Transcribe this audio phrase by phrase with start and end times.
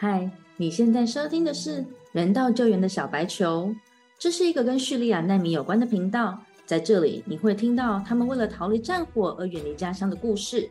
[0.00, 3.74] 嗨，你现在收听的是人道救援的小白球，
[4.16, 6.38] 这是一个跟叙利亚难民有关的频道。
[6.64, 10.70] 在这里，你会听到他们为了逃离战火而远离家乡的故事。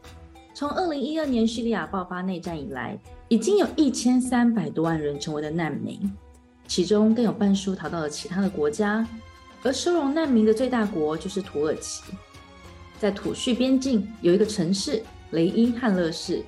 [0.53, 6.09] 从二零一二年叙利亚爆发内战以来，已经有一千三百多万人成为了难民，
[6.65, 9.05] 其中更有半数逃到了其他的国家。
[9.61, 12.01] 而收容难民的最大国就是土耳其。
[12.97, 16.41] 在土叙边境有一个城市雷伊汉勒市。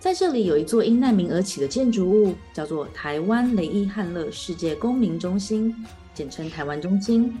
[0.00, 5.74] 在这里有一座因难民而起的建筑物，叫做台湾雷伊汉勒世界公民中心，
[6.14, 7.36] 简称台湾中心。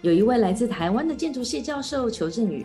[0.00, 2.64] 有一位来自台湾的建筑系教授裘振宇，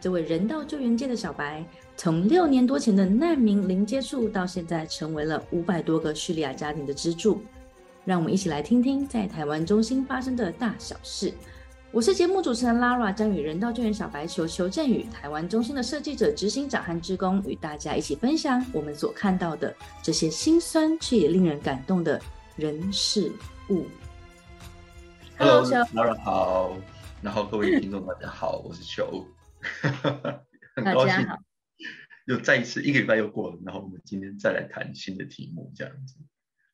[0.00, 1.64] 这位人道救援界的小白，
[1.96, 7.40] 从六年多前的难民零接触，到现在成为了五百多个叙利亚家庭的支柱。
[8.04, 11.32] 让我们一起来听听在台湾中心发生的大小事。
[11.94, 22.20] 我是节目主持人 Lara，将与人道救援小白球邱振宇、台湾中心的设计者、执行长和职工，与大家一起分享我们所看到的这些心酸却也令人感动的
[22.56, 23.30] 人事
[23.70, 23.86] 物。
[25.38, 26.76] Hello，Lara 好，
[27.22, 29.24] 然后各位听众大家好，我是邱，
[30.74, 31.14] 很高兴
[32.26, 36.16] 又再一次一个礼拜又过了，然后我们今天再来谈新的题目，这样子。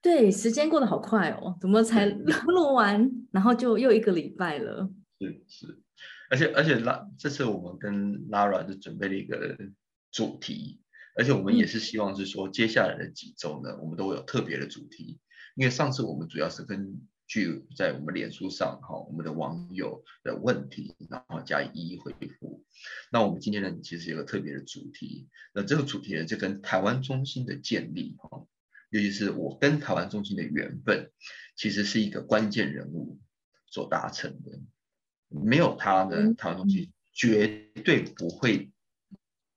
[0.00, 2.06] 对，时间过得好快哦，怎么才
[2.48, 4.88] 录完，然后就又一个礼拜了。
[5.20, 5.78] 是是，
[6.30, 9.54] 而且而且拉这次我们跟 Lara 就准备了一个
[10.10, 10.80] 主题，
[11.14, 15.20] 而且我们也是希望是说接下来的几周呢，我们都会有特别的主题。
[15.56, 22.64] 因为上次我们主要是根据在我们脸书上哈，我们的网友的问题，然后加以一一回复。
[23.12, 28.46] 那我们今天呢，其实有个特别的主题，那这个主题呢，就跟台湾中心的建立哈，
[28.88, 31.10] 尤其是我跟台湾中心的缘分，
[31.56, 33.20] 其实是一个关键人物
[33.66, 34.60] 所达成的。
[35.30, 37.46] 没有他的台湾中心，绝
[37.84, 38.70] 对不会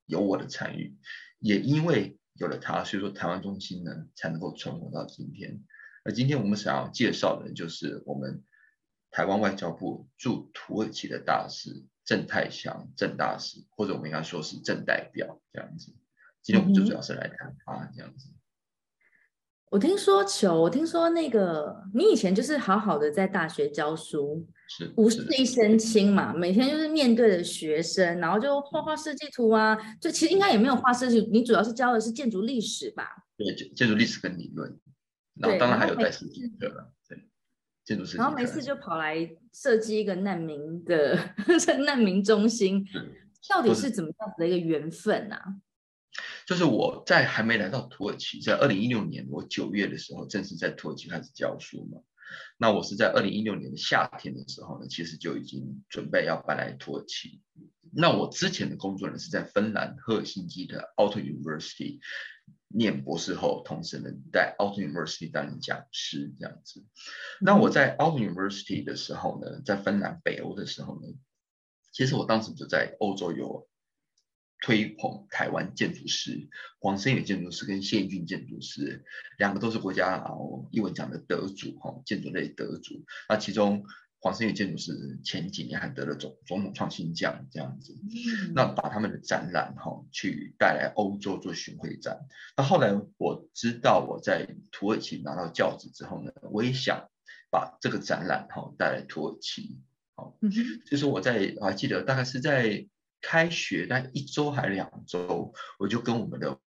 [0.05, 0.95] 有我的参与。
[1.39, 5.63] 也因为有了他，所以说台湾中心呢才能够存活到今天。
[6.03, 8.43] 而今天我们想要介绍的，就是我们
[9.11, 15.93] 台湾外交部驻土耳其的大使郑泰祥郑大使，或者我们应该说是郑代表这样子。
[16.41, 18.29] 今天我们就主要是来谈他这样子。
[19.73, 24.47] 我听说球，我听说那个你以前就是好好的在大学教书。
[24.95, 33.07] 无事一身轻嘛，每天就是面对着学生，然后就画画设计图啊，就其实应该也没有画设计，你主要是教的是建筑历史吧？
[33.35, 34.79] 对，建建筑历史跟理论，
[35.39, 37.17] 然后当然还有带设计课了，对，
[37.83, 38.17] 建筑设计。
[38.17, 41.17] 然后每次就跑来设计一个难民的
[41.83, 42.85] 难民中心，
[43.49, 45.55] 到底是怎么样子的一个缘分啊？
[46.45, 52.01] 就是我在还没来到土耳其，在二零一六年我九月的时候，正式在土耳其开始教书嘛。
[52.57, 57.41] 那我是在二零一六年的夏天的时候呢，其实就已经准备要搬来土耳其。
[57.93, 61.99] 那我之前的工作呢是在芬兰赫尔辛基的 Aalto University
[62.67, 66.83] 念博士后，同时呢在 Aalto University 担任讲师这样子。
[67.39, 71.07] 那我在 Aalto University 的时候呢，在芬兰北欧的时候呢，
[71.91, 73.67] 其实我当时就在欧洲有。
[74.63, 76.47] 推捧台湾建筑师
[76.79, 79.03] 黄生远建筑师跟谢英俊建筑师，
[79.37, 80.31] 两个都是国家啊
[80.71, 83.03] 一文奖的得主哈，建筑类得主。
[83.27, 83.83] 那其中
[84.19, 87.93] 黄生远建筑师前几年还得了总总统创新奖这样子。
[88.55, 92.21] 那把他们的展览哈去带来欧洲做巡回展。
[92.55, 97.09] 那后来我知道我在土耳其拿到教职之后呢，我也想
[97.51, 99.77] 把这个展览哈带来土耳其。
[100.15, 100.37] 好，
[100.89, 102.87] 就是我在我还记得大概是在。
[103.23, 106.59] 开学那一周还两周，我就跟我们的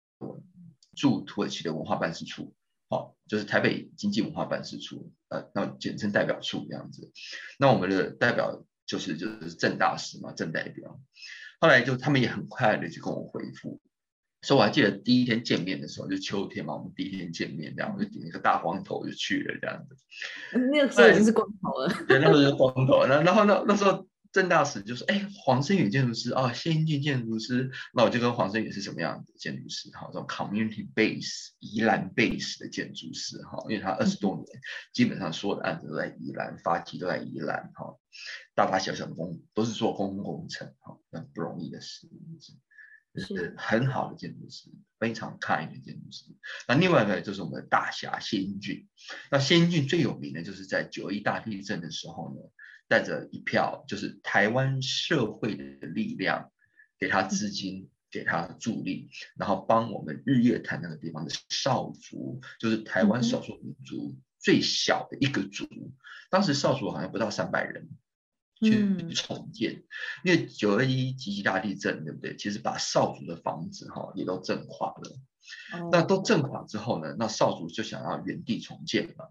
[0.94, 2.54] 驻土耳其的文化办事处，
[2.88, 7.10] 好，就是台北经济文化办事处，呃，那简称代表处这样子。
[7.58, 11.00] 那我们的代表就是就是郑大使嘛，郑代表。
[11.60, 13.80] 后来就他们也很快的就跟我回复，
[14.42, 19.96] 所以我还记得第一天见面的时候，就秋天嘛，我们第一天见面，这样我就顶一个大光头就去了这样子。
[20.70, 21.92] 那个时候已经是光头了。
[22.06, 23.04] 对，那时候是光头。
[23.08, 24.06] 那然后那那时候。
[24.34, 29.90] 郑大使就说：“哎，黄生宇建筑师啊，谢英俊建筑师，那我就跟黄生宇是什么样的建筑师？
[29.90, 34.44] 哈，这种 community base 宜兰 base 的建筑师，哈，因为他二十多年
[34.92, 37.96] 基本上所有的案子都在宜兰，发起都在宜兰，哈，
[38.56, 42.08] 大大小小的工都是做公共工程，哈，那不容易的事，
[43.14, 46.24] 就是很好的建筑师，非常 kind 的建筑师。
[46.66, 48.88] 那另外一个就是我们的大侠谢英俊，
[49.30, 52.40] 那谢英俊最有名的就是在九一大地震的时候呢。”
[52.94, 56.52] 带着一票就是台湾社会的力量，
[56.96, 65.66] 给他资金，给他助力，然后帮我们日月潭那个地方的少族，就是台湾少数民族最小的一个族，
[66.30, 67.88] 当时少族好像不到三百人，
[68.60, 69.82] 去重建。
[70.22, 72.36] 因为九二一级级大地震，对不对？
[72.36, 75.18] 其实把少族的房子哈也都震垮了。
[75.90, 79.24] 那都震垮之后呢，那少族就想要原地重建嘛。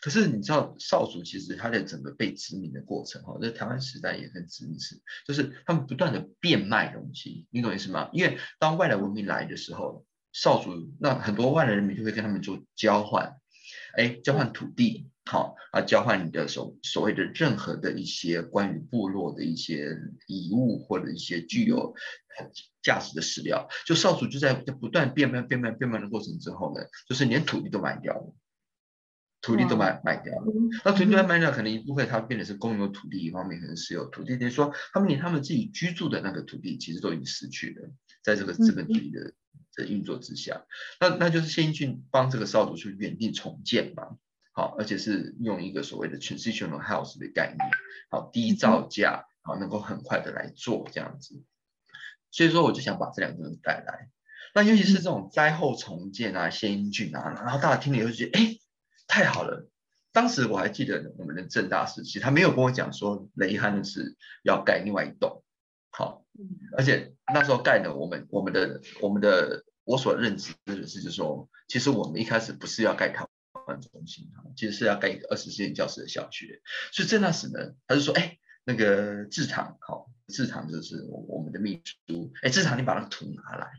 [0.00, 8.08] 可是你知道少族其实他在整个被殖民的过程哈，在台湾时代也很殖民时，就是他们不断的变卖东西，你懂意思吗？
[8.12, 10.70] 因为当外来文明来的时候，少族
[11.00, 13.36] 那很多外来人民就会跟他们做交换，
[13.96, 15.10] 哎，交换土地。
[15.30, 19.94] 好啊，交换你的所所谓的任何的一些关于部落的一些
[20.26, 21.94] 遗物或者一些具有
[22.82, 28.34] 价值的史料，就少主就在在不断变卖、变卖、变卖的过程之后呢，就是连土地都卖掉了，
[29.40, 30.52] 土地都卖卖掉了。
[30.84, 37.90] 那土地卖卖掉，可能一部分它变成是公有土地，一方面可能是有土地，等于说他们连他们自己居住的那个土地其实都已经失去了，
[38.22, 39.32] 在这个资本主义的
[39.74, 40.64] 的运作之下，
[41.00, 44.18] 那那就是先英俊帮这个少主去原地重建嘛。
[44.52, 47.70] 好，而且是用一个所谓的 transitional house 的概念，
[48.10, 51.44] 好，低造价，好，能够很快的来做这样子。
[52.32, 54.10] 所以说，我就想把这两个东西带来。
[54.56, 58.57] 那尤其是这种灾后重建啊，先英俊啊，然后大家听了以后觉得，哎，
[59.08, 59.68] 太好了。
[60.12, 65.42] 当时我还记得我们的正大时期，他没有跟我讲说雷汉是要盖另外一栋，
[65.90, 66.24] 好，
[66.76, 73.28] 而且那时候盖的，我们我们的我们的我所认知的是，就是说，其实我们一开始不是要盖它。
[73.92, 83.72] 中心哈，其实是要盖一个二十四年教室的小学，所以郑大使呢，他就说，哎，那个志堂，好，志堂就是我我们的秘书，哎，志堂，你把那个图拿来。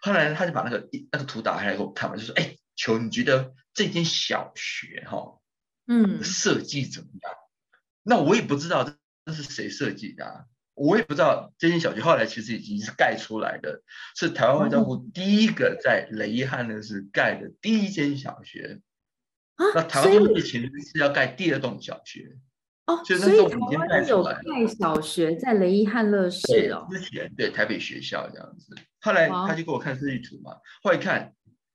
[0.00, 5.40] 后来他就把那个那个图打开来给我看嘛，就说，哎，球你觉得这间小学哈，
[5.86, 7.32] 嗯，设计怎么样？
[8.02, 8.84] 那我也不知道
[9.26, 10.46] 这是谁设计的。
[10.74, 13.82] 我也不知道这间小学后来其实已经是盖出来的，
[14.16, 18.80] 是台湾外交部第一个在雷汉的是盖的第一间小学。
[19.56, 22.38] 那台湾目前是要盖第二栋小学。
[22.86, 26.88] 哦，所以台湾有盖小学在雷伊汉乐市哦。
[26.90, 31.32] 之前对台北学校这样子，后来他就给我看设计图嘛，后来看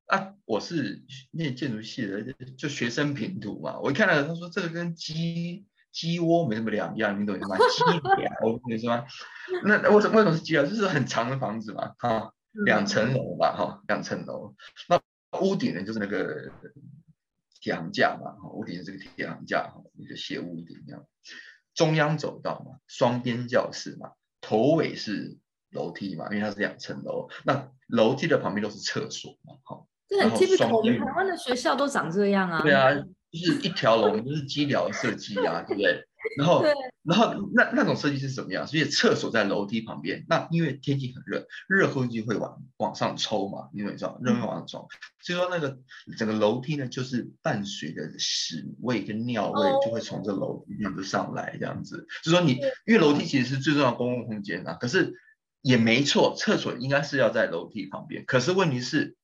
[0.10, 2.22] 啊，我是念建筑系的，
[2.58, 5.66] 就学生评图嘛，我一看到他说这个跟鸡。
[5.92, 7.58] 鸡窝没什么两样，你懂吗？
[7.58, 7.84] 鸡
[8.22, 9.08] 寮，你说吗？
[9.66, 10.64] 那为什么为什么是鸡寮？
[10.64, 12.32] 就是很长的房子嘛，哈，
[12.64, 14.56] 两层楼吧，哈，两层楼。
[14.88, 15.02] 那
[15.42, 16.52] 屋顶呢，就是那个
[17.60, 21.04] 铁行架嘛，哈，屋顶是这个铁行架，哈，一个斜屋顶这样。
[21.74, 24.12] 中央走道嘛，双边教室嘛，
[24.42, 25.40] 头尾是
[25.72, 27.30] 楼梯嘛，因为它是两层楼。
[27.44, 29.86] 那楼梯的旁边都是厕所嘛，哈。
[30.10, 32.62] 这很 typical，我们台湾的学校都长这样啊。
[32.62, 32.92] 对啊。
[33.32, 36.04] 就是一条龙，就是机疗设计啊，对不对？
[36.36, 36.64] 然后，
[37.04, 38.66] 然后那那种设计是什么样？
[38.66, 44.88] 所以厕所在楼梯旁边，那因为天气很热，热空气会往往上抽嘛，你知道，热会往上抽，
[45.22, 45.78] 所以说那个
[46.18, 52.08] 整个楼梯呢，就是伴随着屎味跟尿味就会从这楼梯面就上来，这样子。
[52.24, 52.54] 就说你，
[52.88, 55.14] 因为楼梯其实是最重要的公共空间啊，可是
[55.62, 59.16] 也没错，厕所应该是要在楼梯旁边，可是问题是。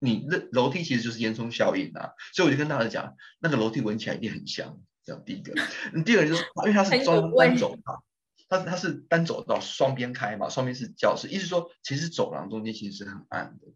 [0.00, 4.80] 你那楼梯其实就是烟囱效应啊，所以我就跟大家讲，那个楼梯闻起来一定很香。
[5.04, 5.54] 这样第一个，
[6.04, 8.04] 第二个就是，因为它是双单走道，
[8.48, 13.66] 它它是单走道，双边开嘛，双边是教室，意思说其实走廊中间其实是很暗的。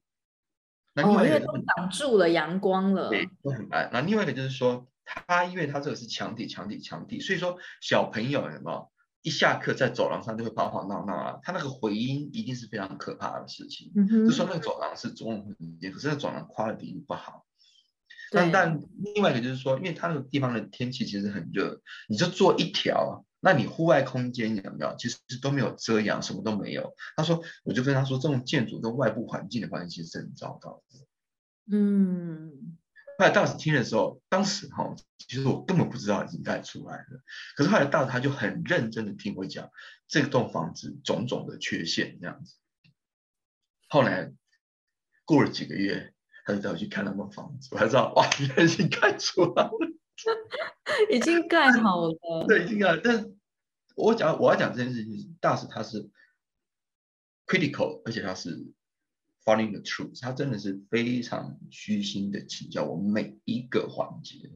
[0.92, 3.88] 那另外一个都挡住了阳光了，对，都很暗。
[3.92, 8.91] 那另外一个就是说，它因为它这个是墙体，墙体，墙体，所以说小朋友什么。
[9.22, 13.92] 一下课在走廊上就会跑跑闹闹啊，他那个回音一定是非常可怕的事情。
[14.08, 17.46] 就说那个走廊是中空间，可是那走廊夸的底不好。
[18.32, 18.80] 但但
[19.14, 24.96] 另外一个就是说，因为它那个地方的天气其实很热，你就做一条，那你户外空间有没有？
[24.98, 26.94] 其实都没有遮阳，什么都没有。
[27.16, 31.76] 他说，我就跟他说，这种建筑跟外部环境的关系是很糟糕的。
[31.76, 32.78] 嗯。
[33.18, 37.22] 后来大使听的时候，当时哈，其实我根本不知道已经盖出来了。
[37.56, 39.70] 可是后来大使他就很认真的听我讲
[40.08, 42.56] 这栋房子种种的缺陷这样子。
[43.88, 44.32] 后来
[45.24, 46.14] 过了几个月，
[46.44, 49.70] 他就带我去看那栋房子，我才知道哇，原来已经盖出来了，
[51.12, 52.16] 已经盖好了。
[52.48, 52.96] 对，已经盖。
[53.04, 53.24] 但
[53.94, 56.10] 我讲我要讲这件事情，大使他是
[57.46, 58.72] critical，而且他是。
[59.44, 64.50] Following the truth，他真的是非常虚心的请教我每一个环节。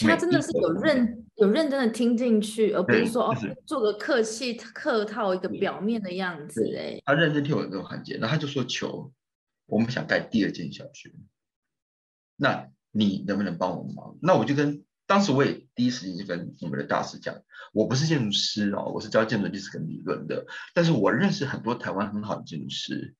[0.00, 6.76] 他真的是有认有认真的听进去，而不是说哦做个客气客套一个表面的样子。
[6.76, 9.12] 哎，他认真听我这个环节，那他就说求
[9.66, 11.14] 我们想盖第二间小学，
[12.36, 14.18] 那你能不能帮我忙？
[14.20, 17.34] 那我就跟当时我也第一时间就跟我们的大师讲，
[17.72, 20.44] 我不是建筑师哦，我是教建筑历史跟理论的，
[20.74, 23.14] 但是我认识很多台湾很好的建筑师。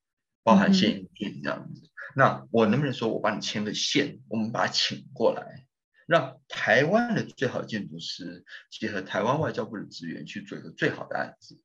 [0.45, 5.67] 包含现金这样子，那我能不能说我帮你牵个线，我们把他请过来，
[6.07, 11.61] 让台湾的最好的建筑师结合台湾外交部的资源去做一个最好的案子？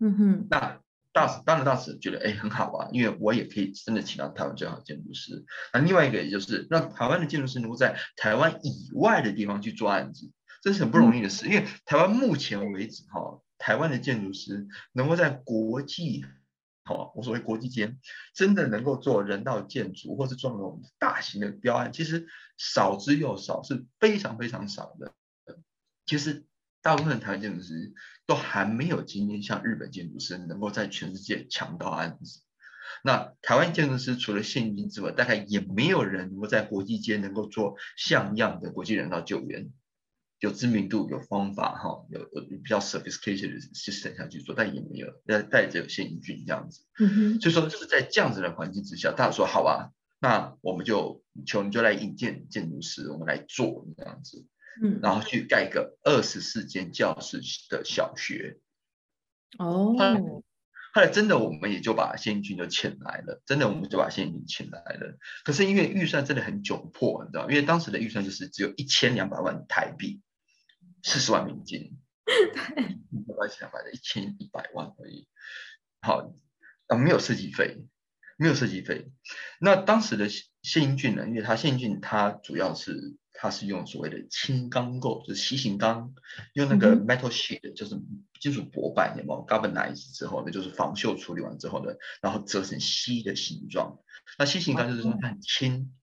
[0.00, 0.80] 嗯哼，那
[1.12, 5.44] 大使当然大使觉得哎很好啊，因为我也可以真的请到台湾最好的建筑师。
[5.72, 10.30] 那另外一个也就是让台湾的建筑师能够在台湾以外的地方去做案子，
[10.62, 11.46] 这是很不容易的事。
[11.46, 16.24] 因为台湾目前为止哈，台湾的建筑师能够在国际，
[16.96, 17.98] 好，我所谓国际间
[18.34, 22.26] 真的能够做人道建筑或是做那种大型的标案，其实
[22.56, 25.12] 少之又少，是非常非常少的。
[26.06, 26.44] 其实。
[26.80, 27.92] 大部分台湾建筑师
[28.24, 32.40] 都还没有今天像日本建筑师能够在全世界抢到案子。
[33.02, 39.70] 那台湾建筑师除了现金之外，大概也没有人能够在国际间能够做像样的国际人道救援，
[40.40, 46.84] 有知名度、有方法哈，有有比较 sophisticated 的 system 下去做，但也没有要带着有现金这样子。
[46.98, 47.40] 嗯哼。
[47.40, 54.46] 所以说就是在这样子的环境之下，大家说好吧，那我们就求你就来引荐建筑师，我们来做这样子。
[54.80, 58.60] 嗯，然后去盖个二十四间教室的小学，
[59.58, 59.96] 哦，
[60.94, 65.18] 后来真的我们也就把谢英就请来了，真的我们就把谢英请来了。
[65.42, 70.20] 可是因为预算真的很窘迫，你知道，因为当时的预算就是只有一千两百万台币，
[71.02, 72.36] 四十万美金， 对，
[73.36, 75.28] 百千两百的一千一百万而已。
[76.00, 76.32] 好，
[76.86, 77.84] 啊，没有设计费，
[78.36, 79.10] 没有设计费。
[79.60, 81.26] 那当时的谢英俊呢？
[81.28, 83.16] 因为他谢英俊他主要是。
[83.40, 86.12] 他是用所谓的轻钢构，就是楔形钢，
[86.54, 87.96] 用那个 metal sheet，就是
[88.40, 94.00] 金属薄板，有没有 galvanize 之后呢，就是防锈处理完之后呢，然后折成锡的形状。
[94.40, 95.94] 那楔形钢就是说它很轻、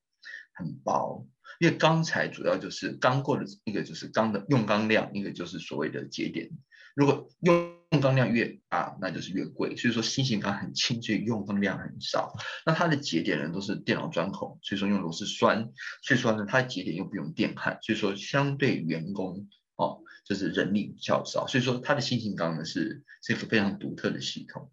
[0.53, 1.27] 很薄，
[1.59, 6.49] 因为钢材主要就是钢构的一个就是钢的用钢量，一个就是所谓的节点。
[6.95, 9.75] 如果用用钢量越大，那就是越贵。
[9.75, 12.33] 所以说新型钢很轻，所以用钢量很少。
[12.65, 15.69] 那它的节点呢都是电脑钻孔，所以说用螺丝栓。
[16.01, 21.47] 所以说呢，它的节点又不用电焊，所以说相对员工哦，就是人力较少。
[21.47, 24.71] 所以说它的新型钢呢是是一个非常独特的系统。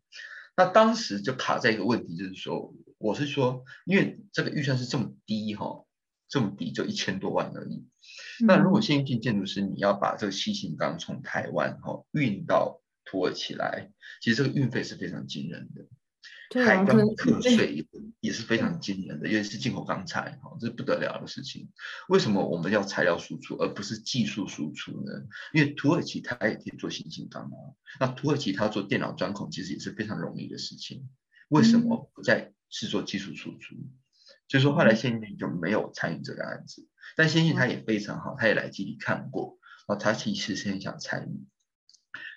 [0.57, 5.85] 那当时就卡在一个问题，就是说，我是说，因为这个预算是这么低哈。
[6.33, 7.87] 这么低就一千多万而已。
[8.47, 17.87] 那如果先进建筑师你要把这个新型钢从台湾哈运到土耳其来，其实这个运费是非常惊人的，海钢课税
[18.21, 21.69] 也是非常惊人的，尤其是进口钢材哈，这是不得了的事情。
[22.09, 25.13] 为什么我们要材料输出而不是技术输出呢？
[25.53, 31.11] 因为土耳其它也可以做新型钢啊，那土耳其它做电脑钻孔其实也是非常容易的事情，
[31.49, 33.77] 为什么不再是做技术输出？
[34.53, 39.57] 所以说后来先进就没有参与这个案子，但先进他也非常好，他也来基地看过，
[39.89, 41.47] 哦，他其实是很想参与。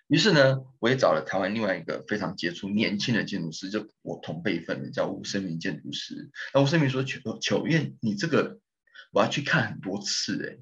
[0.08, 6.32] 于是呢，我也找了台湾另外一个非常杰出年轻的建筑师，就我同辈分的，叫吴生明建筑师。
[6.54, 8.62] 那吴生明说：“求求愿，你这个
[9.12, 10.56] 我要去看很多次，哎，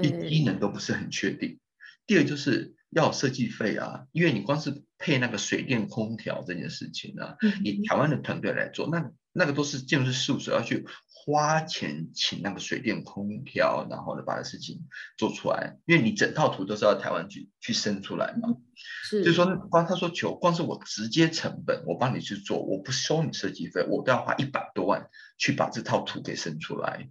[0.00, 1.60] 对，一能都不是很确定。
[2.04, 14.86] 第二就是要设计费啊，因为你光是配那个水电空调这件事情啊，以台湾的团队来做，那。”那个都是建筑师事务所要去花钱请那个水电空调，然后呢把事情
[15.18, 18.56] 做出来，因为你整套图都是要台湾去去生出来嘛。
[19.04, 27.10] 是，就说光他说求，光是我直接成本，我帮你去做，我不收你设计费，我都要花一百多万去把这套图给生出来。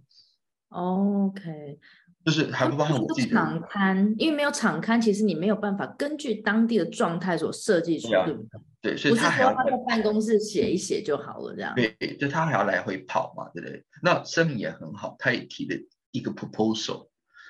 [0.70, 1.78] OK。
[2.26, 8.42] 就是还不包含我自己的场刊，因为没有场刊，其实你没有办法根据当地的状态所设计出，对不
[8.82, 8.94] 对？
[8.94, 11.72] 对，所以他还要在办公室写一写就好了，这样。
[11.76, 13.84] 对，就他还要来回跑嘛，对不对？
[14.02, 15.76] 那声明也很好，他也提了
[16.10, 17.06] 一个 proposal，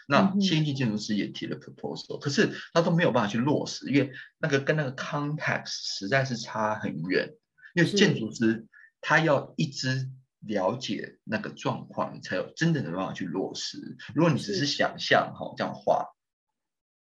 [0.07, 7.31] 那先进建筑师也提了 proposal，可是他都没有办法去落实，因为那个跟那个 context 实在是差很远，
[7.75, 8.67] 因为建筑师
[9.01, 10.11] 他要一支。
[10.41, 13.97] 了解那个状况，你才有真正的办法去落实。
[14.15, 16.07] 如果你只是想象哈这样画，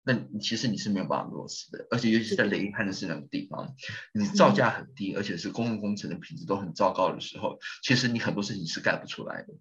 [0.05, 1.87] 那你其实你是没有办法落实的。
[1.91, 3.75] 而且尤其是在雷汉的是那个地方，
[4.15, 9.55] 你造价很低，而且是公共工程的品质都很糟糕的时候，其实你很多事情是盖不出来的。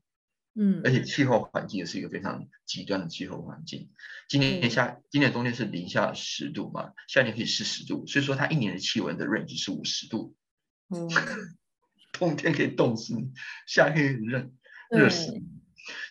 [0.60, 3.92] 嗯，而且气候环境也是一个非常极端的气候环境。
[4.30, 10.36] 今年夏，今年冬天是零下十度嘛，夏天可以四十度，所以说它一年的气温的 range 是五十度。
[10.90, 11.10] 嗯。
[12.19, 13.31] 冬天可以冻死你，
[13.67, 14.50] 夏天热
[14.89, 15.43] 热死你。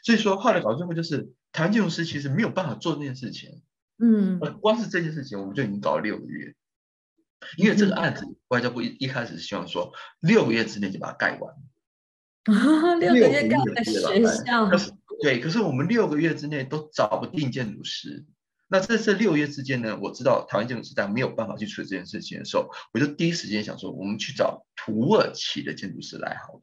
[0.03, 3.63] 所以说，后来搞最后就是台湾建筑师其实没有办法做这件事情。
[3.99, 6.55] 嗯，光是这件事情我们就已经搞了六个月，
[7.57, 11.55] 因为这个案子外交部一一开始是希望说六个月之内就把它盖完。
[12.55, 14.71] 啊六个月盖个学校？
[15.23, 18.25] 对，可是我们六个月之内都找不定建筑师。
[18.69, 26.63] 那在这六月之间呢，我知道台湾建筑师在没有办法去处理这件事情的时候，我就第一时间想说，我们去找土耳其的建筑师来好了。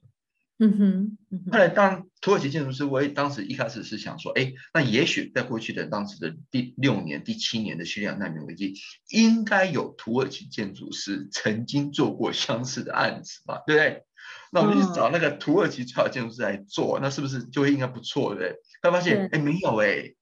[0.59, 1.17] 嗯哼。
[1.51, 8.75] 后来当土耳其建筑师，我也当时一开始是想说，哎，那也许在过去的当时的第六年、第七年的叙利亚难民危机，
[9.09, 14.03] 应该有土耳其建筑师曾经做过相似的案子吧，对不对？
[14.51, 18.59] 那我们去找那个土耳其最好建筑师来做，那是不是就会应该不错，对不对？
[18.81, 20.13] 他发现，哎，没有哎，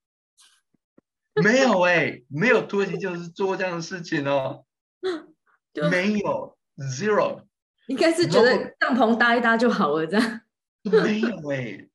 [1.44, 4.66] 没有哎，没有土耳其建筑师做过这样的事情哦，
[5.92, 7.46] 没有，zero，
[7.88, 10.42] 应该是觉得帐篷搭一搭就好了，这样。
[10.84, 11.88] 没有哎，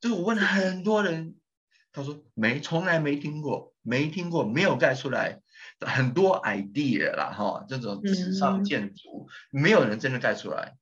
[0.00, 1.36] 就是我问了很多人，
[1.92, 5.40] 他说没，从来没听过，没听过，没有盖出来，
[5.80, 10.76] 很多 idea 啦哈，这种纸上建筑，没有人真的盖出来。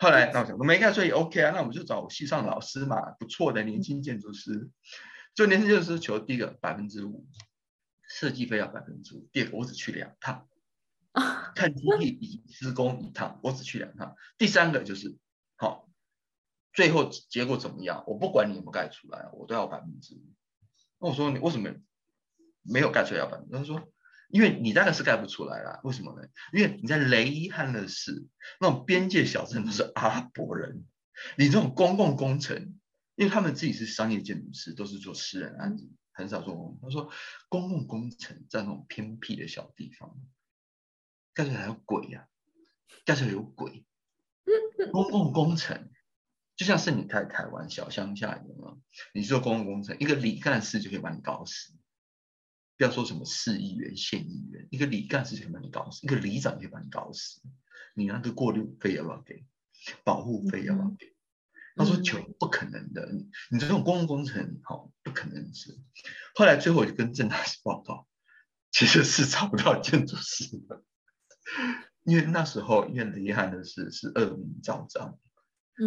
[0.00, 4.68] 后来那我想，没盖出来 OK 啊，那我们就找系上老师嘛，不错的年轻建筑师，
[5.38, 7.24] 就年轻建筑师求第一个百分之五，
[8.08, 10.48] 设计费要百分之五，第二个我只去两趟，
[11.54, 15.16] 看基地以施工一趟，我只去两趟，第三个就是。
[15.54, 15.88] 好，
[16.72, 18.02] 最后结果怎么样？
[18.08, 20.34] 我不管你有没有盖出来，我都要百分之五。
[20.98, 21.72] 那我说你为什么
[22.62, 23.52] 没有盖出来要百分之？
[23.52, 23.92] 他说，
[24.30, 25.78] 因为你大概是盖不出来了。
[25.84, 26.26] 为什么呢？
[26.52, 28.26] 因为你在雷伊汉勒市
[28.58, 30.84] 那种边界小镇都是阿拉伯人，
[31.36, 32.77] 你这种公共工程，
[33.18, 36.78] 因为他们自己是商业建筑师，都是做私人案子，很少做公。
[36.80, 37.10] 他说
[37.48, 40.16] 公共工程在那种偏僻的小地方，
[41.34, 42.28] 盖起来有鬼呀，
[43.04, 43.84] 盖起来有鬼。
[44.92, 45.90] 公共工程
[46.54, 48.80] 就像是你在台湾小乡下，有没有？
[49.12, 51.74] 你做公共工程，一个李干事就可以把你搞死。
[52.76, 57.42] 不要说什么市议员、县议员，一个李干事就可以把你搞死，一个里长就可以把你搞死。
[57.94, 59.44] 你那个过路费要不要给？
[60.04, 61.17] 保护费要不要给？
[61.78, 65.78] 他说：“求不可能的，你你这种公共工程，好不可能是。”
[66.34, 68.06] 后来最后我就跟郑大师报告，
[68.72, 70.82] 其实是找不到建筑师的。
[72.04, 75.18] 因为那时候，因为遗憾的是，是恶名昭彰，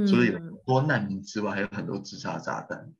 [0.07, 2.93] 除了有很多难民之外，还有很多自杀炸弹。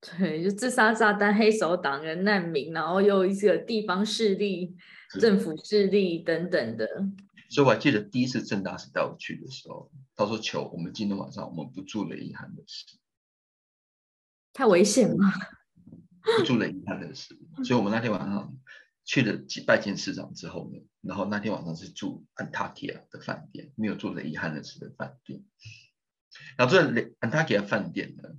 [0.18, 4.76] 对，就自杀炸弹、黑手党人、难民，然后又一些地方势力、
[5.20, 6.86] 政府势力等等的。
[7.48, 12.84] 所以我还记得第一次郑大师带我去的时候，他说：“求我们今天晚上我们不住雷汉的事，
[14.52, 15.16] 太危险了，
[16.38, 18.56] 不住雷汉的事。”所以，我们那天晚上。
[19.08, 25.44] 去了几拜见市长之后呢，然后那天晚上是住安塔基亚的饭店，没有住雷遗憾的事的饭店。
[26.56, 28.30] 然后住在安塔基亚饭店呢，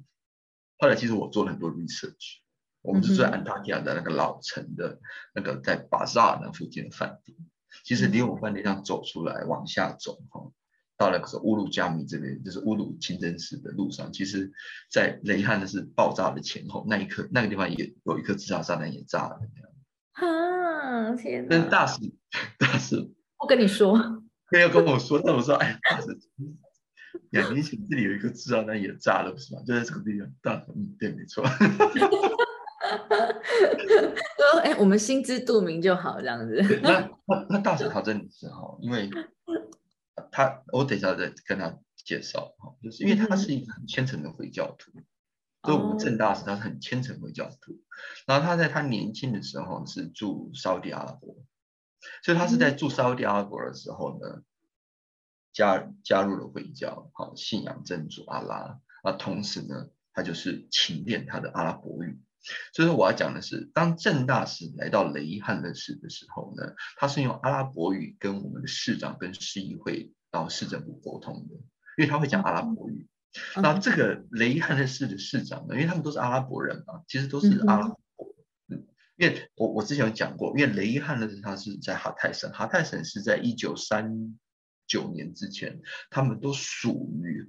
[0.77, 2.39] 后来其实我做了很多 research，
[2.81, 4.99] 我们是住在安塔基亚的那个老城的
[5.33, 7.37] 那个在巴扎那附近的饭店。
[7.87, 10.51] 其实离我们饭店上走出来往下走哈，
[10.97, 14.51] 到了个乌鲁加米这边，就是乌鲁清真寺的路上，其实，
[14.91, 19.39] 在雷汉的是爆炸的前后那一刻，那个地方也有一颗自杀炸弹也炸了。
[20.11, 21.47] 啊天！
[21.49, 22.01] 但是大使，
[22.59, 23.97] 大使，我跟你说，
[24.51, 26.07] 没有跟我说，但我说，哎，大使，
[27.29, 29.61] 两年前这里有一个自杀弹也炸了，不是吗？
[29.65, 30.29] 就在这个地方。
[30.41, 31.45] 大使，嗯，对，没错。
[34.53, 36.61] 说，哎，我们心知肚明就好，这样子。
[36.81, 39.09] 那那那大使他真的是哈，因为
[40.31, 44.91] 他，我等一下再跟他介绍哈，就是因为他是一个很虔诚的回教徒。
[45.63, 47.81] 所以我们郑大师他是很虔诚回教徒，
[48.25, 51.35] 然后他在他年轻的时候是住沙特阿拉伯，
[52.23, 54.43] 所以他是在住沙特阿拉伯的时候呢，
[55.51, 62.17] 加加入了回教，好信仰真主阿拉，啊，同时呢，他就是勤练他的阿拉伯语。
[62.73, 71.55] 所以说我要讲的是，当郑大使来到雷伊汉勒市的时候呢，他是用阿拉伯语跟我们的市长跟市议会然后市政府沟通的，
[71.97, 73.07] 因为他会讲阿拉伯语。
[73.55, 75.75] 那这个雷伊汉的市的市长呢？
[75.75, 77.97] 因为他们都是阿拉伯人嘛，其实都是阿拉伯。
[78.69, 84.39] 嗯，因为我我之前有讲过，因为雷伊汉的是他是在哈泰省，哈泰省是在一九三
[84.87, 85.79] 九年之前，
[86.09, 87.47] 他们都属于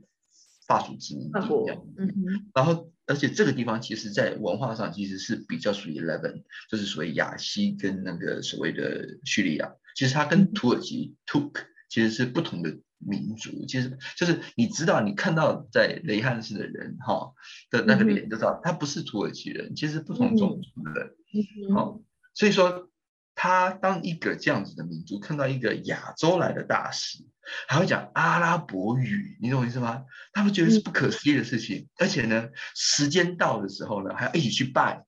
[0.66, 1.82] 法属殖民地这样。
[1.96, 12.78] 嗯然后，而且这个地方其实在文化上其实是比较属于 Eleven，就是属于亚西跟那个所谓的叙利亚，其实它跟土耳其 Turk 其实是不同的。
[13.00, 13.64] 民族。
[13.68, 17.32] 其实就是你知道，你看到在雷汉市的人哈
[17.70, 21.14] 的那个脸就知道他不是土耳其人，其实不同种族的，
[21.72, 22.00] 好，
[22.34, 22.87] 所以说
[23.40, 27.24] 他当一个这样子的民族看到一个亚洲来的大使，
[27.68, 30.04] 还会讲阿拉伯语，你懂我意思吗？
[30.32, 35.04] 他们觉得是不可思议的事情，而且呢，时间到的时候呢，还要一起去拜。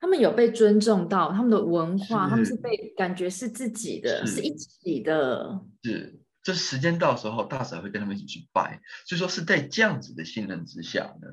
[0.00, 5.60] 他们有被尊重到，他们的文化，他们是被感觉是自己的，是一起的。
[5.82, 11.28] 是，这时间到时候，大使会跟他们一起去拜，所以说是在这样子的信任之下呢，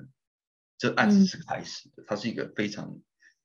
[0.78, 2.04] 这案子是开始的。
[2.06, 3.00] 它是一个非常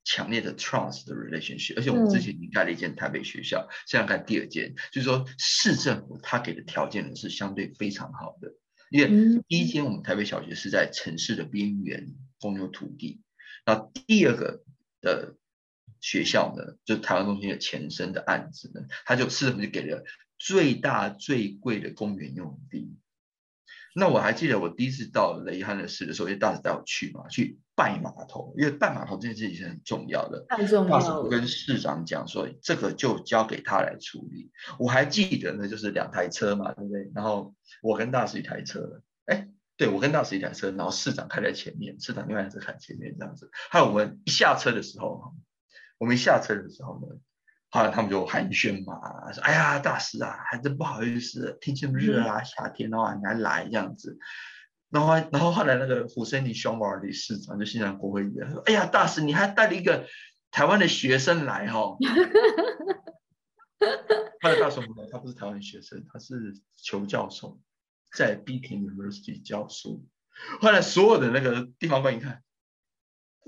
[0.09, 8.55] 强烈的 trust 的 relationship，而且我们之前已经盖了一间台北学校，现在盖第二间，就是说市政府他给的条件呢是相对非常好的。
[8.91, 13.21] 因为第一间我们台北小学是在城市的边缘，公有土地。
[13.67, 13.75] 那
[14.07, 14.65] 第二个
[15.03, 15.37] 的
[16.01, 20.03] 学校呢，就是台湾中心的前身的案子呢，他就市政府就给了
[20.39, 22.97] 最大最贵的公园用地。
[23.99, 30.47] 那我还记得我第一次到雷汉的市的时候，因为大使带我去嘛，去拜码头，因为拜码头这件事情是很重要的。
[30.49, 31.29] 太重要了。
[31.29, 34.53] 跟市长讲说，这个就交给他来处理。
[34.79, 37.11] 我还记得呢，就是两台车嘛，对不对？
[37.15, 43.51] 然后我跟大使一台车，哎，对我跟大使一台车，然后市长开在前面，市长另外一台车开前面这样子。
[43.71, 45.35] 还有我们一下车的时候，
[45.99, 47.17] 我们一下车的时候呢。
[47.71, 48.99] 后来他们就寒暄嘛，
[49.33, 54.19] 说：“哎呀，大师啊，还真不好意思，天气那么热啊，夏天的话你还来这样子。”
[54.91, 60.07] 然后，然后后来那个胡森尼熊尔理事长就欣赏国会议员说：“哎呀，大师，你还带了一个
[60.51, 61.97] 台湾的学生来哈？”
[64.41, 67.61] 他的大叔不他不是台湾学生，他是邱教授，
[68.17, 70.07] 在 Beacon University 教书。
[70.61, 72.43] 后来所有的那个地方官一看。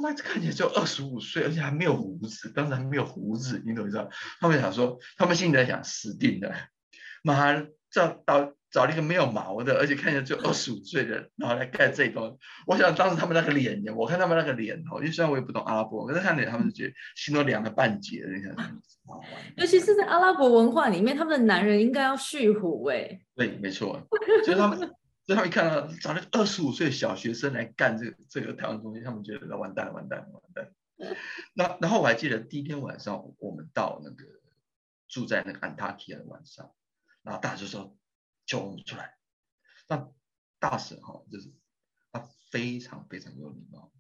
[0.03, 4.09] 那看起来就二十五岁，而且还没有胡子，当时还没有胡子，你懂不知道？
[4.41, 6.53] 他们想说，他们心里在想，死定了，
[7.23, 7.55] 妈，
[7.91, 12.39] 找找找了一个没有毛的，而且看起来就二十五岁的，然后来盖这栋。
[12.67, 18.25] 我想当时他们那个脸，我看他们那个脸哦，因为虽然我也不懂阿拉伯，可是看脸，他们就觉得心都凉了半截。
[18.35, 18.55] 你想，
[19.57, 23.21] 尤其是在阿拉伯文化里面，他们的男人应该要蓄胡哎。
[23.35, 24.01] 对，没错，
[24.45, 24.79] 就是他们。
[25.31, 30.75] 所以他们一看到找了二十五岁的小学生来干这个这个台湾中心，他们觉得完蛋完蛋完蛋。
[31.55, 34.25] 那然后我还记得第一天晚上，我们到那个
[35.07, 36.75] 住在那个安塔基亚的晚上，
[37.23, 37.97] 然后大使说
[38.45, 39.15] 叫我们出来。
[39.87, 40.11] 那
[40.59, 41.55] 大使哈就是
[42.11, 43.93] 他非常非常有礼貌，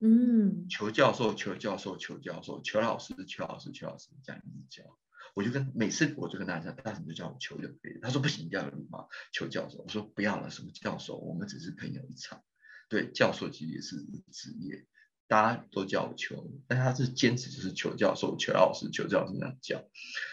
[0.00, 4.98] 嗯，求教授求教授求教授求老师求老师求老师这样一直教。
[5.36, 8.00] 我就跟每次我就跟大家讲，大婶就叫我求就可以了。
[8.00, 9.82] 他说不行，要有礼貌，求教授。
[9.82, 11.18] 我说不要了，什么教授？
[11.18, 12.42] 我们只是朋友一场。
[12.88, 13.96] 对，教授其实也是
[14.32, 14.86] 职业，
[15.28, 19.84] 大家都叫我求，但他是坚持就是求教授、求老师、求教授这样叫。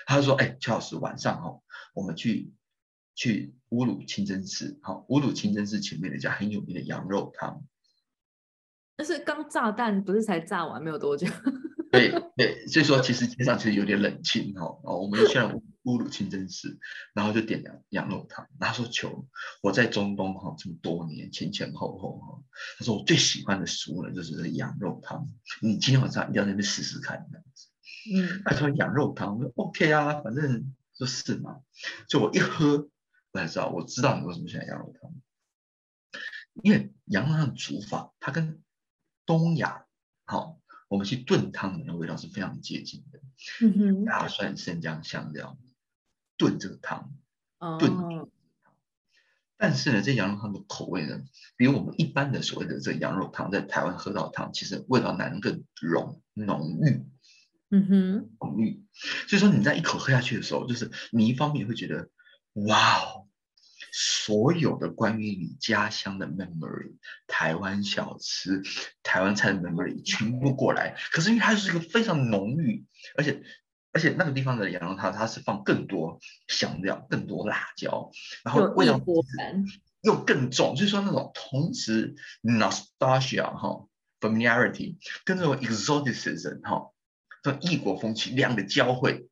[0.05, 1.59] 他说：“哎，邱老师，晚上哈，
[1.93, 2.53] 我们去
[3.13, 7.61] 去乌鲁清真寺，好，乌鲁清真寺前面的一家很有名的羊肉汤。
[8.95, 11.27] 但是刚炸弹不是才炸完没有多久。”
[11.93, 15.53] 对对，所以说其实街上其实有点冷清哈，哦，我们就去了
[15.83, 16.79] 乌鲁清真寺，
[17.13, 18.49] 然后就点羊羊肉汤。
[18.59, 19.27] 他说：“求
[19.61, 22.43] 我在中东哈这么多年前前后后哈，
[22.79, 25.29] 他说我最喜欢的食物呢就是羊肉汤，
[25.61, 27.67] 你今天晚上一定要那边试试看这样子。”
[28.11, 31.61] 嗯，他说羊肉汤，我说 OK 啊，反正就是嘛。
[32.07, 32.89] 就我一喝，
[33.33, 35.13] 我才知道，我知道你为什么喜欢羊肉汤，
[36.63, 38.63] 因为羊肉汤的煮法它跟
[39.27, 39.85] 东亚
[40.25, 40.59] 好。
[40.93, 43.19] 我们去炖汤的那味道是非常接近的，
[43.61, 45.57] 嗯哼，大蒜、生姜、香料
[46.37, 47.11] 炖这个汤，
[47.79, 48.29] 炖
[49.57, 51.23] 但是呢，这羊肉汤的口味呢，
[51.57, 57.03] 比我们一般的所谓的这羊肉汤，在台湾喝到汤，其实味道难更浓浓郁，
[57.71, 58.85] 嗯哼，浓郁。
[59.27, 62.11] 所以说你在一口喝下去的时候，就是你一方面会觉得，
[62.67, 63.27] 哇哦。
[63.95, 66.95] 所有的关于你家乡的 memory，
[67.27, 68.63] 台湾小吃、
[69.03, 70.97] 台湾菜的 memory 全部过来。
[71.11, 72.83] 可是因为它是一个非常浓郁，
[73.15, 73.43] 而且
[73.91, 78.09] 而且那个地方的羊肉汤，它是放更多香料、更多辣椒，
[78.43, 78.99] 然后味道
[80.01, 80.75] 又更重。
[80.75, 83.85] 所以说那种同时 nostalgia 哈
[84.19, 86.89] ，familiarity 跟这种 exoticism 哈，
[87.43, 89.29] 这种异国风情两个交汇。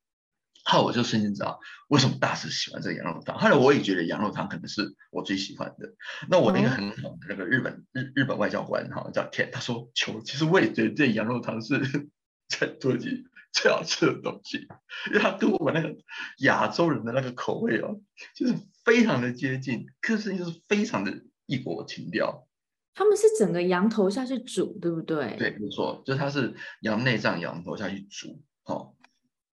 [0.63, 3.37] 后来我就瞬间知道为什么大师喜欢这个羊肉汤。
[3.37, 5.93] 后来我也觉得羊肉汤可能是我最喜欢的。
[6.29, 11.79] 那我那个很好的那个日本日日本外交官哈叫田，他说：“求，其实我也觉得这羊肉汤是
[12.47, 14.67] 在土耳其最好吃的东西，
[15.07, 15.95] 因为它跟我们那个
[16.39, 17.99] 亚洲人的那个口味哦，
[18.35, 18.53] 就是
[18.85, 22.47] 非常的接近，可是就是非常的异国情调。
[22.93, 25.35] 他们是整个羊头下去煮，对不对？
[25.39, 28.43] 对，没错，就是它是羊内脏、羊头下去煮。
[28.65, 28.95] 哦，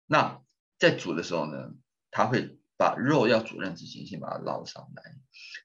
[0.07, 0.41] 那。
[0.79, 1.73] 在煮的时候呢，
[2.11, 5.15] 他会把肉要煮烂之前先把它捞上来，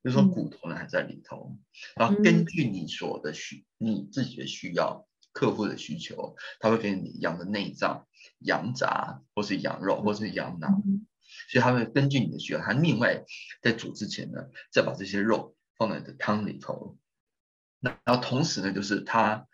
[0.03, 1.59] 就是说骨头呢还在里头，
[1.94, 8.07] 然后根据你所的需你自己的需要、客户的需求，他会给你羊的内脏、
[8.38, 10.68] 羊杂或是羊肉或是羊脑，
[11.51, 13.22] 所以他会根据你的需要，他另外
[13.61, 16.96] 在煮之前呢，再把这些肉放在你的汤里头，
[17.81, 19.46] 那然后同时呢，就是他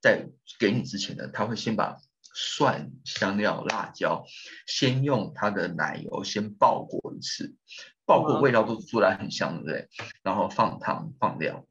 [0.00, 2.00] 在给你之前呢，他会先把。
[2.32, 4.24] 蒜、香料、辣椒，
[4.66, 7.56] 先用它的奶油先爆过一次，
[8.04, 9.88] 爆过味道都出来很香，对不对？
[10.22, 11.66] 然后放糖放料，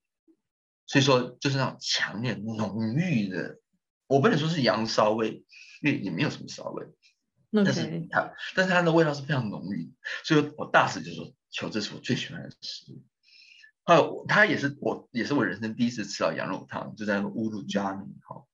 [0.85, 3.59] 所以说就是那种强烈浓郁的，
[4.07, 5.43] 我不能说是羊骚味，
[5.81, 6.87] 因为也没有什么骚味，
[7.51, 9.93] 但是它但是它的味道是非常浓郁，
[10.23, 13.03] 所以我大使就说：求这是我最喜欢的食物。
[13.85, 18.45] 还有他也是我也是我人生第一次吃到羊肉汤，就在乌鲁加米哈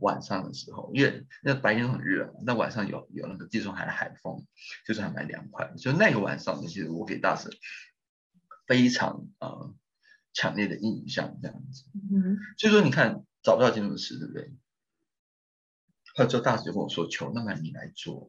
[0.00, 4.44] 晚上的时候，因为那白天很热，那晚上有有那个地中海的海风，
[4.86, 5.72] 就是还蛮凉快。
[5.78, 7.52] 就那个晚上，其实我给大婶
[8.66, 9.74] 非常呃
[10.32, 11.84] 强烈的印象，这样子。
[12.12, 14.52] 嗯，所以说你看找不到建筑师，对不对？
[16.14, 18.28] 后来之后大婶就跟我说：“求，那么你来做。”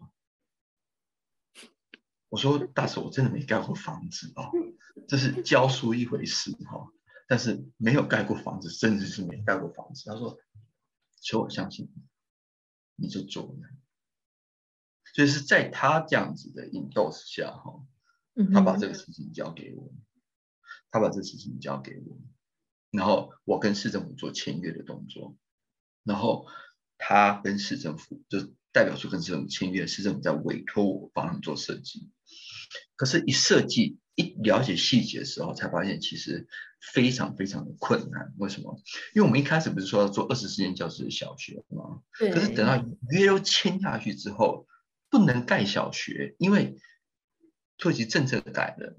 [2.29, 4.51] 我说：“大婶，我真的没盖过房子哦。
[5.07, 6.87] ”这是教书一回事哈，
[7.27, 10.09] 但是没有盖过房子，甚至是没盖过房子。
[10.09, 10.37] 他说
[11.21, 11.89] ：“求我相信
[12.95, 13.69] 你，你就做了。”
[15.13, 17.85] 所以是在他这样子的引导之下哈，
[18.53, 19.93] 他把这个事情交给我，
[20.89, 22.17] 他把这个事情交给我，
[22.91, 25.37] 然后我跟市政府做签约的动作，
[26.03, 26.47] 然后
[26.97, 32.09] 他跟市政府就代表说跟市政府签约，市政府在委托我帮他们做设计，
[32.95, 34.00] 可是，一设计。
[34.21, 36.47] 一了解细节的时候，才发现其实
[36.93, 38.33] 非常非常的困难。
[38.37, 38.79] 为什么？
[39.13, 42.01] 因为我们一开始不是说要做二十四间教室的小学吗？
[42.19, 42.31] 对。
[42.31, 44.67] 可是等到约都签下去之后，
[45.09, 46.77] 不能盖小学，因为
[47.77, 48.97] 土耳其政策改了，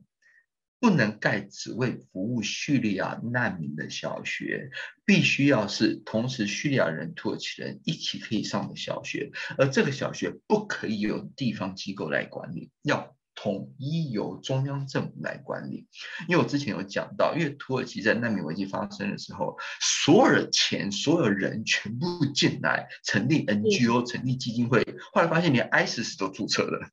[0.80, 4.70] 不能盖只为服务叙利亚难民的小学，
[5.04, 13.16] 必须要是同时叙利亚人、土耳其人一起可以上的小学，而这个小学不可以由地方机构来管理，要。
[13.35, 15.87] 统一由中央政府来管理，
[16.29, 26.88] 因为我之前有讲到，因为土耳其在难民危机发生的时候，所有的钱、所有人全部进来，成立 NGO、成立基金会，后来发现连 ISIS 都注册了。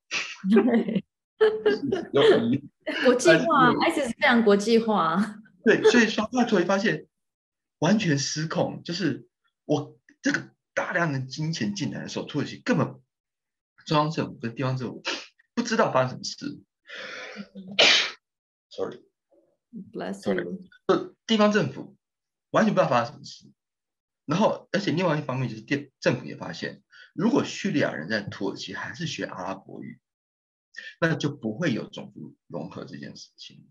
[0.49, 1.04] 对，
[3.06, 5.41] 国际化，ISIS 非常国际化。
[5.63, 7.06] 对，所以说后来突然发现
[7.80, 9.28] 完全失控，就是
[9.65, 12.95] 我这个大量的金钱进来的时候，土耳其根本
[13.86, 15.04] 中央政府跟地方政府。
[15.60, 16.63] 不知道发生什么事，
[18.72, 20.62] sorry，bless you。
[20.86, 21.98] 呃，地方政府
[22.52, 23.52] 完全不知道发生什么事，
[24.24, 26.82] 然后，而且另外一方面就是电政府也发现，
[27.13, 30.00] 如果叙利亚人在土耳其还是学阿拉伯语，
[31.02, 33.67] 那就不会有种族融合这件事情。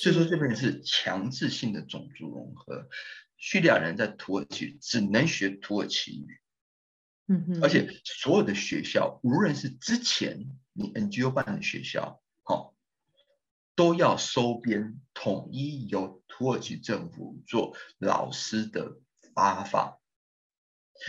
[0.00, 2.88] 所以说这边是强制性的种族融合，
[3.36, 6.40] 叙利亚人在土耳其只能学土耳其语。
[7.48, 12.74] 嗯而且所有的学校，无论是之前你 NGO 办的学校，好，
[13.74, 18.98] 都要收编统一由土耳其政府做老师的
[19.34, 19.98] 发放，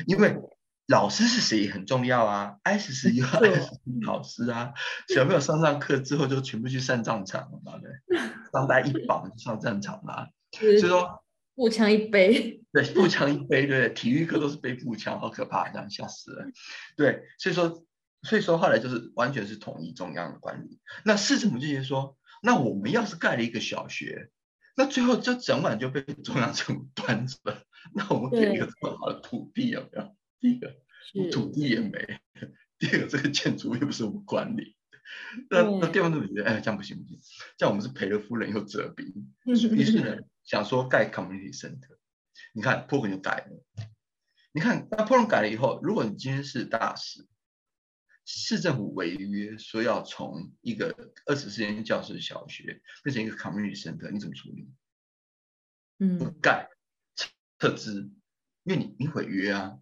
[0.08, 0.38] 因为
[0.86, 4.74] 老师是谁很重要啊，S 是有 S 老师啊，
[5.10, 8.18] 小朋友上上课之后就全部去上战场了嘛，对，
[8.52, 11.23] 上带一绑就上战场了，所以说。
[11.56, 16.46] 步枪一背， 对，步枪一背，对，体育课都是背步枪，好可怕，这样吓死了。
[16.98, 17.86] 对，所以说，
[18.24, 20.80] 所以说后来就是完全是统一中央的管理。
[21.06, 24.30] 那市政府就觉得说，那我们要是盖了一个小学，
[24.76, 27.64] 那最后就整晚就被中央政府端走了。
[27.94, 30.16] 那我们给一个这么好的土地有没有？
[30.40, 30.76] 第一个
[31.32, 32.20] 土地也没，
[32.80, 34.76] 第二个这个建筑又不是我们管理。
[35.50, 37.20] 那那地方政府觉得，哎，这样不行不行，
[37.58, 39.06] 这样我们是赔了夫人又折兵。
[39.46, 40.18] 于是呢。
[40.44, 41.98] 想说盖 community center，
[42.54, 43.88] 你看破 o 就改了。
[44.52, 47.28] 你看那破 o 改了以后，如果你今天是大使，
[48.26, 54.70] 市政府违约说要从一个二十四间教室小学变成一个 community center，你怎么处理？
[56.00, 56.70] 嗯，盖
[57.58, 58.12] 撤资，
[58.64, 59.80] 因为你你毁约啊。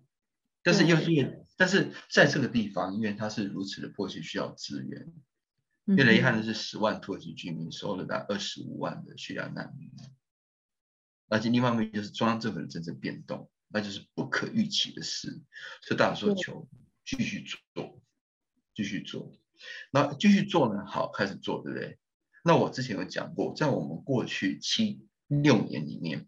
[0.63, 5.11] 但是又是但是在这个地方，因为它是如此的迫切需要资源，
[5.85, 9.91] 越来遗憾的是十万土耳其居民收了大概二十五万的叙利亚难民。
[11.31, 15.41] 而且另外一面就是中央政府的政策变动，那就是不可预期的事，
[15.81, 16.67] 所以大家说求
[17.05, 18.01] 继续做，
[18.75, 19.31] 继续做，
[19.91, 20.85] 那继续做呢？
[20.85, 21.97] 好，开始做，对不对？
[22.43, 26.27] 那我之前有讲过，在我们过去七六年里面，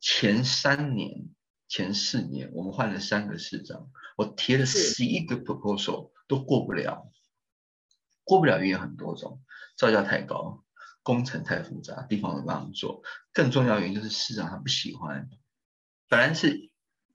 [0.00, 1.28] 前三年、
[1.68, 7.12] 前四年，我们换了三个市长，我提了十一个 proposal 都过不了，
[8.24, 9.42] 过不了原因很多种，
[9.76, 10.64] 造价太高。
[11.02, 13.02] 工程太复杂，地方没办法做。
[13.32, 15.28] 更重要原因就是市长他不喜欢。
[16.08, 16.70] 本来是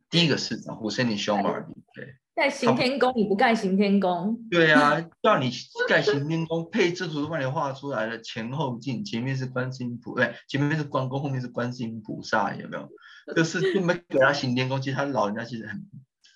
[0.10, 4.38] 第一个市长胡森尼修马尔，对，盖行天宫你不盖行天宫？
[4.50, 5.52] 对啊， 叫你
[5.88, 12.90] 盖行天宫，配置图都帮你画出来了，前后镜，前面是观世音菩，对，前面是关公，后面是观世音菩萨，有没有？
[13.36, 15.86] 就是 就没给他行天宫，其实他老人家其实很。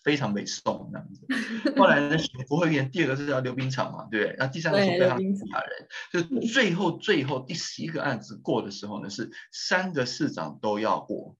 [0.03, 4.35] 非常被送这样子，后来呢不会演，第二个是叫溜冰场嘛，对不对？
[4.39, 11.35] 那第三个是非常吓人，就最后最后第十一个案子过的时候呢，是三个市长都要过，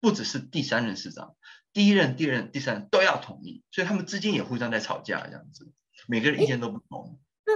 [0.00, 1.34] 不只是第三任市长，
[1.72, 5.72] 第一任、第二任、第三任都要同意，所以他们之间也互相在吵架这样子，
[6.06, 7.18] 每个人意见都不同。
[7.46, 7.52] 那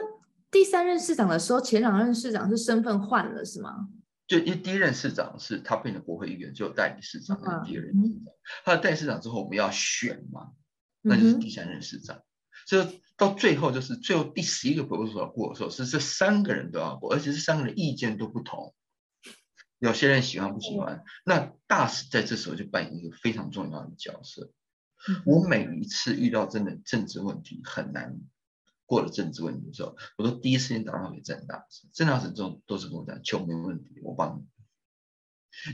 [0.50, 3.88] 第三任市长的时候，前两任市长是身份换了是吗？
[4.32, 8.32] 就因为第一任市长是他变成国会议员，就代理市长，那第二任市长，
[8.64, 10.52] 他的代理市长之后我们要选嘛，
[11.02, 12.22] 那就是第三任市长。
[12.66, 18.74] 所以到最后就是最后第十一个 proposal 要过的时候，是这三个人都要过，而且这三个人意见都不同，
[19.78, 21.04] 有些人喜欢不喜欢。
[21.26, 24.50] 那大使在这时候就扮演一个非常重要的角色。
[25.26, 28.16] 我每一次遇到真的政治问题很难。
[28.92, 34.44] 过了政治问题的时候，我都第一时间打电话给郑大，郑大使这种都是跟我讲，球没问题，我帮你。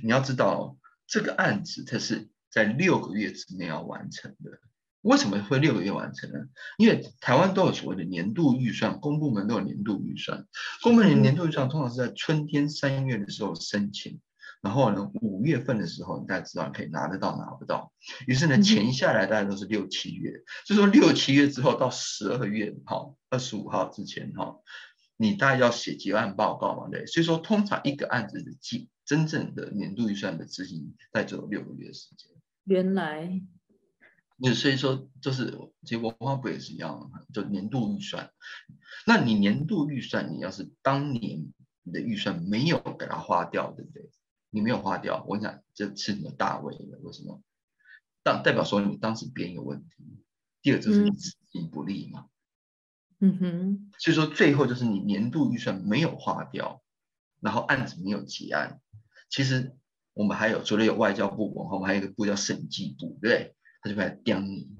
[0.05, 0.77] 你要知道，
[1.09, 4.61] 这个案子它是在六个月之内要完成的。
[5.01, 6.39] 为什么会六个月完成呢？
[6.77, 10.47] 因为台湾都有所谓的年度预算，公部门都有年度预算，
[10.81, 14.21] 公部门年度预算通常是在春天三月的时候申请。
[14.61, 17.93] 然后呢，五月份的时候，你大家知道可以拿得到拿不到。
[18.27, 24.57] 于是呢，钱下来大概都是六七月，所以说六七月之后到十二月，哈，二十五号之前，哈，
[25.17, 27.07] 你大概要写结案报告嘛，对。
[27.07, 32.31] 所以说，通常一个案子的计真正的年度预算的执行，大概只有六个月时间。
[32.65, 33.41] 原来，
[34.37, 38.31] 那所以说，就是其实文化部也是一样，就年度预算。
[39.07, 41.53] 那你年度预算，你要是当年
[41.85, 44.11] 你的预算没有给它花掉，对不对？
[44.51, 46.99] 你没有花掉，我跟你讲，这是你的大位了。
[47.03, 47.43] 为什么？
[48.23, 49.89] 当代表说你当时编有问题。
[50.61, 52.27] 第二就是你资金不利嘛。
[53.21, 53.91] 嗯哼。
[53.99, 56.83] 所以说最后就是你年度预算没有花掉，
[57.41, 58.81] 然后案子没有结案。
[59.31, 59.77] 其实
[60.15, 63.55] 我们还有除了有外交部，我们还有一个部叫审计部，对不对？
[63.83, 64.71] 他就来刁你。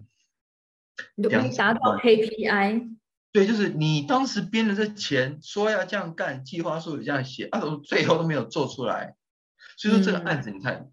[1.15, 2.97] 你都没达到 KPI。
[3.31, 9.15] 对，就是你当时编的这钱，说要这样干，计划书也这样写，啊，最后都没有做出来。
[9.79, 10.91] 所以说这个案子，你看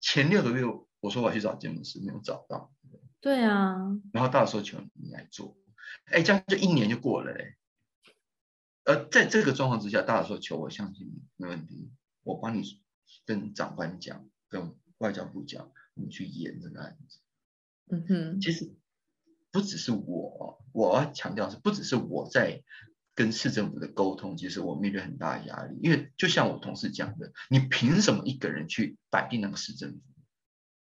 [0.00, 0.64] 前六个月，
[0.98, 2.74] 我说我要去找建筑师，没有找到。
[3.20, 3.76] 对啊。
[4.12, 5.56] 然后到时候求你来做，
[6.06, 7.54] 哎，这样就一年就过了嘞。
[8.84, 11.92] 而在这个状况之下，大家说求我相信你，没问题，
[12.24, 12.82] 我帮你
[13.24, 17.20] 跟长官讲，跟外交部讲，你去演这个案子。
[17.92, 18.40] 嗯哼。
[18.40, 18.74] 其实
[19.52, 22.64] 不只是我，我要强调是不只是我在。
[23.16, 30.00] 跟市政府的沟通，其实我面对很大的压力，因为就像我同事讲的，你凭什么一个人去摆定那个市政府？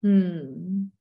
[0.02, 0.92] 嗯，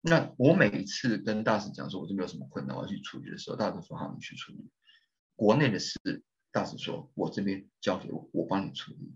[0.00, 4.68] 那我每一次跟大使讲说，我就没有什么困难，我要去处理的时候，大使说好，你去处理。
[5.36, 5.98] 国内的事，
[6.50, 9.14] 大使说我这边交给我，我帮你处理。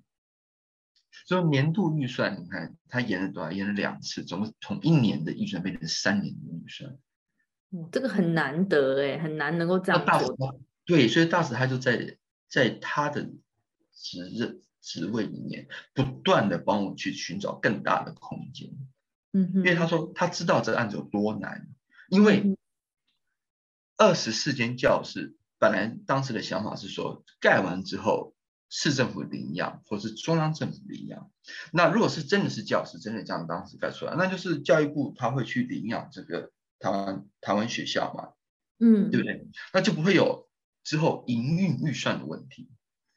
[1.26, 3.50] 所以年度预算，你看他延了多少？
[3.50, 6.96] 延了两次，总共从一年的预算变成三年的预算。
[7.92, 10.58] 这个很难得哎，很难能够这样做。
[10.86, 12.16] 对，所以大使他就在
[12.48, 13.28] 在他的
[13.92, 18.70] 职任职位里面，不断的帮我去寻找更大的空间。
[19.32, 21.68] 嗯，因为他说他知道这个案子有多难，
[22.08, 22.56] 因为
[23.98, 28.34] 二十四间教室，本来当时的想法是说盖完之后
[28.70, 31.30] 市政府领养，或是中央政府领养。
[31.72, 36.50] 那如果是真的是教室，真的这样当时盖出来，那就是教育部他会去领养这个。
[36.78, 38.32] 台湾台湾学校嘛，
[38.78, 39.48] 嗯，对不对？
[39.72, 40.48] 那就不会有
[40.84, 42.70] 之后营运预算的问题。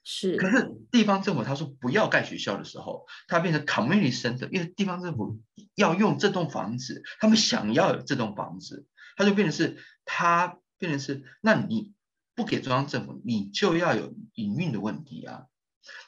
[0.03, 5.39] 是，可是地方政府他说不要盖学校的时候，它变成 community center，因为地方政府
[5.75, 11.93] 要用这栋房子，他们想要有这栋房子，它就变成是它变成是，那你
[12.33, 15.45] 不给中央政府，你就要有营运的问题啊。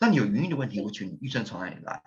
[0.02, 2.02] 那你有营运的问题，我请你预算从哪里来？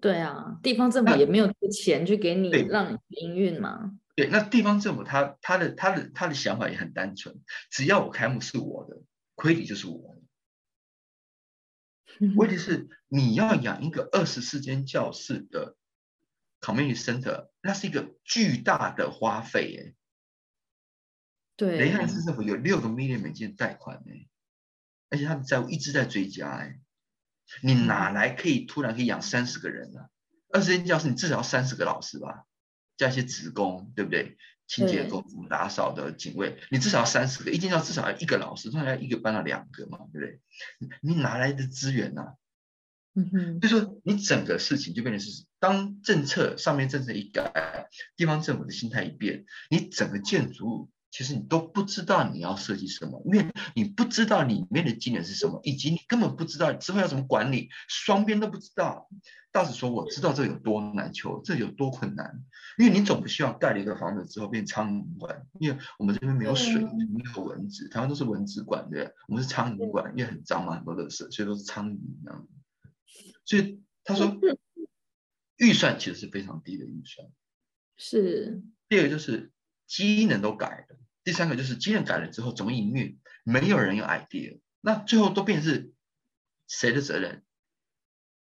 [0.00, 3.98] 对啊，地方政府也没有这钱去给你让你营运嘛。
[4.16, 9.02] 对，那地方政府他他的他的他的想法也很单纯，只要我开幕是我的，
[9.34, 10.20] 亏底就是我的。
[12.36, 15.76] 问题是 你要养一个二十四间教室的
[16.60, 19.94] community center，那是一个巨大的花费哎。
[21.56, 24.28] 对，雷汉市政府有六个 million 美金贷款哎，
[25.10, 26.80] 而且他的债务一直在追加哎。
[27.62, 30.00] 你哪来可以突然可以养三十个人呢？
[30.52, 32.44] 二十间教室你至少要三十个老师吧，
[32.96, 34.36] 加一些职工，对不对？
[34.66, 40.40] 清洁工、打扫的警卫，你至少要三十个，一间教至少要一个老师，通常要一个班到两个嘛，对不对？
[41.00, 42.34] 你哪来的资源呢？
[43.14, 50.90] 嗯哼，就说你整个事情就变成是，当政策上面政策一改，地方政府的心态一变，你整个建筑物。
[51.10, 59.08] 其实你都不知道你要设计什么，因为你不知道里面的技能是什么，以及你根本不知道之后要怎么管理，双边都不知道。
[59.52, 62.40] 大使说我知道这有多难求，这有多困难，
[62.78, 72.48] 因为你总不希望盖了一个房子之后变苍蝇馆，因为我们这边没有水，没有蚊子，台湾都是蚊子馆，对我们是苍蝇馆，因为很脏嘛，很多垃圾，所以都是苍蝇这样。
[73.44, 74.38] 所以他说，
[75.56, 77.26] 预算其实是非常低的预算。
[77.96, 78.62] 是。
[78.88, 79.50] 第二个就是
[79.90, 80.96] 机能都改了。
[81.24, 85.92] 第三个就是机能改了之后怎么营运，没有人有 idea，那最后都变成是
[86.68, 87.42] 谁的责任？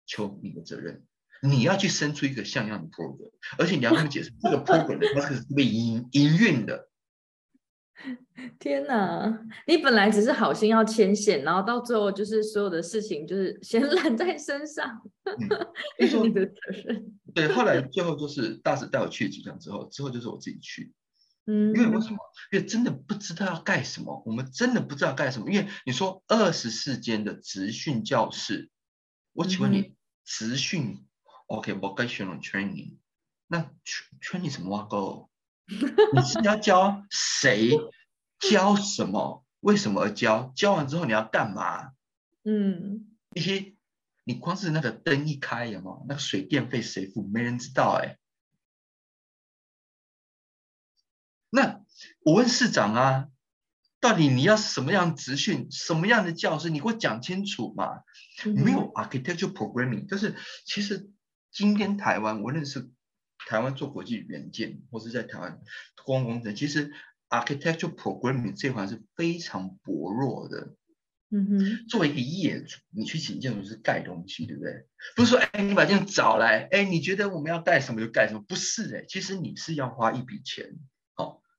[0.07, 1.05] 求你的责任。
[1.43, 6.89] 你要去生出一个像样的 program，而且你要跟他们解释 这个 program 它是被营营运的。
[8.59, 9.47] 天哪！
[9.67, 15.01] 你本来只是好心要牵线，然后到最后就是所有的事情就是先揽在身上，
[16.01, 17.13] 是你的责任。
[17.35, 20.93] 对，后来最后就是大使带我去几趟之后，之后就是我自己去。
[21.47, 22.19] 嗯，因为为什么？
[22.53, 25.51] 因为真的不知道要干什么，我们真的不知道干什么。
[25.51, 28.71] 因为你说二十四间的职训教室，
[29.33, 31.07] 我请问你，职训
[31.47, 32.97] ，OK，vocational training，
[33.47, 33.71] 那
[34.23, 35.29] training 什么挖沟？
[35.67, 37.73] 你是要教谁？
[38.41, 39.45] 教什么？
[39.61, 40.53] 为什么而教？
[40.55, 41.93] 教完之后你要干嘛？
[42.45, 43.75] 嗯，一些
[44.25, 46.01] 你光是那个灯一开，有吗？
[46.09, 47.27] 那个水电费谁付？
[47.27, 48.19] 没人知道哎。
[51.55, 51.81] 那
[52.25, 53.29] 我问市长啊，
[54.01, 56.69] 到底你要什么样职训，什么样的教师？
[56.69, 58.03] 你给我讲清楚嘛。
[58.57, 60.35] 没有 architecture programming，就是
[60.67, 61.09] 其实
[61.53, 62.91] 今天台湾，无论是
[63.47, 65.61] 台湾做国际软件，或是在台湾
[66.05, 66.91] 公共工程，其实
[67.29, 70.75] architecture programming 这环是非常薄弱的。
[71.31, 74.87] 嗯哼，作为一个业主，你去请建筑师盖东西，对不对？
[75.15, 78.41] 不是说哎，你把建筑找来，哎，你觉得我们要盖什么就盖什么？
[78.49, 80.75] 不是哎，其实你是要花一笔钱。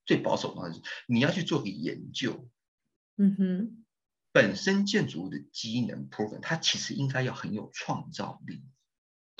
[0.05, 2.49] 好，最保守的方式，你要去做个研究。
[3.17, 3.81] 嗯哼。
[4.31, 6.09] 本身建筑物的机能
[6.41, 8.65] 它其实应该要很有创造力。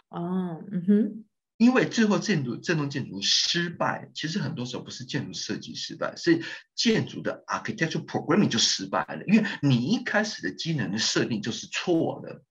[0.07, 1.25] 哦，嗯哼，
[1.57, 6.41] 因为最后建筑这栋建筑失败，其实很多时候不是建筑设计失败，是
[6.75, 9.25] 建筑的 architectural programming 就失败了。
[9.25, 12.45] 因为你一开始的机能的设定就是错的，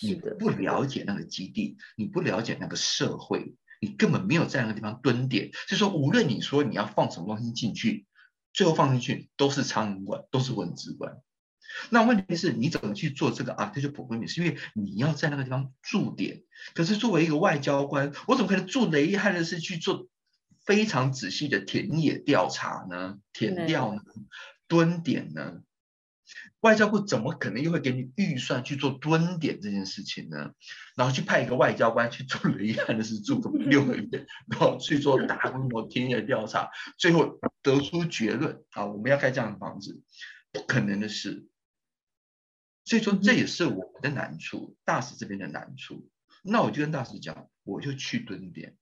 [0.00, 3.54] 你不了解那个基地，你不了解那个社会，
[3.84, 5.50] 你根本没有在那个地方蹲点。
[5.68, 8.06] 就说无论你说你要放什么东西进去，
[8.54, 11.18] 最后放进去都是苍蝇馆，都是蚊子馆。
[11.90, 14.26] 那问题是，你怎么去做这个 architecture programming？
[14.26, 16.42] 是因为你要在那个地方驻点。
[16.72, 20.08] 可是作为一个外交官，我怎么可能驻雷汉的是去做
[20.64, 23.18] 非常仔细的田野调查呢？
[23.32, 24.02] 填调呢？
[24.68, 25.62] 蹲点呢？
[26.60, 30.52] 外交部怎么可能又会给你预算去做蹲点这件事情呢？
[30.96, 40.02] 然后去派一个外交官去做雷汉的是住个六个月，然后去做大规模田野调查，最后得出结论啊，我们要盖这样的房子，
[40.52, 41.46] 不可能的事。
[42.84, 46.10] 所以说这也是我的难处，大使这边的难处。
[46.42, 48.76] 那我就跟大使讲，我就去蹲点，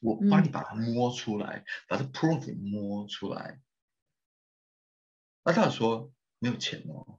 [0.00, 3.60] 我帮你把它摸出来，把这 pro 给摸出来。
[5.44, 7.18] 那大使说没有钱哦，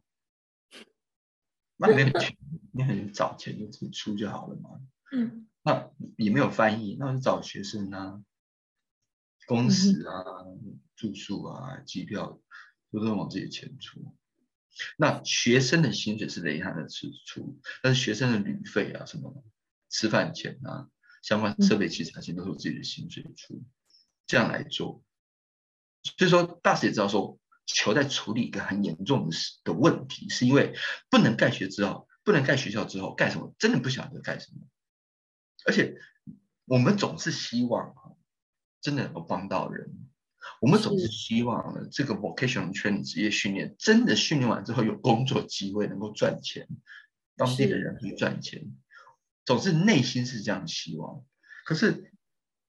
[1.75, 2.37] 那没有钱，
[2.71, 4.81] 你很早钱就自己出就好了嘛。
[5.11, 5.47] 嗯。
[5.63, 8.23] 那也没有翻译，那我就找学生啊，
[9.47, 10.23] 工时啊、
[10.95, 12.39] 住宿啊、机票，
[12.89, 14.15] 都是往自己的钱出。
[14.95, 19.43] 那学生的薪水是雷汉的支出，但是学生的旅费啊、什么
[19.89, 20.89] 吃饭钱啊、
[21.21, 23.61] 相关设备器材钱都是我自己的薪水出，
[24.25, 25.03] 这样来做。
[26.17, 27.37] 所以说，大使也知道说，
[27.67, 30.73] 球在处理一个很严重的的问题，是因为
[31.09, 34.61] 不能盖学之后，不能盖学校之后，盖什么真的不晓得盖什么。
[35.65, 35.97] 而且
[36.65, 38.15] 我们总是希望啊，
[38.81, 40.09] 真的能够帮到人。
[40.61, 46.67] 我们总是希望呢，这个 vocational training 职业训练真的训练完之后有工作机会，能够赚钱，
[47.35, 48.73] 当地的人可以赚钱，
[49.43, 51.25] 总是内心是这样希望。
[51.65, 52.13] 可是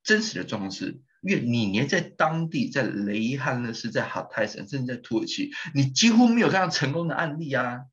[0.03, 7.87] 真实的状况是，因为你连在当地，在雷汉呢，是在哈泰省，甚至在土耳其，你几乎没有看到成功的案例啊。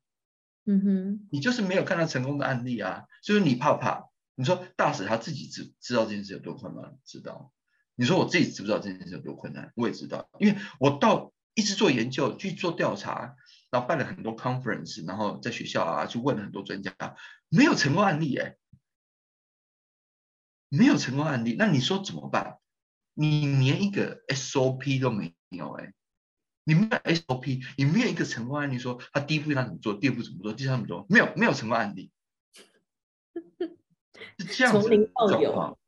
[0.64, 3.04] 嗯哼，你就是没有看到成功的案例啊。
[3.22, 4.04] 所以你怕不怕？
[4.34, 7.52] 你说大使他自己知知道这件事有多困难，知道。
[7.94, 9.72] 你说我自己知不知道这件事有多困难？
[9.74, 13.36] 我也知道，因为我到一直做研究，去做调查，
[13.70, 16.94] 然后办了很多 conference，然后在学校啊去问了很多专家，
[17.48, 18.56] 没有成功案例哎，
[20.68, 22.58] 没有成功案例，那你说怎么办？
[23.16, 25.92] 你连一个 SOP 都没有哎，
[26.62, 32.12] 你没有 SOP，你没有一个成功案例，说他第一步他怎么做，第二步怎么做，第三步怎么做，没有没有成功案例，
[34.38, 34.88] 是这样子
[35.28, 35.78] 状况。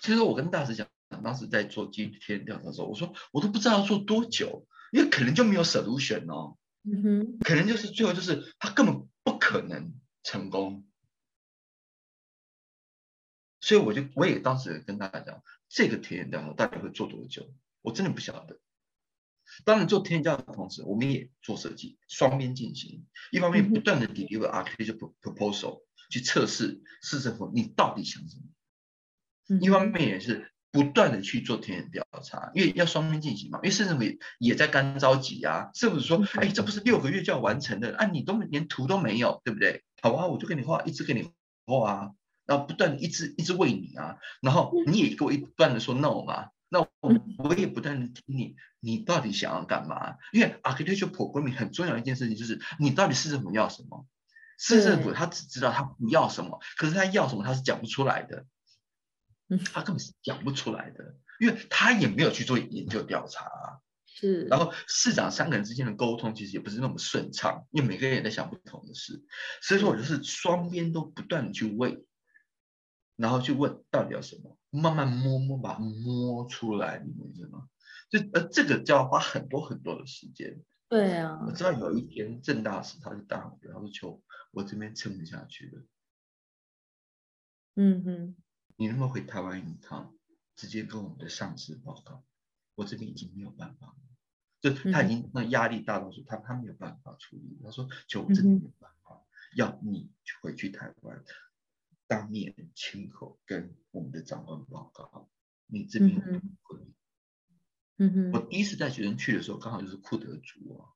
[0.00, 0.88] 其实我跟大师讲。
[1.24, 10.84] 当时在做今天调查的时候，我说我都不知道要做多久，因为可能就没有 solution 哦，嗯哼，可能就是最后就是他根本不可能成功，
[13.60, 17.52] 所以我就我也当时跟大家讲，这个田野调查大概会做多久，
[17.82, 18.58] 我真的不晓得。
[19.64, 30.52] 当然做田野调查的同时，我们也做设计，双边进行，一方面不断的 deliver architecture proposal 去测试市政府你到底想什么，一方面也是。
[30.72, 34.04] 不断的去做田野调查，因为要双边进行嘛，因为市政府
[34.38, 35.68] 也在干着急啊。
[35.74, 39.82] 政府说，哎，这不是六个月就要完成的，啊，你都连图都没有，对不对？
[40.00, 41.28] 好啊，我就给你画，一直给你
[41.66, 42.10] 画啊，
[42.50, 46.88] 然后不断一直一直喂你啊，然后你也给我一不断的说 no 嘛，那我
[47.38, 50.16] 我也不断的听你，你到底想要干嘛？
[50.32, 54.04] 因为 architecture programming 很重要一件事情就是，你到底市政府要什么？
[54.58, 58.44] 市政府他只知道他不要什么，可是他要什么他是讲不出来的。
[59.72, 63.78] 他根本是讲不出来的，因为他也没有去做研究调查啊。
[64.06, 69.24] 是，然后市长三个人之间的沟通其实也不是那么顺畅，因为每个人也在想不同的事，
[69.62, 72.04] 所以说我就是双边都不断的去问，
[73.20, 77.68] 然后去问到底要什么，慢慢摸摸把它摸出来，你明白吗？
[78.08, 80.62] 就呃这个就要花很多很多的时间。
[80.88, 85.82] 对啊，我知道有一天郑大使他是大学，他说求我这边撑不下去了。
[87.76, 88.36] 嗯哼。
[88.76, 90.14] 你能不能回台湾一趟，
[90.56, 92.24] 直接跟我们的上司报告？
[92.74, 93.94] 我这边已经没有办法了，
[94.60, 97.60] 就他已经那压力大到说他他没有办法处理。
[97.62, 99.22] 他说：“求我真的没有办法，
[99.54, 100.10] 要你
[100.40, 101.22] 回去台湾，
[102.10, 105.30] 当面亲口跟我们的长官报告，
[105.68, 106.32] 你这边可
[106.80, 106.92] 以。”
[108.02, 110.90] 嗯哼，我第一次带学生去的时候，刚好就是库德族啊，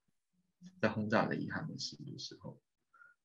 [0.80, 2.60] 在轰炸雷汉的时的时候。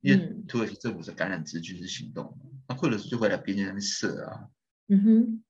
[0.01, 4.49] 因为土耳其政府是感染直军事行动嘛，那库德族就会来边境那边射啊，
[4.87, 5.43] 嗯哼，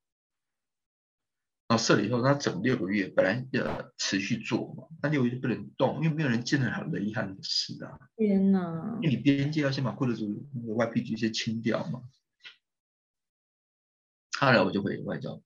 [1.68, 8.00] 然后射了以后，他整六个月本来要持续做嘛，那六个月不能动，因为没有人见得了雷汉的事啊。
[8.16, 8.98] 天哪！
[9.04, 12.02] 因为你边界要先把库德族那个 YPG 先清掉嘛。
[14.40, 15.44] 后来我就回外交部，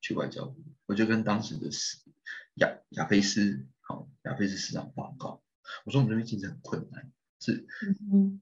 [0.00, 0.56] 去外交部，
[0.86, 1.98] 我就跟当时的市
[2.54, 5.40] 亚亚菲斯，好亚菲斯市长报告，
[5.84, 7.12] 我说我们这边竞争很困难。
[7.38, 7.68] 是，
[8.12, 8.40] 嗯，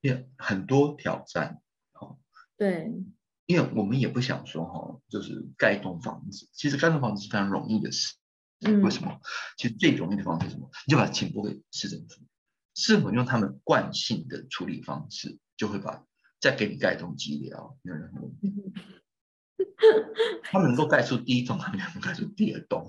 [0.00, 1.60] 也很多挑战，
[1.92, 2.18] 好，
[2.56, 2.90] 对，
[3.44, 8.14] 因为我们也不想说哈，就是盖栋房子，其实盖栋房子是非常容易的事，
[8.60, 9.20] 嗯，为什么？
[9.58, 10.70] 其实最容易的方式是什么？
[10.86, 12.22] 你就把钱拨给市政府，
[12.74, 16.06] 市政府用他们惯性的处理方式，就会把
[16.40, 18.32] 再给你盖栋机疗，没有任何问
[19.64, 19.70] 题。
[20.42, 22.88] 他们能够盖出第一栋，他们能盖出第二栋，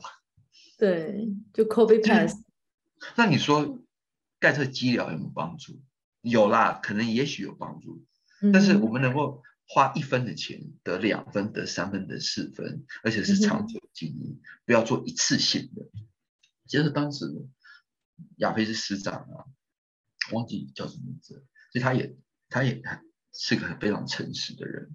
[0.77, 2.35] 对，就 copy pass。
[3.15, 3.79] 那你说？
[4.39, 5.81] 盖这个基疗有没有帮助？
[6.21, 8.05] 有啦，可能也许有帮助。
[8.53, 15.89] 但是我们能够花一分的钱得两分、得三分、得四分，而且是长久经营，不要做一次性的。
[16.67, 17.25] 其实当时
[18.35, 19.49] 亚非是师长啊，
[20.33, 22.15] 忘记叫什么名字，所以他也
[22.49, 22.79] 他也
[23.33, 24.91] 是个非常诚实的人，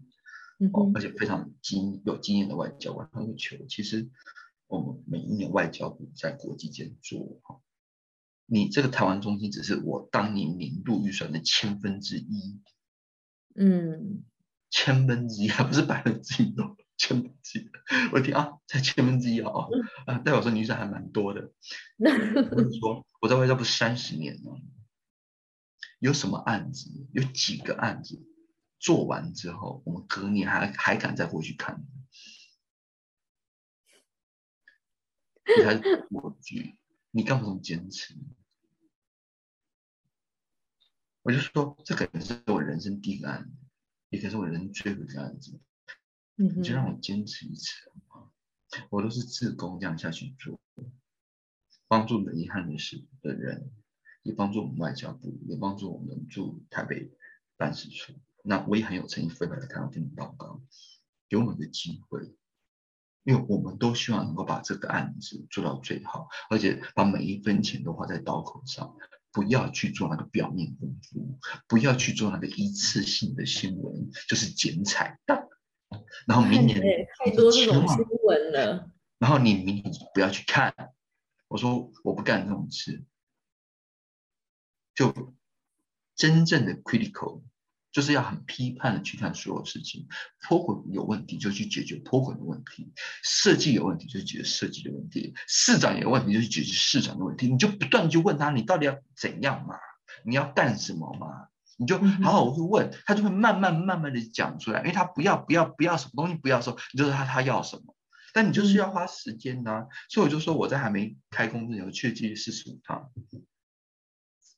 [0.73, 3.09] 哦，而且非常经有经验的外交官。
[3.13, 4.09] 他会求，其实
[4.67, 7.61] 我们每一年外交部在国际间做哈。
[8.47, 12.61] 你这个台湾中心只是我当年年度预算的千分之一，
[13.55, 14.25] 嗯，
[14.69, 17.71] 千分之一还不是百分之一哦，千分之一。
[18.13, 19.69] 我听啊，才千分之一哦，
[20.07, 21.53] 啊，代表说你预算还蛮多的。
[21.97, 24.61] 我跟你说，我在外交部三十年了，
[25.99, 28.23] 有什么案子，有几个案子
[28.83, 31.87] 做完之后，我们隔年还还敢再回去看？
[35.57, 36.77] 你还是我去，
[37.13, 38.17] 你干嘛这么坚持？
[41.23, 43.53] 我就说，这可能是我人生第一个案子，
[44.09, 45.61] 也可能是我人生最后一个案子。
[46.35, 47.71] 你就让我坚持一次
[48.09, 48.27] 啊！
[48.91, 50.59] 我都是自工这样下去做，
[51.87, 53.71] 帮助了遗憾的事的人，
[54.23, 57.13] 也帮助我们外交部，也帮助我们驻台北
[57.57, 58.13] 办事处。
[58.43, 60.61] 那我也很有诚意分来台湾跟你报告，
[61.29, 62.37] 给我们的机会，
[63.23, 68.95] 因为我们都希望能够把这个案子做到最好，而且把每一分钱都花在刀口上。
[69.35, 75.49] 不要去做那个表面功夫，不要去做那个一次性的新闻，就是剪彩蛋。
[76.27, 76.79] 然后明年
[77.19, 78.93] 太多这种新闻了。
[79.17, 80.75] 然后你明年不要去看。
[81.49, 83.07] 我说我不干这种事，
[84.95, 85.35] 就
[86.15, 87.43] 真正的 critical。
[87.93, 90.09] 就是要很批判的去看所有事情，
[90.41, 92.91] 脱轨有问题就去解决脱轨的问题，
[93.23, 99.77] 设计有问题就解决设计的问题，市长有问题就去解决市长的问题，你就不断去问他，你到底要怎样嘛？
[100.25, 101.49] 你要干什么嘛？
[101.77, 107.95] 你就好好去问，他就会慢慢慢慢的讲出来，因为他不要不要不要什么东西不要说，你就说他他要什么，
[108.33, 113.11] 但你就是要花时间呐，所以我就说我在还没开工之前，我去了这四十五趟，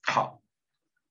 [0.02, 0.42] 好，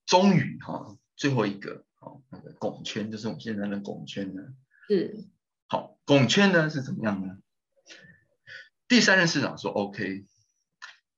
[0.06, 1.84] 终于哈最后一个。
[2.30, 4.42] 那个拱圈就是我们现在的拱圈呢，
[4.88, 5.26] 是
[5.68, 7.38] 好拱圈呢是怎么样呢？
[8.88, 10.26] 第三任市长说 OK，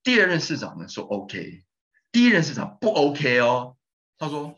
[0.04, 1.64] 第二任市长呢说 OK，
[2.12, 3.76] 第一任市长不 OK 哦，
[4.18, 4.56] 他说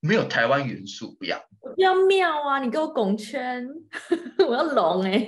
[0.00, 1.44] 没有台湾元素不要。
[1.60, 2.58] 不要妙啊！
[2.58, 3.66] 你给我拱圈，
[4.46, 5.18] 我要龙哎、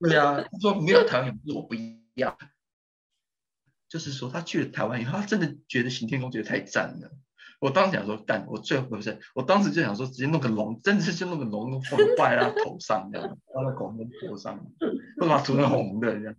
[0.00, 1.74] 对啊，他说没有台湾元素我不
[2.14, 2.36] 要。
[3.88, 7.12] 就是说他去了台湾以后，他真的觉得行天宫觉得太赞了。
[7.62, 16.34] 我当时想说，干，我最后不是，我当时就想说，直接弄个龙，真的是就弄个龙放挂在他头上这样，放在狗的头上，或者把它涂成红的这样。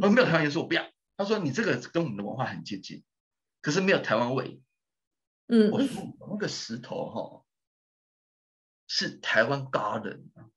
[0.00, 0.82] 我说没有台湾元素我不要。
[1.18, 3.04] 他说你这个跟我们的文化很接近，
[3.60, 4.62] 可是没有台湾味。
[5.48, 7.44] 嗯我说我那个石头哈、
[8.88, 10.48] 是台湾 garden 啊，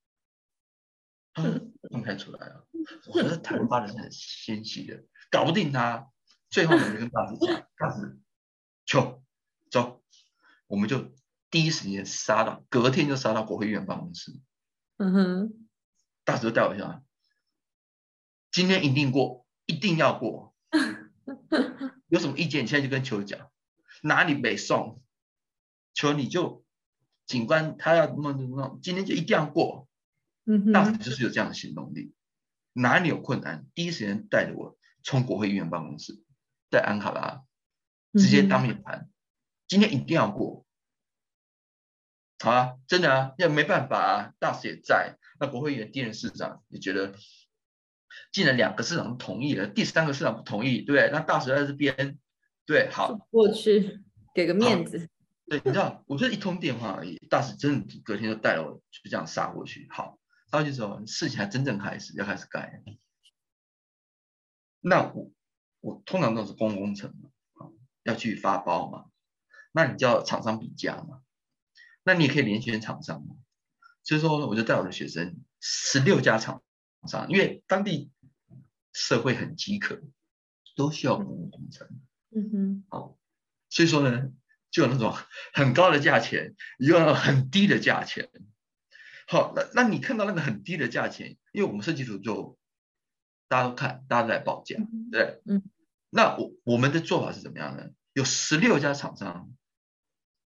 [1.34, 1.52] 他说
[1.92, 2.64] 看不太出来啊。
[3.08, 6.08] 我觉得台湾 garden 是很纤细的，搞不定他。
[6.50, 8.18] 最后呢，我就跟大师讲，大师，
[8.88, 8.98] 去
[9.70, 9.97] 走，
[10.68, 11.14] 我们就
[11.50, 14.40] 第一时间杀到，隔天就杀到国会议员办公室。
[14.98, 15.68] 嗯哼，
[16.24, 17.04] 大师就带我下，
[18.52, 20.54] 今天一定过，一定要过。
[22.08, 23.50] 有什么意见，你现在就跟球讲，
[24.02, 25.02] 哪里没送，
[25.94, 26.66] 球你就
[27.26, 29.88] 警官他要弄弄弄，今天就一定要过。
[30.46, 32.14] 嗯大使哼，就是有这样的行动力，
[32.72, 36.24] 哪里有困难，第一时间带着我冲国会议员办公室，
[36.72, 37.44] 在安卡拉
[38.14, 39.10] 直接当面谈，
[39.68, 40.66] 今天一定要过。
[42.40, 47.16] 好啊，真的啊，那没办法啊，大使也在，那国会议员第二任市长也觉得，
[48.32, 51.10] 既然两个市长都同意了，第三个市长不同意，对不对？
[51.12, 52.20] 那大使在这边，
[52.66, 54.04] 对，好，过去
[54.34, 55.10] 给个面子。
[55.50, 59.88] 对，你知道，我就一通电话而已，大使真的隔天就带了我就这样杀过去。
[59.90, 60.20] 好，
[60.52, 62.84] 杀过去之后，事情还真正开始要开始盖。
[64.82, 65.32] 那我
[65.80, 67.72] 我通常都是公共工程嘛，啊，
[68.04, 69.06] 要去发包嘛，
[69.78, 71.22] 那你叫厂商比价嘛，
[72.02, 73.36] 那你也可以联选厂商嘛。
[74.04, 76.64] 所以说，我就带我的学生十六家厂
[77.08, 78.10] 商，因为当地
[78.92, 80.02] 社会很饥渴，
[80.76, 81.88] 都需要公共工程。
[82.36, 83.20] 嗯哼，好
[83.70, 84.32] 所以说呢，
[84.72, 85.14] 就有那种
[85.54, 88.32] 很高的价钱，也有很低的价钱。
[89.28, 92.58] 好，那那你看到那个很低的价钱，因为我们设计图就
[93.48, 95.62] 大家都看，大家都来报价，嗯对，嗯，
[96.10, 97.92] 那我我们的做法是怎么样呢？
[98.14, 99.52] 有十六家厂商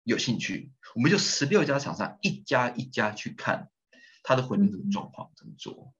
[0.04, 3.70] 有兴趣，我们就十六家厂商一家一家去看
[4.24, 5.94] 它的混凝土状况怎么做。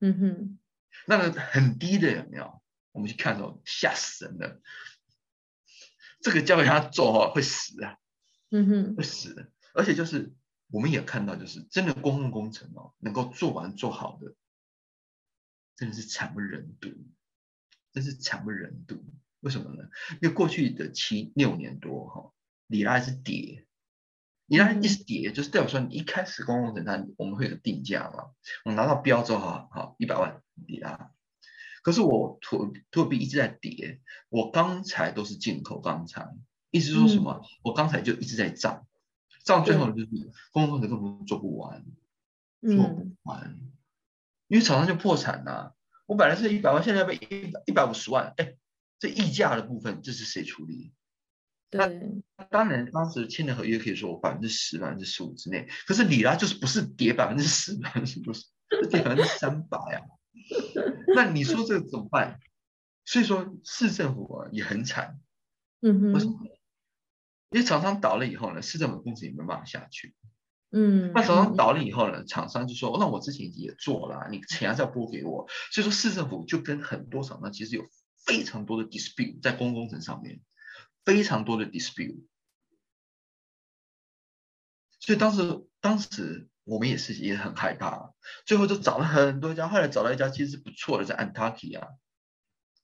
[0.00, 0.58] 嗯哼，
[1.06, 2.62] 那个很低的有没有？
[2.92, 4.60] 我们去看的时候吓死人了，
[6.20, 7.98] 这个交给他做哦会死啊。
[8.50, 9.52] 嗯哼，会死的。
[9.74, 10.34] 而且就是
[10.68, 14.34] 我们也看到，就是真的公共工程哦，能够做完做好的，
[15.76, 16.88] 真的是惨不忍睹，
[17.92, 19.04] 真是惨不忍睹。
[19.40, 19.88] 为什么呢？
[20.20, 22.32] 因为过去的七六年多哈、
[22.68, 23.66] 里拉是跌，
[24.46, 28.30] 里拉一直跌，就是代表说你一开始公共工程它我们会有定价嘛，
[28.64, 31.10] 我拿到标之后好好一百万里拉。
[31.82, 36.28] 可是我土土币一直在跌，我钢材都是进口钢材，
[36.70, 37.42] 意思说什么？
[37.62, 38.86] 我钢材就一直在涨，
[39.44, 40.06] 涨最后就是
[40.52, 41.82] 公共工程根本做不完，
[42.60, 43.58] 做嗯不完，
[44.48, 48.54] 因为厂商就破产了、我本来是一百万，现在要被一一百五十万，哎，
[48.98, 50.92] 这溢价的部分这是谁处理？
[51.70, 51.78] 对，
[52.50, 60.00] 当然，当时签的合约可以说我百分之十、百分之十五之内，可是里拉就是不是跌百分之十、百分之不是，是跌百分之三百啊。
[61.14, 62.38] 那你说这个怎么办？
[63.04, 65.18] 所以说市政府啊也很惨，
[65.80, 66.38] 嗯哼，为什么？
[67.50, 70.14] 因为厂商倒了以后呢，市政府工程也没办法下去。
[70.70, 77.86] 嗯，那厂商倒了以后呢，厂商就说：“那我之前也做了啊，你钱还是要拨给我。”所以说市政府就跟很多厂商其实有
[78.26, 80.38] 非常多的 dispute 在公共工程上面，
[81.08, 82.26] 非常多的 dispute。
[85.00, 88.12] 所以当时当时我们也是也很害怕，
[88.44, 91.96] 最后就找了很多家，后来找到一家其实不错的，在 Antarctica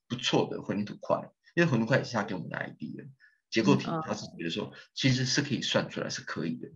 [0.09, 3.11] 不错的混凝土块，因为混凝土块也是他给我们的 idea，
[3.51, 6.71] 结构体嗯他是觉得说其实是可以算出来是可以的。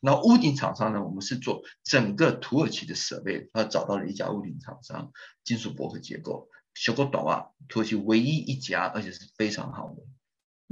[0.00, 5.12] 然后屋顶厂商呢，我们是做整个土耳其的设备，他找到了一家屋顶厂商，
[5.44, 10.02] 金属薄荷结构，修过短袜，土耳其唯一一家，而且是非常好的，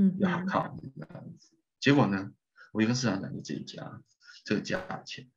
[0.00, 1.58] 嗯要好，靠这样子。
[1.78, 2.32] 结果呢，
[2.72, 4.00] 我就跟市长讲，就这一家
[4.46, 5.28] 这个价钱，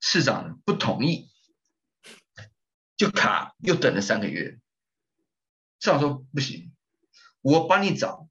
[0.00, 1.28] 市长呢不同意，
[2.96, 4.60] 就卡，又等了三个月。
[5.80, 6.72] 市长说不行，
[7.40, 8.28] 我帮你找，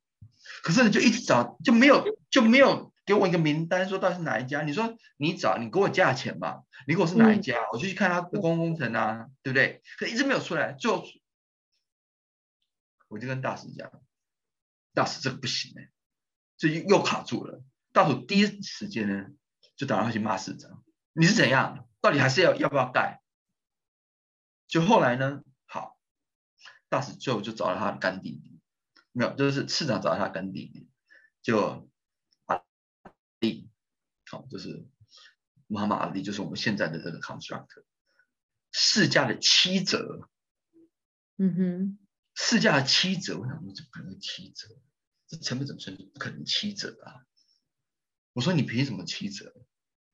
[0.63, 4.61] 可是你就一直找，就没有就没有给我一个名单，说到底是哪一家？
[4.61, 9.81] 你说你找，你给我价钱吧，你给我是哪一家，我就去看他的公共工程啊，对不对？
[9.99, 11.05] 可一直没有出来，最后
[13.09, 13.91] 我就跟大师讲，
[14.95, 15.91] 大使这个不行哎、
[16.57, 17.63] 这又又卡住了。
[17.91, 19.27] 大使第一时间呢
[19.75, 20.83] 就打电话去骂市长，
[21.13, 21.87] 你是怎样？
[22.01, 23.21] 到底还是要要不要盖？
[24.67, 25.99] 就后来呢，好，
[26.89, 28.59] 大使最后就找了他的干弟弟，
[29.11, 30.89] 没有，就是市长找了他的干弟弟，
[31.41, 31.89] 就
[32.45, 32.63] 阿
[33.39, 33.69] 力
[34.25, 34.87] 好，就是
[35.67, 37.83] 穆罕默阿里，就是我们现在的这个 constructor，
[38.71, 40.29] 市价的七折。
[41.37, 41.99] 嗯哼，
[42.33, 44.69] 市价的七折，我想说这不可能七折，
[45.27, 47.25] 这成本怎么算不可能七折啊？
[48.33, 49.53] 我说你凭什么七折？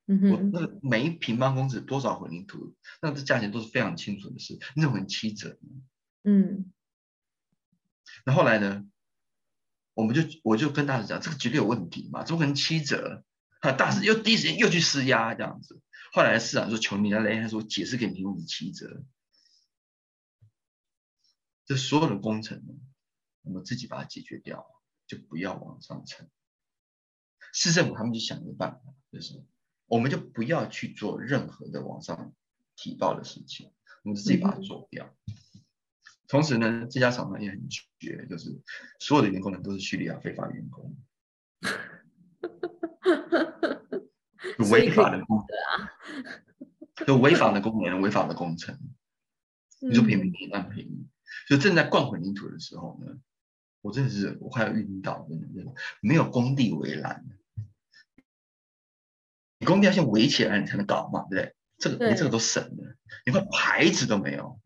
[0.06, 5.82] 我那个每一平方公尺多少混凝土，那这价钱都是非常清楚的事，你怎么能七折呢？
[6.24, 6.72] 嗯，
[8.26, 8.84] 那后来呢？
[9.94, 13.24] 我们就我就跟大师讲，这个绝对有问题嘛，怎么可能七折？
[13.60, 15.82] 啊，大师又第一时间又去施压这样子。
[16.14, 19.04] 后来市长说：“求你来，他说解释给你听，你七折。”
[21.66, 22.74] 这所有的工程呢，
[23.42, 24.66] 我们自己把它解决掉，
[25.12, 26.26] 就不要往上层。
[27.52, 29.44] 市政府他们就想一个办法，就是
[29.86, 32.32] 我们就不要去做任何的往上
[32.76, 33.70] 提报的事情，
[34.04, 35.14] 我们自己把它做掉。
[36.28, 38.58] 同时呢，这家厂商也很绝，就是
[39.00, 40.96] 所有的员工呢都是叙利亚非法员工，
[44.70, 45.44] 违法的工啊，
[47.06, 48.78] 就违法的工人，违法的工程，
[49.80, 51.06] 你说便宜那便宜，
[51.50, 53.20] 就正在灌混凝土的时候呢，
[53.82, 57.26] 我真的是我快要晕倒，真的真的没有工地围栏，
[59.58, 61.54] 你工地要先围起来，你才能搞嘛，对不对？
[61.78, 64.60] 这个连这个都省了，连块牌子都没有。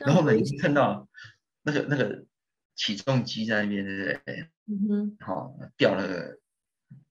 [0.00, 1.08] 然后呢，你看到
[1.62, 2.24] 那个那个
[2.76, 4.50] 起重机在那边，对不对？
[4.66, 5.16] 嗯哼。
[5.20, 6.38] 好，吊那个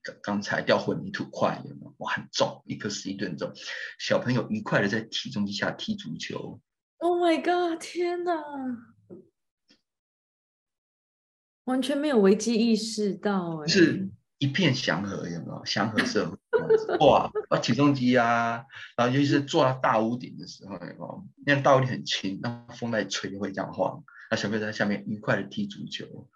[0.01, 1.93] 刚刚才吊混凝土块，有没有？
[1.97, 3.51] 哇，很重，一颗十一吨重。
[3.99, 6.61] 小朋友愉快的在体重机下踢足球。
[6.99, 7.81] Oh my god！
[7.81, 8.33] 天哪，
[11.67, 13.67] 完全没有危机意识到，哎。
[13.67, 14.09] 是。
[14.39, 16.37] 一片祥和，有没有祥和社会？
[16.99, 18.63] 哇，啊，起重机啊，
[18.95, 21.25] 然后尤其是坐到大屋顶的时候，有没有？
[21.43, 24.03] 那大屋顶很轻，那风在吹就会这样晃。
[24.29, 26.29] 那小朋友在下面愉快的踢足球。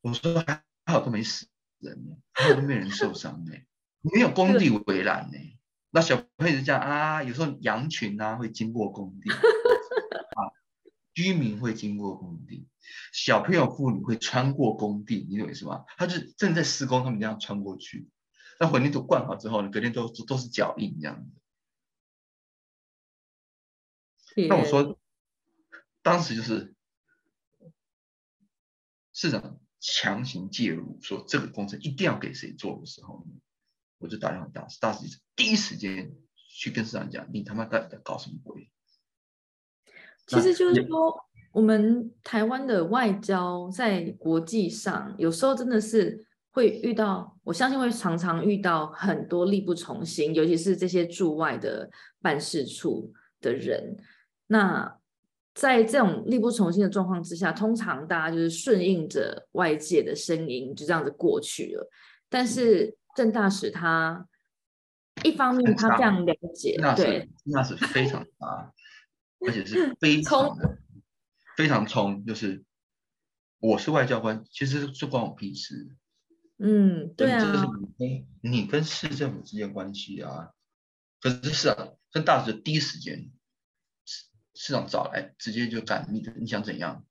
[0.00, 1.46] 我说还好都没死
[1.78, 3.52] 人呢，还好都没人受伤呢，
[4.00, 5.36] 没有工地围栏呢。
[5.90, 9.30] 那小朋友就这样啊，有时候羊群啊会经过工地。
[11.18, 12.68] 居民会经过工地，
[13.12, 15.84] 小朋友、妇女会穿过工地，你懂意思吗？
[15.96, 18.08] 他就正在施工，他们这样穿过去。
[18.60, 21.32] 那混凝土灌好之后呢，隔天都都是脚印这样子。
[24.48, 24.96] 那我说，
[26.02, 26.76] 当时就是
[29.12, 33.26] 市长强行介入，说这个工程一定要给谁做的时候，
[33.98, 36.14] 我就打电话大使，大使第一时间
[36.48, 38.70] 去跟市长讲：“你他妈到底在搞什么鬼？”
[40.28, 41.16] 其实就是说，
[41.52, 51.88] 我们台湾的外交在国际上，有时候真的是会遇到，我相信会常常遇到很多力不从心，尤其是这些驻外的
[52.20, 53.10] 办事处
[53.40, 53.96] 的人。
[54.46, 54.96] 那
[55.54, 61.88] 在这种力不从心的状况之下，通常大家就是顺应着外界的声音，就这样子过去了。
[62.28, 64.26] 但是郑大使他
[65.24, 68.70] 一方面他非常了解，对，那是非常啊。
[69.46, 70.78] 而且是非常的
[71.56, 72.64] 非常冲，就是
[73.60, 75.96] 我是外交官，其实是关我屁事。
[76.58, 80.50] 嗯，对啊，这是你跟你跟市政府之间关系啊。
[81.20, 83.30] 可是市长跟大使第一时间
[84.04, 84.24] 市
[84.54, 87.04] 市长找来，直接就干你，你想怎样？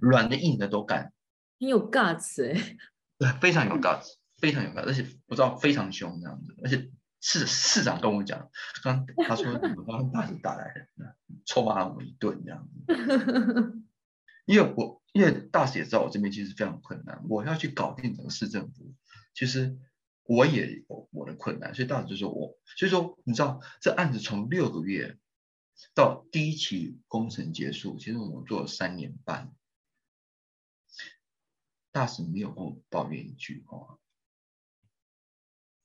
[0.00, 1.12] 软的硬的都干。
[1.58, 2.76] 你有 guts 哎，
[3.18, 6.90] 对，非常有 guts，非常有 guts，而且不知道非常凶这样子，而且。
[7.20, 8.50] 市市长跟我讲，
[8.82, 12.84] 刚他说你们刚刚大使打来的，臭骂我们一顿这样子。
[14.46, 18.94] 因为我因为大使也知道我这边其实非常困难，我要去搞定整个市政府，
[19.34, 19.78] 其实
[20.22, 25.18] 我也有我的困难，所以大使就说我，所以说你知道这案子从六个月
[25.94, 29.52] 到第一期工程结束，其实我们做了三年半，
[31.92, 33.98] 大使没有跟我抱怨一句话。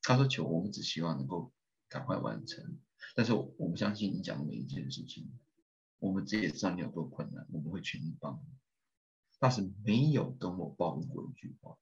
[0.03, 1.51] 他说：“求我们只希望能够
[1.89, 2.77] 赶快完成，
[3.15, 5.31] 但是我们相信你讲的每一件事情，
[5.97, 8.53] 我们自己也知道你有多困难，我们会全力帮你。”
[9.39, 11.77] 大使没有跟我抱怨过一句话，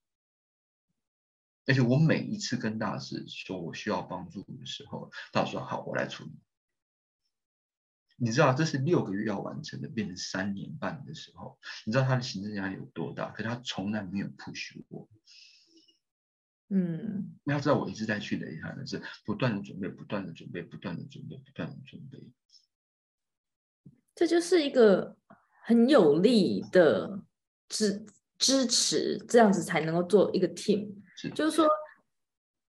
[1.65, 6.31] 而且我每一次跟大使说我需要帮助的时候，大使说：“好，我来处理。”
[8.17, 13.31] 你知道这是六个月要完成的，变成三年半的时候，你知道他的行政压力有多大？
[13.31, 15.09] 可他从来没有 push 过。
[16.73, 22.31] 嗯，你要知道，我一直在去的遗憾的是不断的准备，不断的准备，不断的准备，不断的准备。
[24.15, 25.17] 这就是一个
[25.65, 27.19] 很有力的
[27.67, 28.05] 支
[28.37, 30.93] 支持，这样子才能够做一个 team。
[31.35, 31.67] 就是说，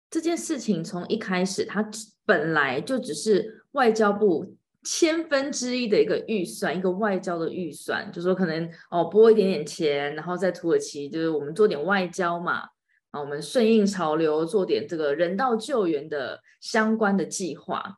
[0.10, 1.88] 这件事情从一开始，它
[2.26, 12.68] 本来就只是外交部千分之一的一个预算，一个外交的预算，就说可能哦拨一点点钱，然后在土耳其就是我们做点外交嘛。
[13.12, 17.98] 啊，我们顺应潮流做点这个人道救援的相关的计划。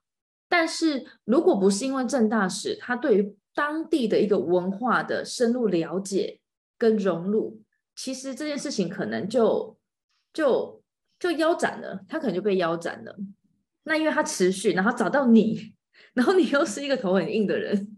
[0.49, 6.39] 但是如果不是因为郑大使他对于当地的一个文化的深入了解
[6.78, 7.61] 跟融入，
[7.95, 9.78] 其实这件事情可能就
[10.32, 10.84] 就
[11.20, 13.16] 就腰斩了，他可能就被腰斩了。
[13.84, 15.74] 那因为他持续，然后找到你，
[16.14, 17.97] 然后你又是一个头很硬的人，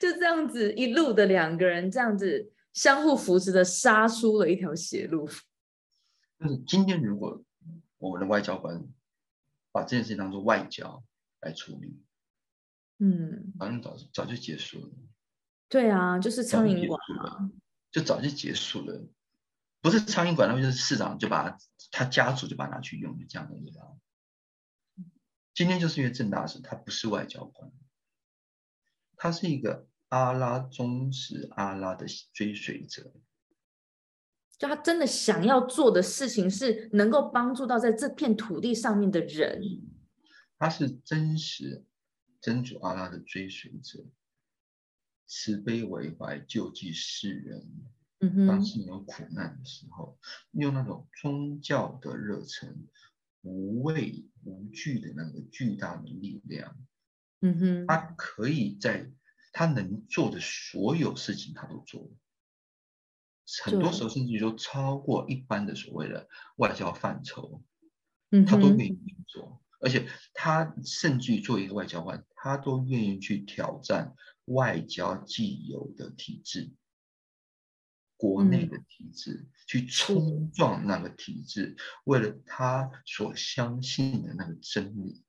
[0.00, 5.28] 就这样子一路的两个人这样子相互扶持的杀出了一条血路。
[6.38, 7.42] 但是今天如果
[7.98, 8.86] 我们的外交官
[9.72, 11.04] 把这件事情当做外交
[11.40, 12.02] 来处理，
[12.98, 14.90] 嗯，反正早早就结束了。
[15.68, 17.50] 对啊，就是苍蝇馆嘛，
[17.90, 19.06] 就早就结束了。
[19.80, 21.56] 不是苍蝇馆，那就是市长就把
[21.92, 23.96] 他家族就把它拿去用，就这样的，一个
[25.54, 27.72] 今天就是因为郑大使他不是外交官，
[29.16, 33.12] 他是一个阿拉忠实阿拉的追随者，
[34.58, 39.62] 就他真的想要做的事情是能够帮助到在这片土地上面的人，
[40.58, 41.84] 他是真实
[42.40, 44.04] 真主阿拉的追随者，
[45.26, 47.66] 慈悲为怀，救济世人。
[48.20, 50.18] 嗯哼，当时有苦难的时候，
[50.52, 52.86] 用那种宗教的热忱。
[53.42, 56.76] 无畏无惧的那个巨大的力量，
[57.42, 59.08] 嗯哼，他可以在
[59.52, 62.10] 他能做的所有事情，他都做了，
[63.64, 67.62] 很多时候甚至于都超过一般的所谓的外交范畴，
[68.30, 74.14] 嗯，他都愿意去做，而且他甚至于做一个外交官，他都愿意去挑战
[74.46, 76.72] 外交既有的体制。
[78.18, 85.22] 国内的体制去冲撞那个体制，为了他所相信的那个真理，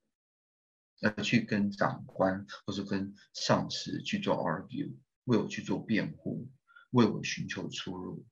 [1.02, 4.94] 而去跟长官或者跟上司去做 argue，
[5.24, 6.48] 为我去做辩护，
[6.90, 8.24] 为我寻求出路，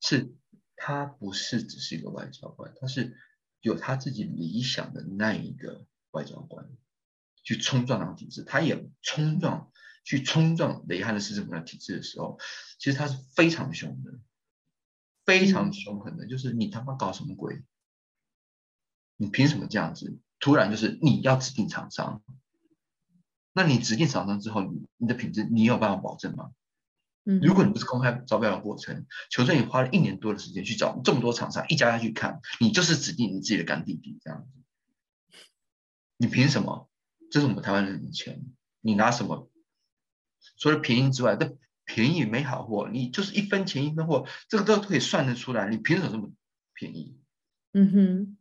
[0.00, 0.34] 是
[0.76, 3.16] 他不是只是一个外交官，他是
[3.60, 6.68] 有他自己理想的那一个外交官，
[7.42, 9.70] 去冲撞那个体制，他也冲撞。
[10.06, 12.38] 去冲撞雷汉的市政府的体制的时候，
[12.78, 14.20] 其实他是非常凶的，
[15.24, 16.26] 非常凶狠的。
[16.26, 17.64] 就是你他妈搞什么鬼？
[19.16, 20.18] 你凭什么这样子？
[20.38, 22.22] 突然就是你要指定厂商，
[23.54, 26.52] 那你指定厂商之后，你你的品质你有办法保证吗？
[27.24, 35.38] 嗯，如果你不是公开招标的过程，求证你花了一年多的时间去找这么多厂商，一家家去看，你就是指定你自己的干弟弟这样子，
[36.16, 36.90] 你凭什么？
[37.30, 38.44] 这是我们台湾人的钱，
[38.80, 39.50] 你拿什么？
[40.58, 45.68] 除了便宜之外，这便宜没好货，你就是一分钱一分货，这个都可以算得出来。
[45.68, 46.30] 你凭什么这么
[46.74, 47.18] 便宜？
[47.72, 48.36] 嗯哼，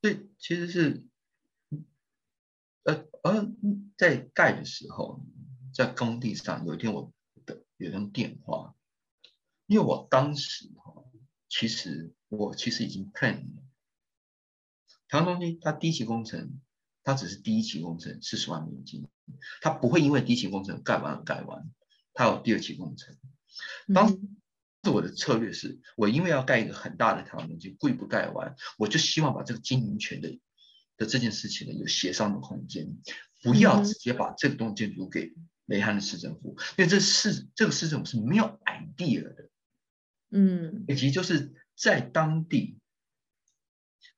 [0.00, 1.04] 这其实是，
[2.84, 3.52] 呃，呃
[3.96, 5.24] 在盖的时候，
[5.72, 7.12] 在工地上有一天我
[7.46, 8.74] 的有通电话，
[9.66, 11.04] 因为我当时哈，
[11.48, 13.62] 其实我其实已经 plan 了，
[15.08, 16.60] 台湾中心它第一期工程。
[17.04, 19.08] 它只是第一期工程四十万美金，
[19.60, 21.68] 它不会因为第一期工程盖完而盖完，
[22.14, 23.16] 它有第二期工程。
[23.92, 24.20] 当时
[24.88, 30.38] 我的策略是，我因为要盖一个很大的台湾中心，故意不盖完，我就希望把这个经营权的
[30.96, 32.96] 的这件事情呢有协商的空间，
[33.42, 35.34] 不要直接把这个东建筑给
[35.66, 39.48] 雷汉的市政府，因为这市这个市政府是没有 idea 的，
[40.30, 42.78] 嗯，以及就是在当地。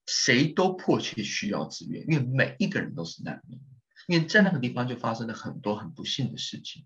[0.07, 3.59] 谁都迫切需要资源，因为每一个人都是难民，
[4.07, 6.85] 因为在那个地方就发生了很多很不幸的事情。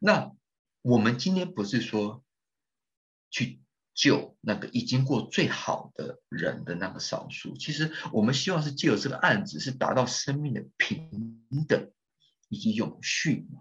[0.00, 0.32] 那
[0.82, 2.24] 我们今天不是说
[3.30, 3.60] 去
[3.94, 11.92] 救那个已经过最好的人的那个少数，其实我们希望是借由这个案子是达到生命的平等
[12.48, 13.60] 以及永续嘛，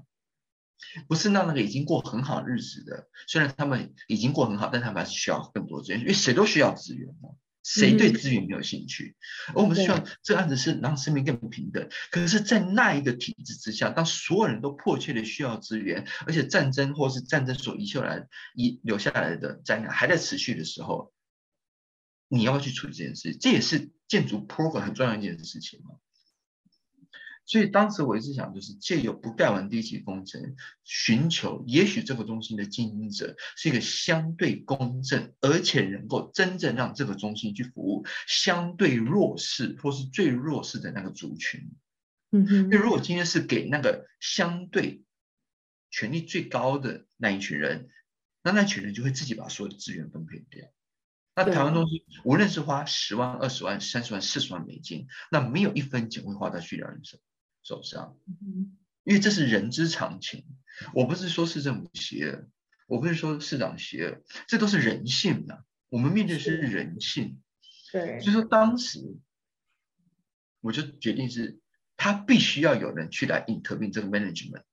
[1.07, 7.29] 不是让那个已经过很好日子的，虽然他们已经过很好，但他们还是需要更多资源，因为谁都需要资源嘛。
[7.69, 9.17] 谁对资源没有兴趣？
[9.53, 11.89] 而我们希望这个案子是让生命更平等。
[12.11, 18.25] 可是，在那一个体制之下，当所有人都迫切的需要资源，而且战争或是战争所遗留来
[18.55, 21.11] 遗留下来的灾难还在持续的时候，
[22.29, 23.35] 你要不要去处理这件事？
[23.35, 25.95] 这也是建筑 program 很重要一件事情嘛。
[27.47, 41.71] 所以当时我一直想，就是借由不盖完第一期工程，寻求也许这个中心的经营者是一个相对公正，而且能够真正让这个中心去服务相对弱势或是最弱势的那个族群。
[42.31, 45.03] 嗯哼，因为如果今天是给那个相对
[45.89, 47.87] 权力最高的那一群人，
[48.43, 50.67] 那那群人就会自己把所有的资源分配掉。
[51.33, 57.19] 那台湾中心无论是花十万、二十万、三十万、四十万美金，那没有一分钱会花在需要人手。
[57.67, 58.17] 手上，
[59.03, 60.45] 因为这是人之常情。
[60.93, 62.47] 我不是说市政府邪恶，
[62.87, 65.65] 我不是说市长邪恶，这都是人性啊。
[65.89, 67.41] 我们面对是人性，
[67.91, 68.21] 对。
[68.21, 69.17] 所以说当时
[70.61, 71.59] 我就决定是，
[71.97, 74.63] 他必须要有人去来 intervene 这个 management。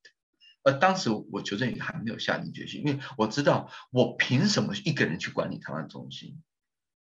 [0.62, 6.40] 而当时我求证也还没有下定决心，因为我知道我凭什么一个人去管理台湾中心？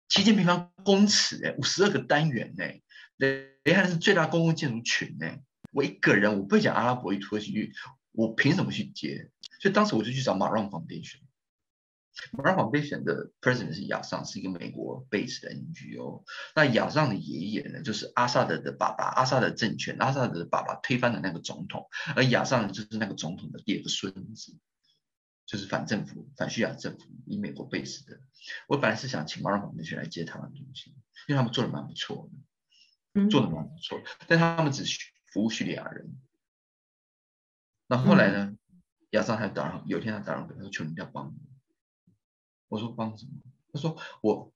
[0.08, 2.82] 七千平方公尺，哎，五十二个单元，哎，
[3.18, 5.42] 雷汉是最大公共建筑群，哎，
[5.74, 7.74] 我一个人，我不会讲阿拉伯语、土耳其语，
[8.12, 9.30] 我凭什么去接？
[9.60, 11.20] 所以当时我就去找马让 Foundation。
[12.32, 16.24] 马让 Foundation 的 President 是亚尚，是一个美国 base 的 NGO。
[16.56, 24.58] 那亚尚的爷爷呢，就是阿萨德的爸爸，阿萨德政权，阿萨德的爸爸推翻的那个总统，而亚尚就是那个总统的第二个孙子。
[25.46, 28.22] 就是反政府、反叙亚政府，以美国 base 的。
[28.66, 30.94] 我本来是想请马尔访那些来接台湾中心，
[31.28, 32.30] 因为他们做的蛮不错
[33.14, 34.02] 的，做的蛮不错。
[34.26, 34.86] 但他们只
[35.34, 36.16] 服务叙利亚人。
[37.88, 38.56] 那后来呢？
[39.10, 41.34] 亚尚还打扰，有一天他打扰我，他说：“求你要帮我。”
[42.68, 43.32] 我说：“帮什么？”
[43.72, 44.52] 他说：“我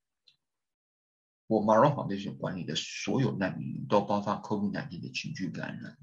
[1.46, 5.98] 我马尔访那些管理的所有难民都爆发 COVID-19 的群聚感染。”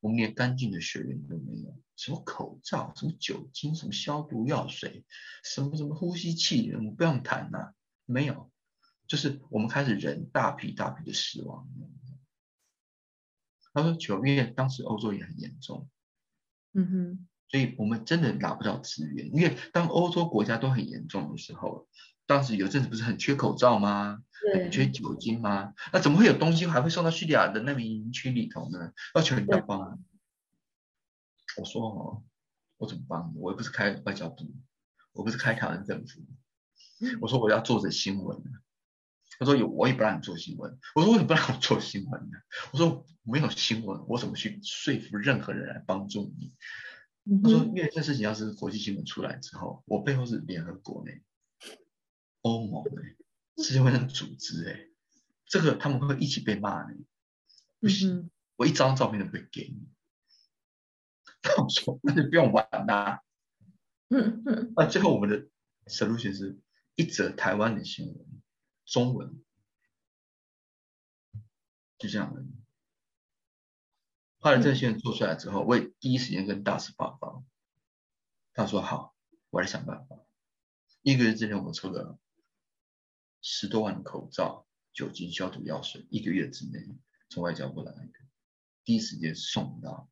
[0.00, 5.04] 我们连干净的水源都没有，什么口罩、什么酒精、什么消毒药水、
[5.44, 7.74] 什么什么呼吸器，我们不用谈呐，
[8.06, 8.50] 没有，
[9.06, 11.68] 就是我们开始人大批大批的死亡。
[13.72, 15.88] 他说九月当时欧洲也很严重，
[16.72, 21.88] 嗯哼，所以我们真的拿不到资源，因为当欧洲国家都很严重的时候，
[22.26, 24.22] 当时有阵子不是很缺口罩吗？
[24.54, 25.74] 很缺酒精吗？
[25.92, 28.92] 那怎么会有东西还会送到叙利亚的难民营区里头呢？
[29.14, 30.02] 要求人家帮。
[31.58, 32.24] 我说哦，
[32.78, 33.34] 我怎么帮？
[33.36, 34.50] 我又不是开外交部，
[35.12, 36.20] 我不是开台湾政府。
[37.20, 38.42] 我说我要做这新闻。
[39.40, 40.78] 他说有，我也不让你做新闻。
[40.94, 42.36] 我说为什么不让我做新闻呢？
[42.72, 46.52] 我说没有新闻，我怎么去说服任何人来帮助你？
[47.42, 51.12] 他说因为这事情要是国际新闻出来之后，我背后是联合国呢，
[52.42, 53.00] 欧盟呢。
[53.56, 54.88] 世界卫生组织，哎，
[55.46, 56.94] 这个他们会一起被骂呢。
[57.78, 59.88] 不行，我一张照片都不会给你。
[61.42, 63.22] 那我说，那就不用玩啦。
[64.10, 64.72] 嗯嗯。
[64.76, 65.46] 那最后我们的
[65.86, 66.58] solution 是
[66.94, 68.39] 一则台湾的新闻，
[68.90, 69.40] 中文，
[71.96, 72.44] 就这样的。
[74.40, 77.44] 后来这些做出来之后，我也第一时间跟大使报告。
[78.52, 79.14] 他说好，
[79.50, 80.18] 我来想办法。
[81.02, 82.18] 一个月之内，我们抽了。
[83.40, 87.94] 十多万的口罩、酒精消毒药水，一个月之内从外交部来，
[88.82, 90.10] 第一时间送到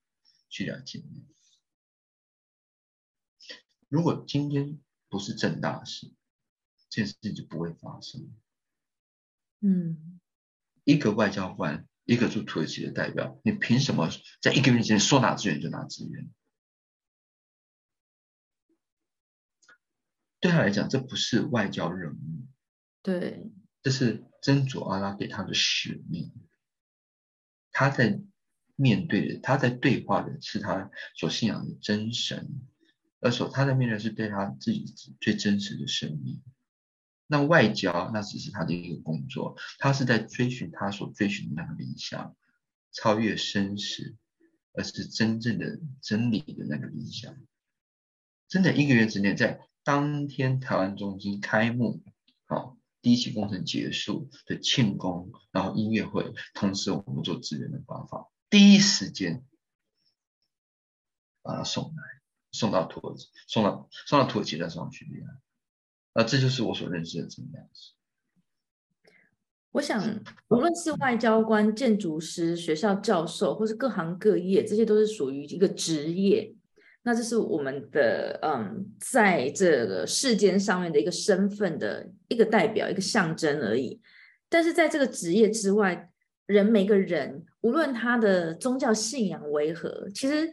[0.49, 1.27] 叙利亚境内。
[3.89, 6.15] 如果今天不是正大事，
[6.89, 8.33] 这件事情就不会发生。
[9.61, 10.21] 嗯，
[10.85, 14.09] 一个外交官，一个驻土耳其的代表，你凭什么
[14.41, 16.31] 在一个月之内说拿资源就拿资源？
[20.41, 22.47] 对他来讲，这不是外交任务。
[23.03, 23.51] 对，
[23.83, 26.33] 这是真主阿拉给他的使命。
[27.73, 28.21] 他在
[28.77, 32.49] 面对的，他在对话的是他所信仰的真神，
[33.19, 36.41] 而所他在面对是对他自己最真实的生命。
[37.29, 42.35] 那外交那只是他的一个工作，他是在追寻他所追寻的那个理想，
[42.91, 44.17] 超越生死，
[44.73, 47.37] 而是真正的真理的那个理想。
[48.49, 52.03] 真的一个月之内，在当天台湾中心开幕，
[52.47, 52.77] 好。
[53.01, 59.45] 第一期工程结束的庆功，然后音乐会，同时我们做资源的发放，第一时间
[61.41, 62.03] 把它送来，
[62.51, 65.07] 送到土耳其，送到送到土耳其再送去，
[66.15, 67.93] 那这就是我所认识的这样子。
[69.73, 70.03] 我想，
[70.49, 76.53] 无论是外交官、建筑师、学校教授，或是各行各业，这些都是属于一个职业。
[77.03, 84.01] 那这是我们的嗯，在这个世间上面的一个身份的一个代表，一个象征而已。
[84.49, 86.11] 但是在这个职业之外，
[86.47, 90.51] 人每个人无论他的宗教信仰为何，其实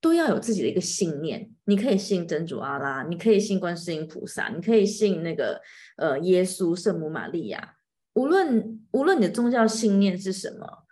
[0.00, 1.50] 都要有自己的一个信念。
[1.64, 5.60] 你可以信真主阿拉，你可以信观世音菩萨，你可以信那个
[5.96, 7.76] 呃耶稣、圣母玛利亚。
[8.14, 10.84] 无论无论你的宗教信念是什么。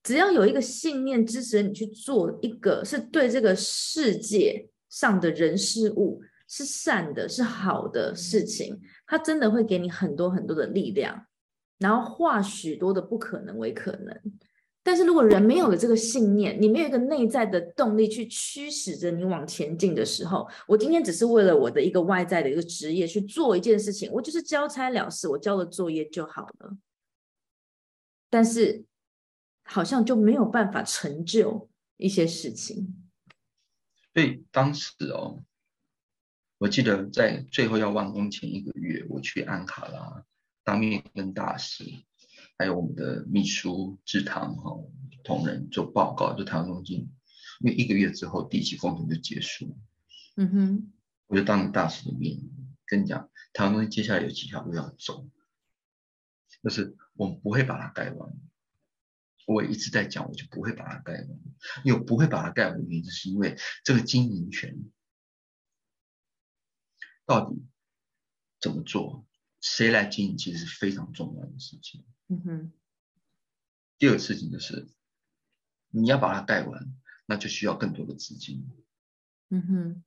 [0.00, 11.26] 只要有一个信念支持你去做一个是对这个世界上的人事物是善的、是好的事情，它真的会给你很多很多的力量，
[11.78, 14.18] 然后化许多的不可能为可能。
[14.82, 26.76] 但是如果人没有了这个信念，你没有一个内在的动力去驱使着你往前进的时候，我今天只是为了我的一个外在的一个职业去做一件事情，我就是交差了事，我交了作业就好了。
[28.30, 28.84] 但是。
[29.70, 31.68] 好像就没有办法成就
[31.98, 33.06] 一些事情。
[34.14, 35.44] 所以当时哦，
[36.56, 40.24] 我记得在最后要完工前一个月，我去安卡拉
[40.64, 41.84] 当面跟大师，
[42.58, 44.76] 还有我们的秘书志堂哈
[45.22, 47.08] 同仁做报告，就台湾中心，
[47.60, 49.78] 因为一个月之后第一期工程就结束。
[50.34, 50.92] 嗯哼，
[51.28, 52.40] 我就当着大使的面
[52.84, 55.28] 跟你讲，台湾中心接下来有几条路要走，
[56.64, 58.32] 就是我们不会把它盖完。
[59.46, 61.28] 我也一直在讲，我就不会把它盖完，
[61.84, 64.76] 因为我不会把它盖完的原因，就是因为这个经营权。
[67.24, 67.62] 到底
[68.60, 69.27] 怎么做？
[69.60, 70.38] 谁来经营？
[70.38, 72.04] 其实是非常重要的事情。
[72.28, 72.72] 嗯哼。
[73.98, 74.88] 第二个事情就是，
[75.90, 76.94] 你要把它盖完，
[77.26, 78.68] 那就需要更多的资金。
[79.48, 80.04] 嗯哼。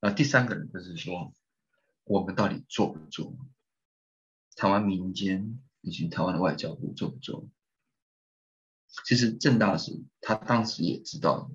[0.00, 1.32] 那第三个人就是说，
[2.04, 3.36] 我们到底做不做？
[4.56, 7.48] 台湾民间以及台湾的外交部做不做？
[9.04, 11.50] 其实郑大使他当时也知道，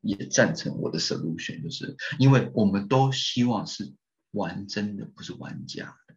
[0.00, 3.94] 也赞成我的 solution，就是因为我们都希望是。
[4.34, 6.16] 玩真的不是玩假的，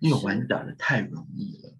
[0.00, 1.76] 因为玩假的太容易了，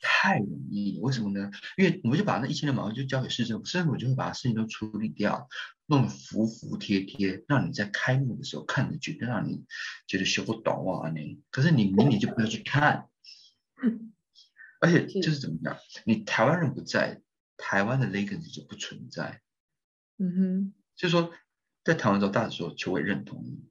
[0.00, 1.02] 太容易了。
[1.02, 1.50] 为什么呢？
[1.76, 5.48] 因为我们就把那一千的毛就交给市政府，市政府就会把事情都处理掉，
[5.86, 9.64] 弄得服服帖帖，让你在开幕的时候看着觉得让你
[10.06, 11.40] 觉得修不懂啊你。
[11.50, 13.08] 可是你明年就不要去看，
[14.80, 17.20] 而且就是怎么讲，你台湾人不在，
[17.56, 19.40] 台湾的 legacy 就不存在。
[20.18, 21.32] 嗯哼，就是说
[21.84, 23.64] 在台湾时候，大使说就会认同你。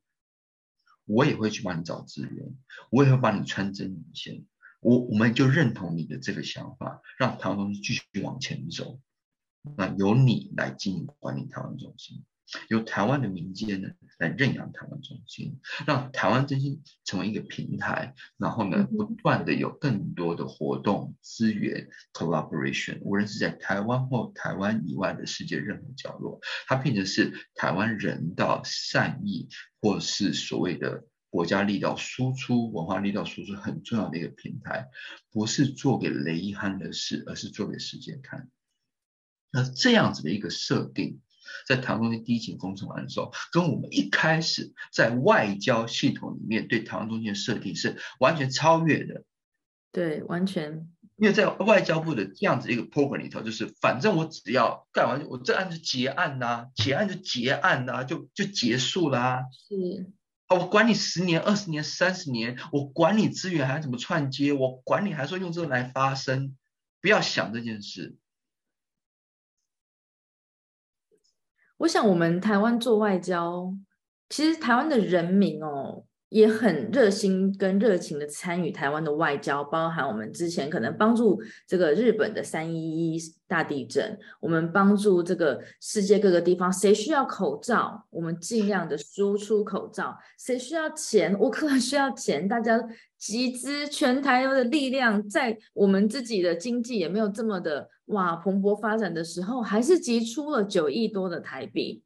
[1.05, 2.55] 我也会去帮你找资源，
[2.89, 4.45] 我也会帮你穿针引线。
[4.79, 8.99] 我我们就认同你的这个想法，让台湾中心继续往前走。
[9.77, 12.23] 那由你来经营管理台湾中心。
[12.69, 13.89] 由台湾的民间呢
[14.19, 29.49] 来认养台湾中心，让台湾中心成为一个平台，然后呢不断的有更多的活动资源 collaboration，无论是在台湾或台湾以外的世界任何角落，它变成是台湾人道善意
[29.81, 34.87] 或是所谓的国家力道输出、文化力道输出很重要的一个平台，
[35.31, 38.49] 不是做给雷汉的事，而是做给世界看。
[39.51, 41.19] 那这样子的一个设定。
[41.67, 49.23] 在台湾中心第一期工程完的时候，跟我们一开始在外交系统里面对台湾中心的设定是完全超越的。
[49.91, 50.89] 对，完全。
[51.17, 59.45] 因为在外交部的这样子一个 program 里头，就是反正我只要干完，我这案子结案呐，结案就结案呐，就就结束啦。
[59.69, 60.11] 是。
[60.47, 66.57] 啊，我管你十年、二十年、三十年，我管你资源还怎么串接，我管你还说用这个来发声，
[67.01, 68.15] 不要想这件事。
[71.85, 73.71] 我想，我们台湾做外交，
[74.29, 76.03] 其实台湾的人民哦。
[76.29, 92.83] 也很热心跟热情的参与台湾的外交，包含我们之前可能帮助这个日本的三一一大地震，我们帮助这个世界各个地方，谁需要口罩，我们尽量的输出口罩；谁需要钱，乌克兰需要钱，大家
[93.17, 102.01] 集资全台湾的力量，在我们自己的经济也没有这么的哇蓬勃发展的时候，还是集出了九亿多的台币。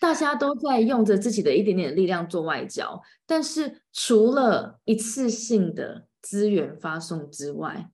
[0.00, 7.90] 大家都在用着自己的一点点力量做外交，但是除了一次性的资源发送之外，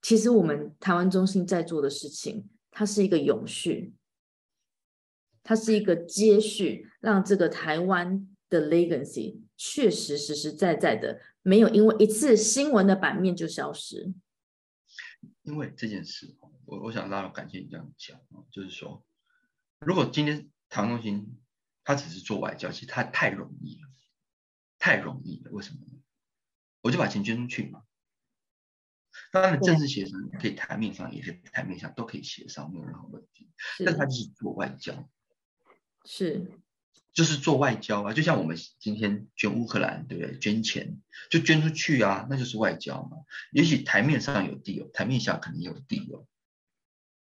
[0.00, 3.92] 其实我们台湾中心在做的事情，它是一个永续，
[5.42, 14.14] 它是一个接续，让这个台湾的 legacy 确实实实在在的没有因为一次新闻的版面就消失。
[15.42, 16.36] 因为这件事，
[16.66, 18.16] 我我想大家感谢你这样讲，
[18.48, 19.04] 就是说，
[19.80, 20.48] 如果今天。
[20.72, 21.38] 唐中心
[21.84, 23.90] 他只是做外交，其实他太容易了，
[24.78, 25.50] 太容易了。
[25.50, 26.00] 为什么呢？
[26.80, 27.82] 我就把钱捐出去嘛。
[29.30, 33.50] 当然，政治协商可以台面上，也是台面上都可以协商，没有任何问题。
[33.84, 35.10] 但他就是做外交，
[36.06, 36.50] 是，
[37.12, 38.14] 就是做外交啊。
[38.14, 40.38] 就像我们今天捐乌克兰，对不对？
[40.38, 43.18] 捐钱就捐出去啊，那就是外交嘛。
[43.50, 46.26] 也许台面上有地有，台面下肯定有地有，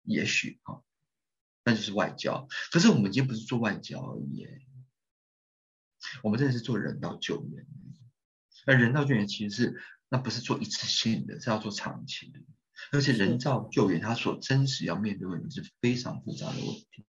[0.01, 0.81] 也许啊。
[1.67, 4.47] 那就是外交，可是我们今天不是做外交而已，
[6.21, 7.65] 我们真的是做人道救援。
[8.67, 12.39] 而人道救援其实是那不是做一次性的，是要做长期的。
[12.91, 17.05] 而且人造救援它所真实要面对问题是非常复杂的问题。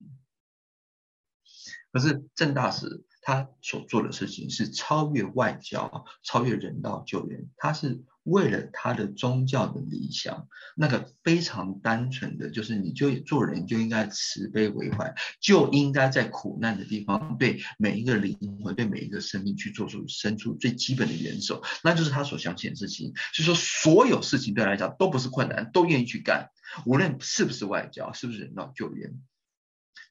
[1.92, 8.02] 可是郑大使他所做的事情是超越外交，超越人道救援，他是。
[8.26, 23.14] 为了他的宗教的理想，那个非常单纯的就是，你就做人就应该慈悲为怀，就应该在苦难的地方对每一个灵魂、对每一个生命去做出伸出最基本的援手，那就是他所相信的事情。
[23.32, 26.50] 就说所有事情对他来讲都不是困难，都愿意去干，
[26.84, 29.20] 无论是不是外交，是不是人道救援，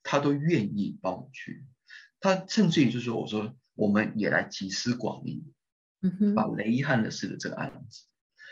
[0.03, 1.65] 他都愿意帮我去。
[2.21, 5.43] 他甚至于就是说，我说我们也来集思广益，
[6.35, 8.05] 把雷汉的事的这个案子，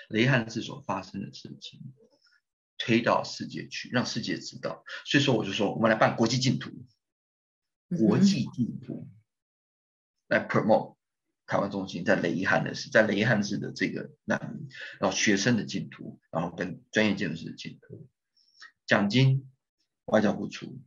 [0.09, 1.93] 雷汉事所发生的事情
[2.77, 4.83] 推到世界去，让世界知道。
[5.05, 6.71] 所以说，我就说，我们来办国际净土，
[7.97, 9.09] 国际净土
[10.27, 10.97] 来 promote
[11.45, 14.67] 台湾中心在雷汉的事，在雷汉事的这个难民，
[14.99, 18.07] 然后学生的净土，然后跟专业建筑师的净土，
[18.85, 19.49] 奖金
[20.05, 20.81] 外交部出，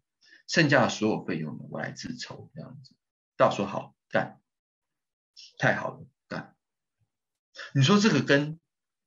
[0.48, 2.94] 剩下的所有费用呢，我来自筹，这样子。
[3.36, 4.40] 到时候好干，
[5.58, 6.15] 太好了，干。
[7.74, 8.58] 你说这个跟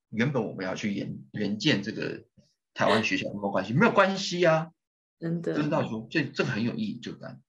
[0.09, 2.26] 原本我们要去援援建这个
[2.73, 3.73] 台湾学校有没有关系？
[3.73, 4.71] 没有关系呀，
[5.19, 5.55] 真的。
[5.55, 7.41] 就是到时候这这个很有意义，就干。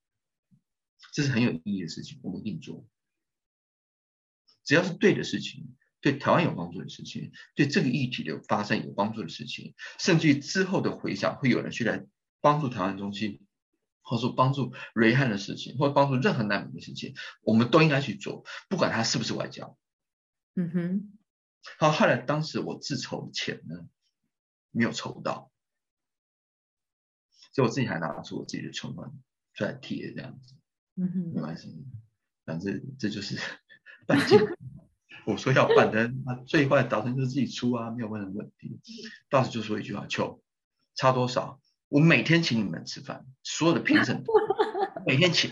[1.12, 2.86] 这是很有意义的事情，我们一定做。
[4.64, 12.04] 只要是对的事情，对台湾有帮助的事情，对这个议题的发生有帮助的事情，甚至于之后的回想，会有人去来
[12.40, 13.40] 帮助台湾中心。
[14.02, 19.78] 或者说帮助瑞汉的事情，或者帮助任何难民的事情，我们都应该去做，不管他是不是外交。
[20.54, 21.18] 嗯哼。
[21.78, 23.86] 好，后来当时我自筹的钱呢，
[24.70, 25.50] 没有筹到，
[27.52, 29.12] 所以我自己还拿出我自己的存款
[29.54, 30.54] 出来贴这样子。
[30.96, 31.32] 嗯哼。
[31.34, 31.86] 没关系，
[32.44, 33.38] 反正这就是
[34.06, 34.40] 办件。
[35.26, 38.80] 我说要办的，那最坏的打算就是自己出啊，没有任何问题。
[39.28, 40.42] 当时就说一句话：求
[40.94, 41.60] 差多少？
[41.88, 44.24] 我每天请你们吃饭，所有的评审
[45.06, 45.50] 每天请，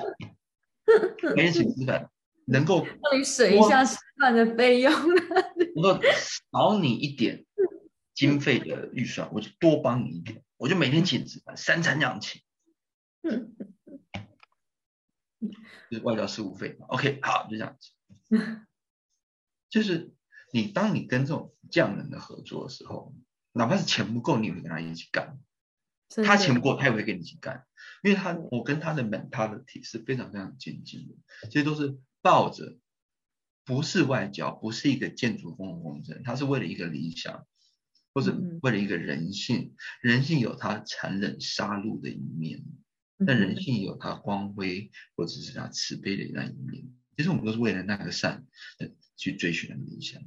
[1.36, 2.10] 每天请吃饭，
[2.48, 4.92] 能够帮你省一下吃饭的费用，
[5.76, 6.00] 能够
[6.52, 7.44] 少你一点
[8.14, 12.42] 经费的预算，我就多帮你一点，我就每天请吃饭，三餐这样请，
[15.90, 16.86] 就是外交事务费嘛。
[16.88, 17.92] OK，好，就这样子，
[19.70, 20.12] 就是
[20.52, 23.14] 你当你跟这种匠人的合作的时候，
[23.52, 25.38] 哪怕是钱不够，你也会跟他一起干。
[26.24, 27.66] 他钱不够，他也会跟你一起干，
[28.02, 31.14] 因为他我跟他的 mentality 是非常非常接近的，
[31.50, 31.98] 其实都是
[32.28, 32.76] 抱着
[33.64, 37.46] 不是外交，不是一个建筑公共工程，他是为了一个理想，
[38.12, 42.62] 或者为了一个人性，人性有他残忍杀戮的一面，
[43.26, 48.46] 但人性有他光辉或者是他慈悲的那一面，其实我们都是为了那个善
[49.16, 50.20] 去追寻那个理想，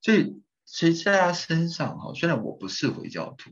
[0.00, 3.50] 所以其实在他身上哈，虽然我不是回教徒。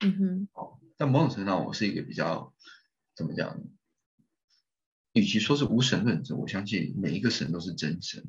[0.00, 2.52] 嗯哼，哦，在某种程度上，我是一个比较
[3.14, 3.62] 怎么讲？
[5.12, 8.24] 与其说是无神论者，我相信每一个神都是真神。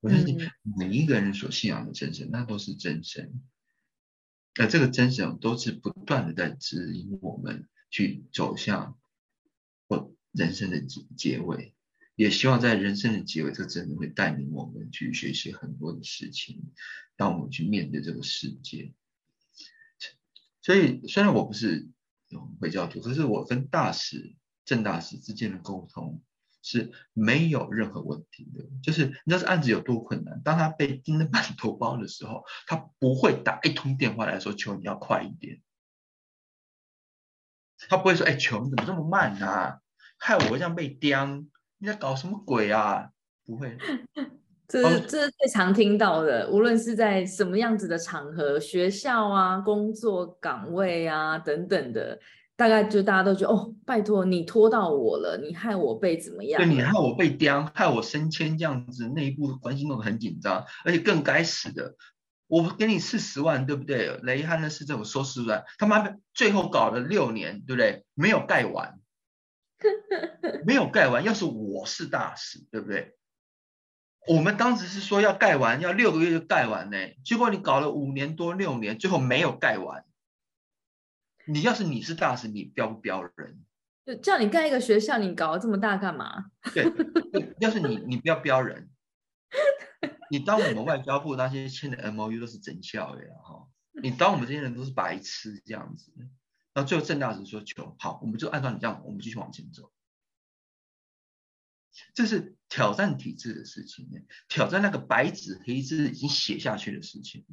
[0.00, 3.42] 我相信每一个人所信仰的真神，那都是真神。
[4.54, 8.98] 那这个真神都是不断的在指引我们去走向
[9.88, 11.74] 我人生的结结尾，
[12.16, 16.72] 也希望在人生的结尾，这真的会带领我们去学习很多的事情，
[17.16, 18.94] 让我们去面对这个世界。
[20.62, 21.88] 所以，虽然我不是
[22.58, 26.20] 回教徒，可是我跟大使郑大使之间的沟通
[26.62, 28.64] 是没有任何问题的。
[28.82, 35.60] 就是你知道这案子有多困难，当他被盯得满头包的时候，他不会打一通电话来说求你要快一点，
[37.88, 39.80] 他不会说：“哎，求你怎么这么慢啊？
[40.18, 41.26] 害我这样被刁，
[41.78, 43.10] 你在搞什么鬼啊？”
[43.46, 43.76] 不会。
[44.68, 52.16] 这是这是最常听到的，无论是在什么样子的场合，学校啊、工作岗位啊等等的，
[52.60, 56.60] 大概就大家都觉得哦，拜托你拖到我了，你害我被怎么样？
[56.60, 61.94] 对你害我被刁，害我升迁这样子，内部关系弄得很紧张，而且更该死的，
[62.48, 64.14] 我给你四十万，对不对？
[64.22, 68.04] 雷汉的市政府说四十万，他妈最后搞了六年，对不对？
[68.12, 69.00] 没有盖完，
[70.66, 71.24] 没有盖完。
[71.24, 73.16] 要是我是大使，对不对？
[74.28, 76.98] 我们当时是说要盖完，要六个月就盖完呢。
[77.24, 80.04] 结果你搞了五年多六年，最后没有盖完。
[81.46, 83.64] 你要是你是大使，你标不标人？
[84.04, 86.50] 就叫你盖一个学校，你搞得这么大干嘛？
[86.74, 86.84] 对，
[87.60, 88.90] 要是你，你不要标人。
[90.30, 93.68] 你当我们外交部那些签的 M O U 都是真笑的哈。
[94.02, 96.12] 你当我们这些人都是白痴这样子。
[96.72, 99.92] 然后最后郑大使说：“求好，我们就按照你这样，我们继续往前走。”
[102.14, 104.08] 这是挑战体制的事情，
[104.48, 107.44] 挑战那个白纸黑字已经写下去的事情。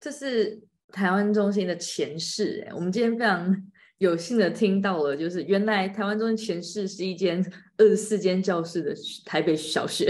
[0.00, 7.42] 这是台湾中心的前世，哎，我们今天非常 有幸的听到了，就是原来台湾中心前世是一间
[7.78, 8.94] 二十四间教室的
[9.24, 10.06] 台北小学，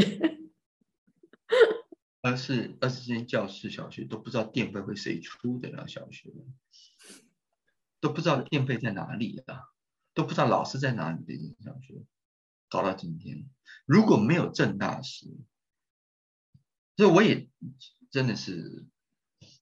[2.22, 6.30] 而是二十四间教室小学都不知道电费会谁出的那小学，
[8.00, 9.68] 都不知道电费在哪里啊。
[10.14, 11.94] 都不知道老师在哪里的一间小学，
[12.68, 13.48] 搞到今天，
[13.86, 15.26] 如果没有郑大师，
[16.98, 17.48] 所以我也
[18.10, 18.84] 真的是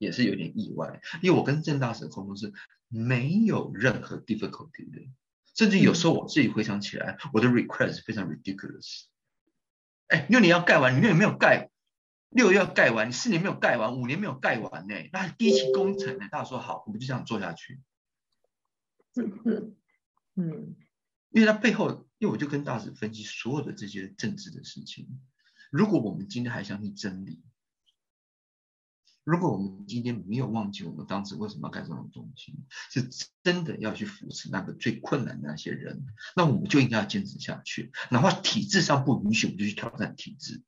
[0.00, 2.54] 也是有点意外，因为我跟郑大师的沟通是
[2.88, 5.06] 没有任何 difficulty 的，
[5.54, 9.02] 甚至有时候我自己回想起来，我的 request 非常 ridiculous。
[10.06, 11.70] 哎，六年要盖完，你六年没有盖，
[12.30, 16.28] 六月要盖完，你四年没有盖完，五年没有盖完呢，那第一期工程呢？
[16.30, 17.82] 大家说好，我们就这样做下去。
[19.14, 19.76] 嗯
[20.34, 20.76] 嗯，
[21.30, 25.20] 因为它背后，因为我就跟大使分析所有的这些政治的事情。
[25.70, 27.42] 如果我们今天还相信真理，
[29.30, 32.52] 如果我们今天没有忘记我们当时为什么要干这种东西，
[32.90, 33.08] 是
[33.44, 36.04] 真的要去扶持那个最困难的那些人，
[36.34, 37.92] 那我们就应该要坚持下去。
[38.10, 40.64] 哪怕体制上不允许，我们就去挑战体制；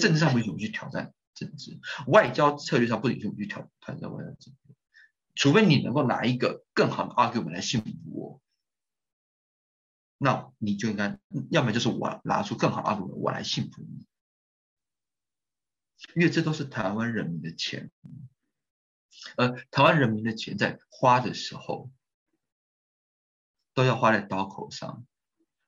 [0.00, 4.74] 政治上不允许，我们去挑战政治；外交策略上不允许，我们去挑挑战外交政策。
[5.34, 8.40] 除非你能够拿一个更好的 argument 来信服我，
[10.16, 11.18] 那你就应该，
[11.50, 14.06] 要么就是我拿出更好的 argument 我来信服你。
[16.14, 17.90] 因为这都是台湾人民的钱，
[19.36, 21.90] 而台湾人民的钱在花的时候，
[23.74, 25.06] 都要花在刀口上，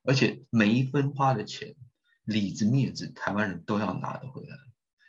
[0.03, 1.75] 而且每一分花的钱，
[2.23, 4.57] 里子面子，台湾人都要拿得回来，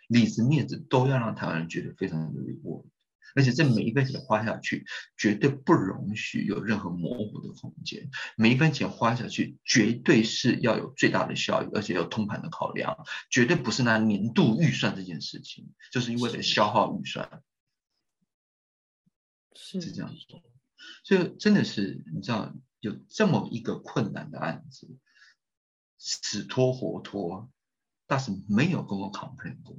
[0.09, 2.87] 里子面子都要让台湾人觉得非常的 low。
[3.35, 4.85] 而且这每一分钱花下去，
[5.17, 8.11] 绝对不容许有任何模糊的空间。
[8.37, 17.43] 每一分钱花下去，绝对是要有最大的效益，而且有通盘的考量，绝对不是拿年度预算这件事情，就是因为了消耗预算，
[19.55, 20.43] 是这样说。
[21.03, 24.99] 所以真的是，你知道，有这么一个困难的案子，
[25.99, 27.51] 死拖活拖，
[28.07, 29.77] 但是没有跟我 complain 过。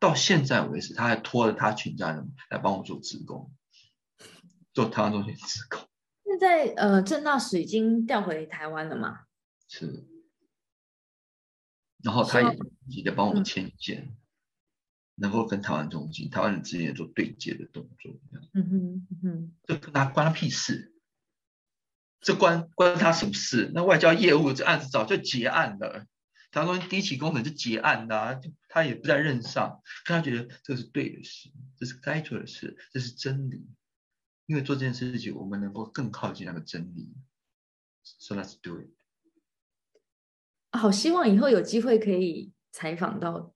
[0.00, 3.52] 到现在为止，他还拖着他全家人来帮我做职工，
[4.72, 5.80] 做台湾中心职工。
[6.24, 9.20] 现在呃，郑大使已经调回台湾了吗？
[9.68, 10.04] 是。
[12.02, 12.58] 然后他也
[12.88, 14.16] 急得帮我牵线，
[15.14, 18.12] 能够跟台湾中心、台湾人之间做对接的动作。
[18.52, 20.92] 嗯哼嗯哼，这跟他关他屁事？
[22.20, 23.70] 这关关他什么事？
[23.74, 26.06] 那外交业务这案子早就结案了。
[26.50, 28.40] 台湾中心第一起工程就结案的，
[28.76, 31.48] 他也不在任上，他觉得这是对的事，
[31.78, 33.66] 这是该做的事，这是真理。
[34.44, 37.14] 因为做这件事情，我们能够更靠近那个真理。
[38.02, 38.90] So let's do it。
[40.78, 43.54] 好，希望以后有机会可以采访到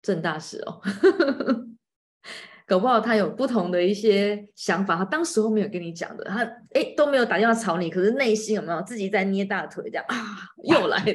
[0.00, 0.80] 郑大使哦。
[2.64, 6.44] 搞不好他有不同的一些想法，他当时候没有跟你讲的，他
[6.74, 10.16] 哎都没有打电话吵你，可是内心有没有自己在捏大腿这样啊？
[10.62, 11.12] 又来了，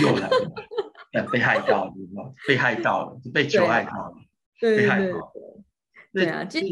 [0.00, 0.52] 又来了，
[1.22, 1.92] 被害到了，
[2.46, 4.14] 被害到了，被求害到了，
[4.60, 5.62] 被害到了。
[6.12, 6.62] 对啊，今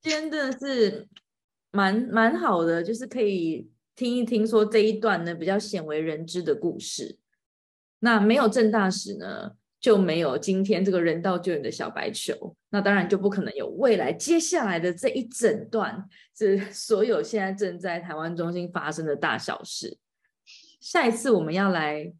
[0.00, 1.08] 今天真的是
[1.72, 7.18] 蛮蛮好的，就是可以听一听说这一段呢比较鲜为人知的故事。
[8.00, 9.52] 那没有郑大使呢？
[9.80, 19.96] 就没有今天这个人道救援的小白球，那当然就不可能有未来接下来的这一整段，这 所有现在正在台湾中心发生的大小事。
[20.80, 22.12] 下一次我们要来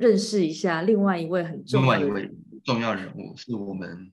[0.00, 4.10] 认识一下另外一位很重要的另外一位重要人物，是我们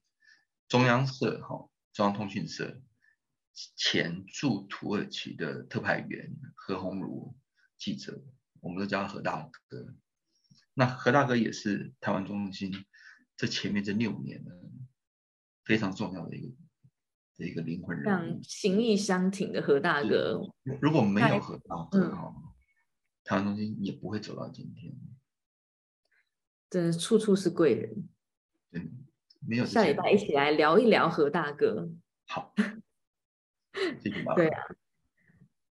[0.68, 2.82] 中央社哈中央通讯社
[3.78, 7.34] 前驻土耳其的特派员何鸿儒
[7.78, 8.22] 记者，
[8.60, 9.96] 我们都叫他何大哥。
[10.74, 12.70] 那何大哥也是台湾中心
[13.38, 14.52] 这前面这六年呢，
[15.64, 16.54] 非常重要的一个
[17.38, 20.42] 的一个灵魂人物，情义相挺的何大哥。
[20.82, 22.36] 如果没有何大哥哈，
[23.24, 24.94] 台湾中心也不会走到今天。
[26.70, 28.08] 真的处处是贵人。
[28.72, 28.82] 对，
[29.48, 29.66] 没有。
[29.66, 31.90] 下礼拜一起来聊一聊何大哥。
[32.28, 32.54] 好。
[34.36, 34.62] 对啊。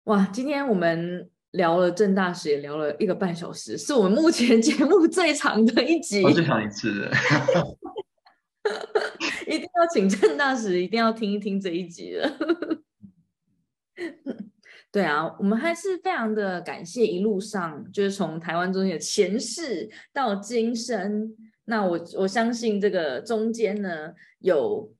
[0.05, 1.31] 哇，今天我们。
[1.55, 6.21] 聊了郑大使也聊了一个半小时，是我们目前 节目最长的一集。
[6.33, 7.09] 最长一次，
[9.47, 12.29] 一定要请郑大使，一定要听一听这一集了。
[14.95, 21.35] 对啊，我们还是非常的感谢一路上就是从台湾中心的前世到今生。
[21.65, 24.95] 那我我相信这个中间呢，有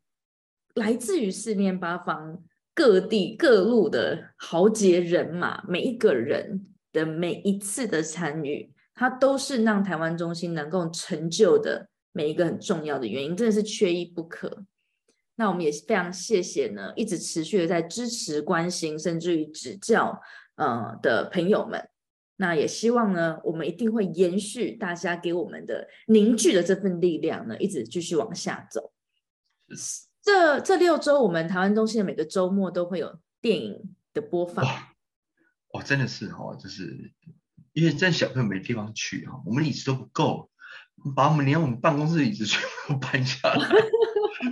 [0.75, 2.43] 来自于四面八方。
[2.75, 14.65] 各地各路的豪杰人马，每一个人的每一次的参与，它都是让台湾中心能够成就的每一个很重要的原因，真的是缺一不可。
[15.37, 20.21] 那我们也是非常谢谢呢，一直持续的在支持、关心，甚至于指教，
[20.57, 21.89] 呃的朋友们。
[22.37, 28.93] 那也希望呢，我们一定会延续大家给我们的凝聚的这份力量呢，一直继续往下走。
[30.21, 34.65] 这这六周，我们台湾中心的每个周末都会有电影的播放。
[35.75, 37.13] 哇，真的是哦，就是
[37.73, 40.51] 因为真小朋友没地方去哈，我们椅子都不够，
[41.15, 43.69] 把我们连我们办公室的椅子全部搬下来。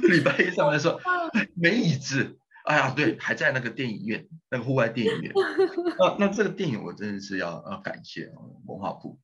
[0.08, 1.00] 礼拜一上来说
[1.54, 5.32] 没椅子，哎呀，对，还在那个电影院，那个户外电影院。
[5.98, 8.32] 那那这个电影我真的是要要感谢
[8.66, 9.20] 文化部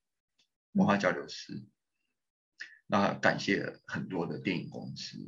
[0.73, 1.65] 文化交流司，
[2.86, 5.19] 那感谢很多的电影公司，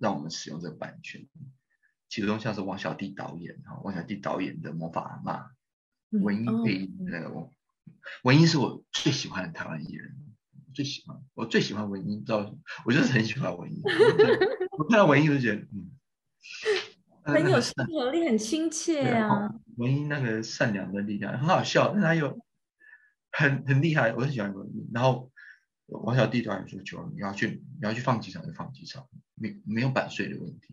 [0.00, 1.28] 让我们使用这个版权。
[2.08, 5.50] 其中像是王小弟导演哈，王小弟导演的《魔法阿妈》，
[6.22, 7.50] 文英配音那个
[8.22, 10.27] 文英是我最喜欢的台湾艺人，
[10.78, 12.54] 最喜欢我最喜欢文英，知道
[12.86, 13.82] 我就是很喜欢文英。
[14.78, 15.90] 我看到文英就觉得嗯。
[17.24, 19.52] 很有亲和力，很亲切啊！
[19.76, 22.38] 文英那个善良的力量很好笑，但他又
[23.32, 24.88] 很很厉害，我很喜欢文英。
[24.94, 25.32] 然后
[25.86, 30.68] 王小弟导演说：“求你要去，你要去放几场就放几场，没没有版税的问题。”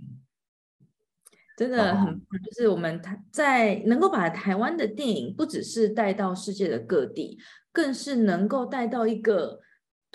[1.57, 7.39] 真的很，就是我们台在能够把台湾的电影不只是带到世界的各地，
[7.71, 9.61] 更是能够带到一个。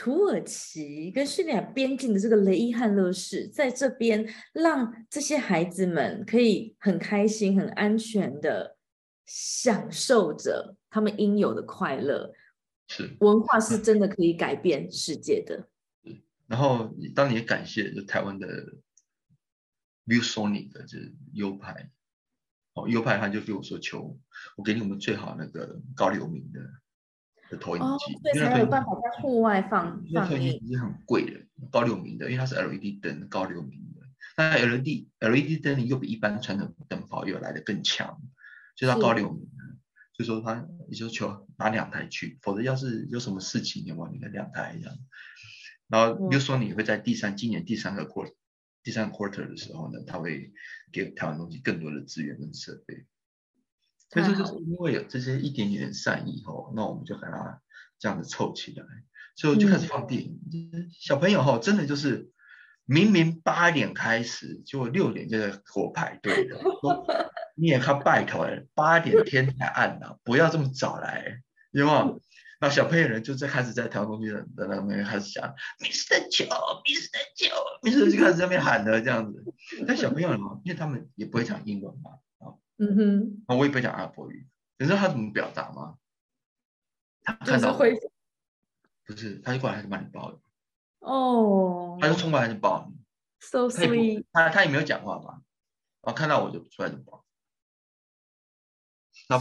[0.01, 8.79] 土耳其跟叙利亚边境的这个雷伊汉勒市，在这边让这些孩子们可以很开心、很安全的
[9.27, 12.33] 享受着他们应有的快乐。
[12.89, 15.69] 是文化是真的可以改变世界的。
[16.47, 18.47] 然后，当你也感谢就台湾的
[20.07, 20.97] ViewSonic 的这
[21.35, 21.91] 优派，
[22.73, 24.19] 哦，优派他就跟我说：“求
[24.57, 26.61] 我给你我们最好那个高流明的。”
[27.51, 31.41] 的投影机，对，才有办法在户外放放投影机是很贵的，
[31.71, 34.01] 高流明的，因为它是 LED 灯，高流明的。
[34.37, 38.23] 那 LED LED 灯又比一般传统灯泡又来的更强，
[38.77, 39.51] 所以它高流明的。
[40.13, 44.97] 就说它，也就求拿两台去，否则要是有什么事情，的话你看两台这样。
[45.89, 48.35] 然后比如说你会在第三今年第三个 quarter
[48.83, 50.53] 第三个 quarter 的时候呢，它会
[50.93, 53.07] 给台湾东西更多的资源跟设备。
[54.11, 57.61] 所以这就是因为有这些一点点的善意吼，那我们就把它
[57.99, 58.85] 这样子凑起来，
[59.37, 60.41] 所以就开始放电影。
[60.99, 62.31] 小朋友吼，真的就是
[62.85, 66.59] 明明八点开始，就六点就在给我排队的。
[67.55, 72.21] 你也看拜托了，八点天才暗了，不要这么早来，有没有？
[72.63, 76.29] 那小朋友呢，就在开始在台湾公园的那边开始讲，Mr.
[76.31, 77.17] 九，Mr.
[77.37, 77.49] 九
[77.83, 78.11] ，Mr.
[78.11, 79.45] 就开始在那边喊的这样子。
[79.87, 82.11] 但小朋友呢，因为他们也不会讲英文嘛。
[82.81, 84.49] 嗯哼，我也不会讲阿拉伯语，
[84.79, 85.99] 你知道他怎么表达吗？
[87.23, 87.85] 他看到不
[89.15, 90.41] 是，他就过来就把你抱了。
[91.01, 92.97] 哦，他就冲过来就抱你
[93.39, 94.25] ，so sweet。
[94.33, 95.43] 他他也没有讲话吧，
[96.01, 97.23] 然后看到我就出来就抱。
[99.29, 99.39] 那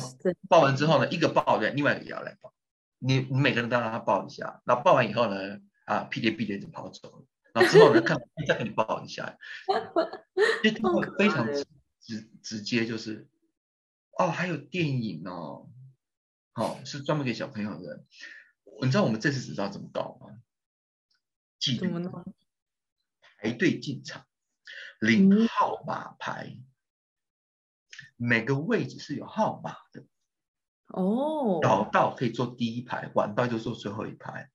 [0.49, 2.53] 抱完之后呢，一个抱对，另外一个也要来抱。
[2.98, 7.26] 你你每个人都让他抱一下，然后抱完以后呢，啊屁颠屁颠就跑走了。
[7.53, 9.38] 然后之后呢，看再给你抱一下，
[10.61, 11.48] 就非常。
[12.10, 13.27] 直直接就是，
[14.18, 15.69] 哦，还有电影哦，
[16.53, 18.03] 好是专门给小朋友的。
[18.81, 20.41] 你知道我们这次知道怎么搞吗？
[21.80, 22.10] 怎么呢？
[23.38, 24.26] 排队进场，
[24.99, 26.57] 领号码牌，
[28.15, 30.03] 每个位置是有号码的。
[30.88, 31.60] 哦。
[31.61, 34.49] 早到可以坐第一排，晚到就坐最后一排。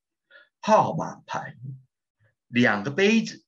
[0.60, 1.56] 号码牌，
[2.48, 3.43] 两个杯子。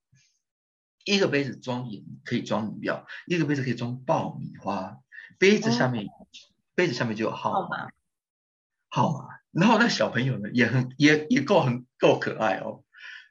[1.07, 4.99] 一个杯子装饮可以装饮料，一个杯子可以装爆米花。
[5.39, 6.07] 杯子下面，
[6.75, 7.89] 杯子下面就有号码，
[8.91, 9.29] 号码。
[9.53, 12.83] 然后那小朋友呢，也很也也够很够可爱哦，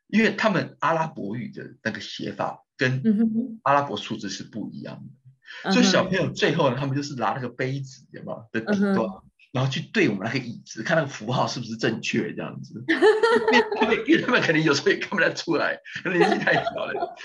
[0.07, 3.03] 因为他们阿拉伯语的那个写法跟
[3.63, 5.03] 阿拉伯数字是不一样
[5.63, 9.09] 的，所以小朋友最后呢，他们就是拿那个杯子，有没有的底端。
[9.55, 12.83] 然后去对我们那个椅子，看那个符号是不是正确，这样子。
[13.81, 17.15] 因为因为他们肯定有时候也看不太出来，可能年纪太小了。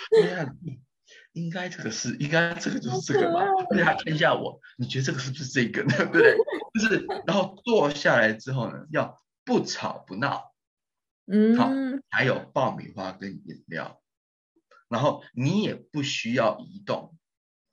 [1.33, 3.41] 应该这个是，应该这个就是这个吧？
[3.71, 5.89] 而且还看一下我，你觉得这个是不是这个呢？
[5.97, 6.37] 对不对？
[6.75, 10.53] 就是，然后坐下来之后呢，要不吵不闹。
[11.27, 11.57] 嗯。
[11.57, 11.69] 好，
[12.11, 14.01] 还有爆米花跟饮料，
[14.89, 17.17] 然后你也不需要移动，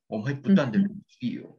[0.08, 0.80] 我们会不断的
[1.20, 1.57] feel。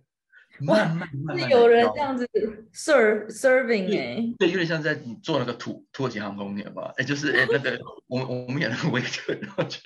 [0.61, 2.29] 慢慢慢慢，有人这样子
[2.73, 6.93] serve serving 哎，对，有点像在做那个土土耳其航空，你吧？
[6.97, 9.79] 哎，就是哎那个我 我们演那个维特，然后就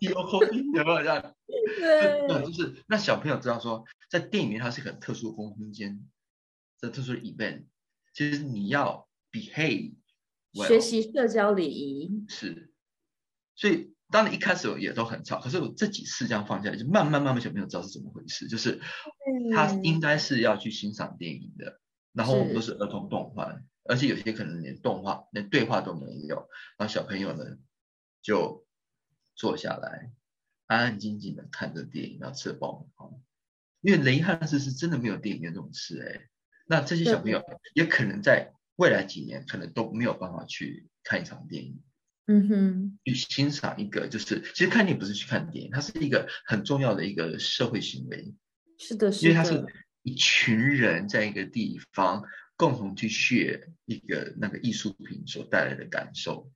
[0.00, 1.34] 有后音，有没有这样？
[1.46, 6.00] 对，就是那小朋友知道说，在电影里它是很特殊的空间，
[6.80, 7.64] 这特殊的 event，
[8.12, 9.94] 其实你要 behave，
[10.52, 12.72] 学习社交礼仪是，
[13.54, 13.93] 所以。
[14.10, 18.80] 当然一开始也都很吵，可是我这几次这样放下来，就慢慢慢慢小朋友知道是怎么回事，就是
[19.54, 21.80] 他应该是要去欣赏电影的，
[22.12, 22.72] 然后我们都是。
[22.72, 27.44] 儿童动画，而且有些可能连动画连对话都没有，然后小朋友呢
[28.22, 28.66] 就
[29.34, 30.12] 坐下来
[30.66, 33.10] 安安静静的看着电影，然后吃爆米花，
[33.80, 36.28] 因为雷汉斯是真的没有电影院这种事哎，
[36.66, 37.42] 那这些小朋友
[37.74, 41.82] 也可能在未来几年可能都没有办法去看一场电影。
[42.26, 48.34] 嗯哼，去欣赏一个，就是其实看电影不是去看电影，它是一个很重要的一个社会行为。
[48.78, 49.64] 是的，是的因为它是
[50.02, 52.24] 一群人在一个地方
[52.56, 56.50] 共同去学一个那个艺术品所带来的感受，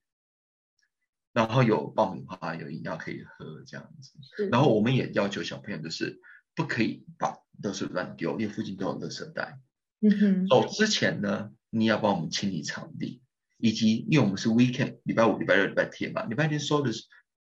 [1.33, 4.49] 然后有爆米花，有饮料可以喝这样子。
[4.51, 6.19] 然后我们也要求小朋友就是
[6.55, 9.61] 不可以把垃圾乱丢，因为附近都有垃圾袋。
[10.01, 13.21] 嗯哼，走之前呢，你要帮我们清理场地。
[13.59, 17.05] 以及因为我们是 weekend，礼拜五、礼拜六、礼拜天嘛，礼拜天收的是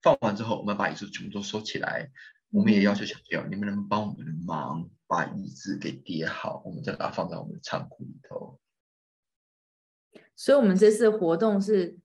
[0.00, 2.10] 放完之后，我们把椅子全部都收起来。
[2.50, 8.60] 我们也要求小朋友，你们能帮我们的忙把椅子给叠好，我们再把它放在我们的仓库里头。
[10.36, 11.98] 所以，我们这次活动是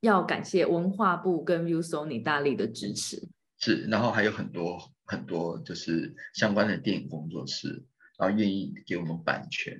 [0.00, 3.28] 要感谢文化部跟 u Sony 大力的支持。
[3.58, 7.84] 是，然后还有很多很多就是相关的电影工作室，
[8.16, 9.78] 然后愿意给我们版权，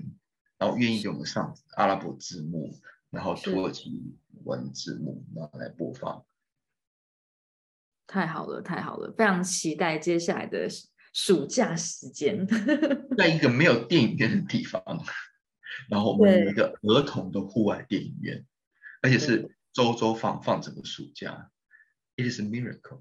[0.59, 2.75] 然后愿意给我们上阿拉伯字幕。
[3.11, 6.25] 然后土耳其文字幕，然后来播放。
[8.07, 10.69] 太好了，太好了，非常期待接下来的
[11.13, 12.47] 暑假时间。
[13.17, 14.83] 在一个没有电影院的地方，
[15.89, 18.45] 然后我们有一个儿童的户外电影院，
[19.03, 21.51] 而且是周周放放整个暑假。
[22.17, 23.01] It is a miracle，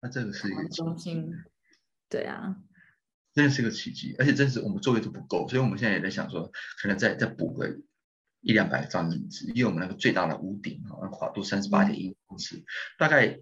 [0.00, 1.30] 那这个是一个中心。
[2.08, 2.56] 对啊，
[3.34, 7.78] 真的是个奇迹，而且真是我们座位都不够，所以我们现在也在想说，可能再再补个。
[8.40, 12.64] 一两百张椅子，因为我们那个最大的屋顶哈，那跨度三十八点一公尺，
[12.96, 13.40] 大概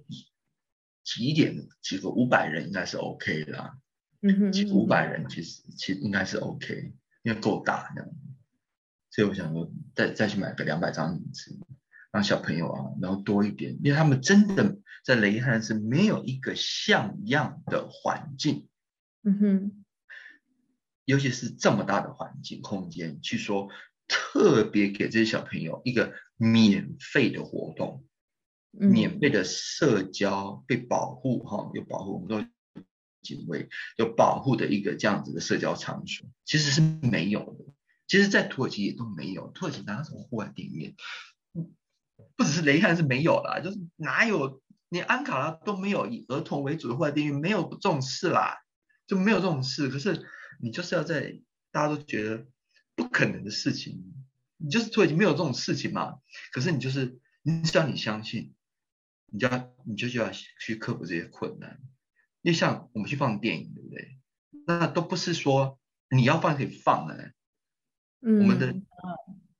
[1.05, 3.77] 几点几个五百人应该是 OK 的，
[4.23, 8.11] 嗯哼，几个五百人其实其实应该是 OK，因为够大这样，
[9.11, 11.59] 所以我想说再再去买个两百张椅子，
[12.11, 18.67] 让小朋友啊，然后多一点，因为他们真的在雷汉是没有一个像样的环境，
[19.25, 19.85] 嗯哼，
[21.05, 23.69] 尤其是这么大的环境空间去说。
[24.09, 28.05] 特别给这些小朋友一个免费的活动，
[28.71, 32.45] 免费的社交被保护哈，有保护，我们都
[33.23, 37.65] 警卫有保护的一个这样子的社交场所，其实是没有的。
[38.07, 40.95] 其实，在土耳其也都没有，土耳其哪有什么户外电影院？
[42.37, 48.59] 不只是雷汉是没有啦，就是哪有连安卡拉都没有以儿童为主的户外电影院，没有这种事啦，
[49.07, 49.89] 就没有这种事。
[49.89, 50.25] 可是
[50.61, 51.41] 你就是要在
[51.73, 52.47] 大家都觉得。
[52.97, 54.03] 不可能的事情，
[54.57, 56.19] 你就是土耳其没有这种事情嘛？
[56.51, 58.55] 可是你就是，你只要你相信，
[59.27, 61.79] 你就要你就就要去克服这些困难。
[62.43, 64.19] 因为像我们去放电影，对不对？
[64.67, 65.79] 那都不是说
[66.09, 67.33] 你要放可以放的。
[68.21, 68.41] 嗯。
[68.41, 68.75] 我们的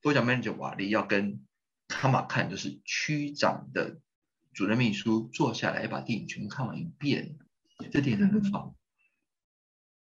[0.01, 1.45] 多讲 manager 瓦利要跟
[1.89, 4.01] 卡马看，就是区长的
[4.55, 7.37] 主任秘书坐下来，把电影全部看完一遍，
[7.93, 8.75] 这电影才能放，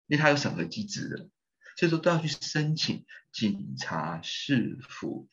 [0.07, 1.28] 因为它有审核机制的。
[1.77, 5.28] 所以说都要去申请警察、市府、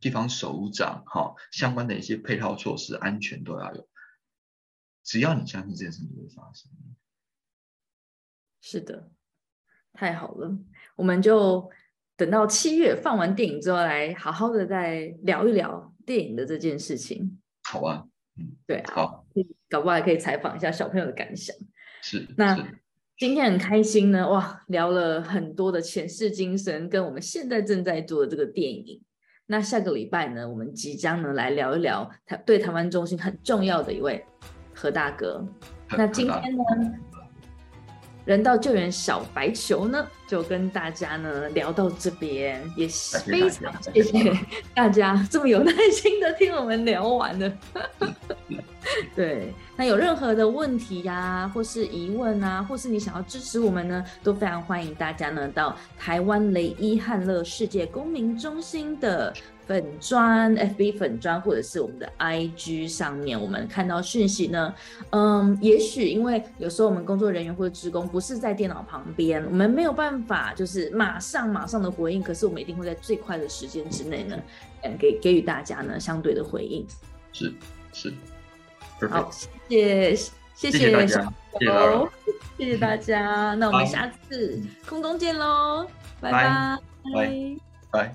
[0.00, 3.88] 地方首长，哈，相关的一些配套措施、安全都要有。
[5.02, 6.70] 只要你相信这件事情会发生。
[8.60, 9.10] 是的，
[9.92, 10.56] 太好了，
[10.94, 11.68] 我们就
[12.16, 17.40] 等到七月放完电影之后，来好好的再聊一聊电影的这件事情。
[17.64, 18.06] 好啊，
[18.36, 19.26] 嗯，对，好，
[19.68, 21.56] 搞不好还可以采访一下小朋友的感想。
[22.00, 22.56] 是，那。
[23.16, 29.00] 今天很开心呢，哇，聊了很多的前世今生，跟我们现在正在做的这个电影。
[29.46, 34.24] 那下个礼拜呢，我们即将呢来聊一聊台对台湾中心很重要的一位
[34.74, 35.46] 何大哥。
[35.96, 36.64] 那今天呢？
[38.24, 42.88] 人道救援小白球呢，就跟大家呢聊到这边，也
[43.24, 44.32] 非常谢谢
[44.74, 47.52] 大家这么有耐心的听我们聊完了。
[49.14, 59.32] 对，那有任何的问题呀，或是疑问啊，或是你想要支持我们呢，都非常欢迎大家呢到台湾雷伊汉乐世界公民中心的。
[59.66, 64.74] 粉砖、FB 粉砖，或者是我们的 IG 上面，我们看到讯息呢，
[65.10, 74.36] 嗯，也许因为有时候我们工作人员或者职工不是在电脑旁边，我们没有办法就是马上马上的回应，可是我们一定会在最快的时间之内呢，
[74.82, 76.86] 嗯，给给予大家呢相对的回应。
[77.32, 77.52] 是
[77.92, 78.12] 是，
[79.08, 79.30] 好，
[79.68, 81.32] 谢谢谢谢大家，
[82.56, 85.86] 谢谢大家，那我们下次空中见喽，
[86.20, 86.30] 拜。
[86.30, 86.78] 拜。
[87.14, 87.56] 拜。
[87.90, 88.14] 拜。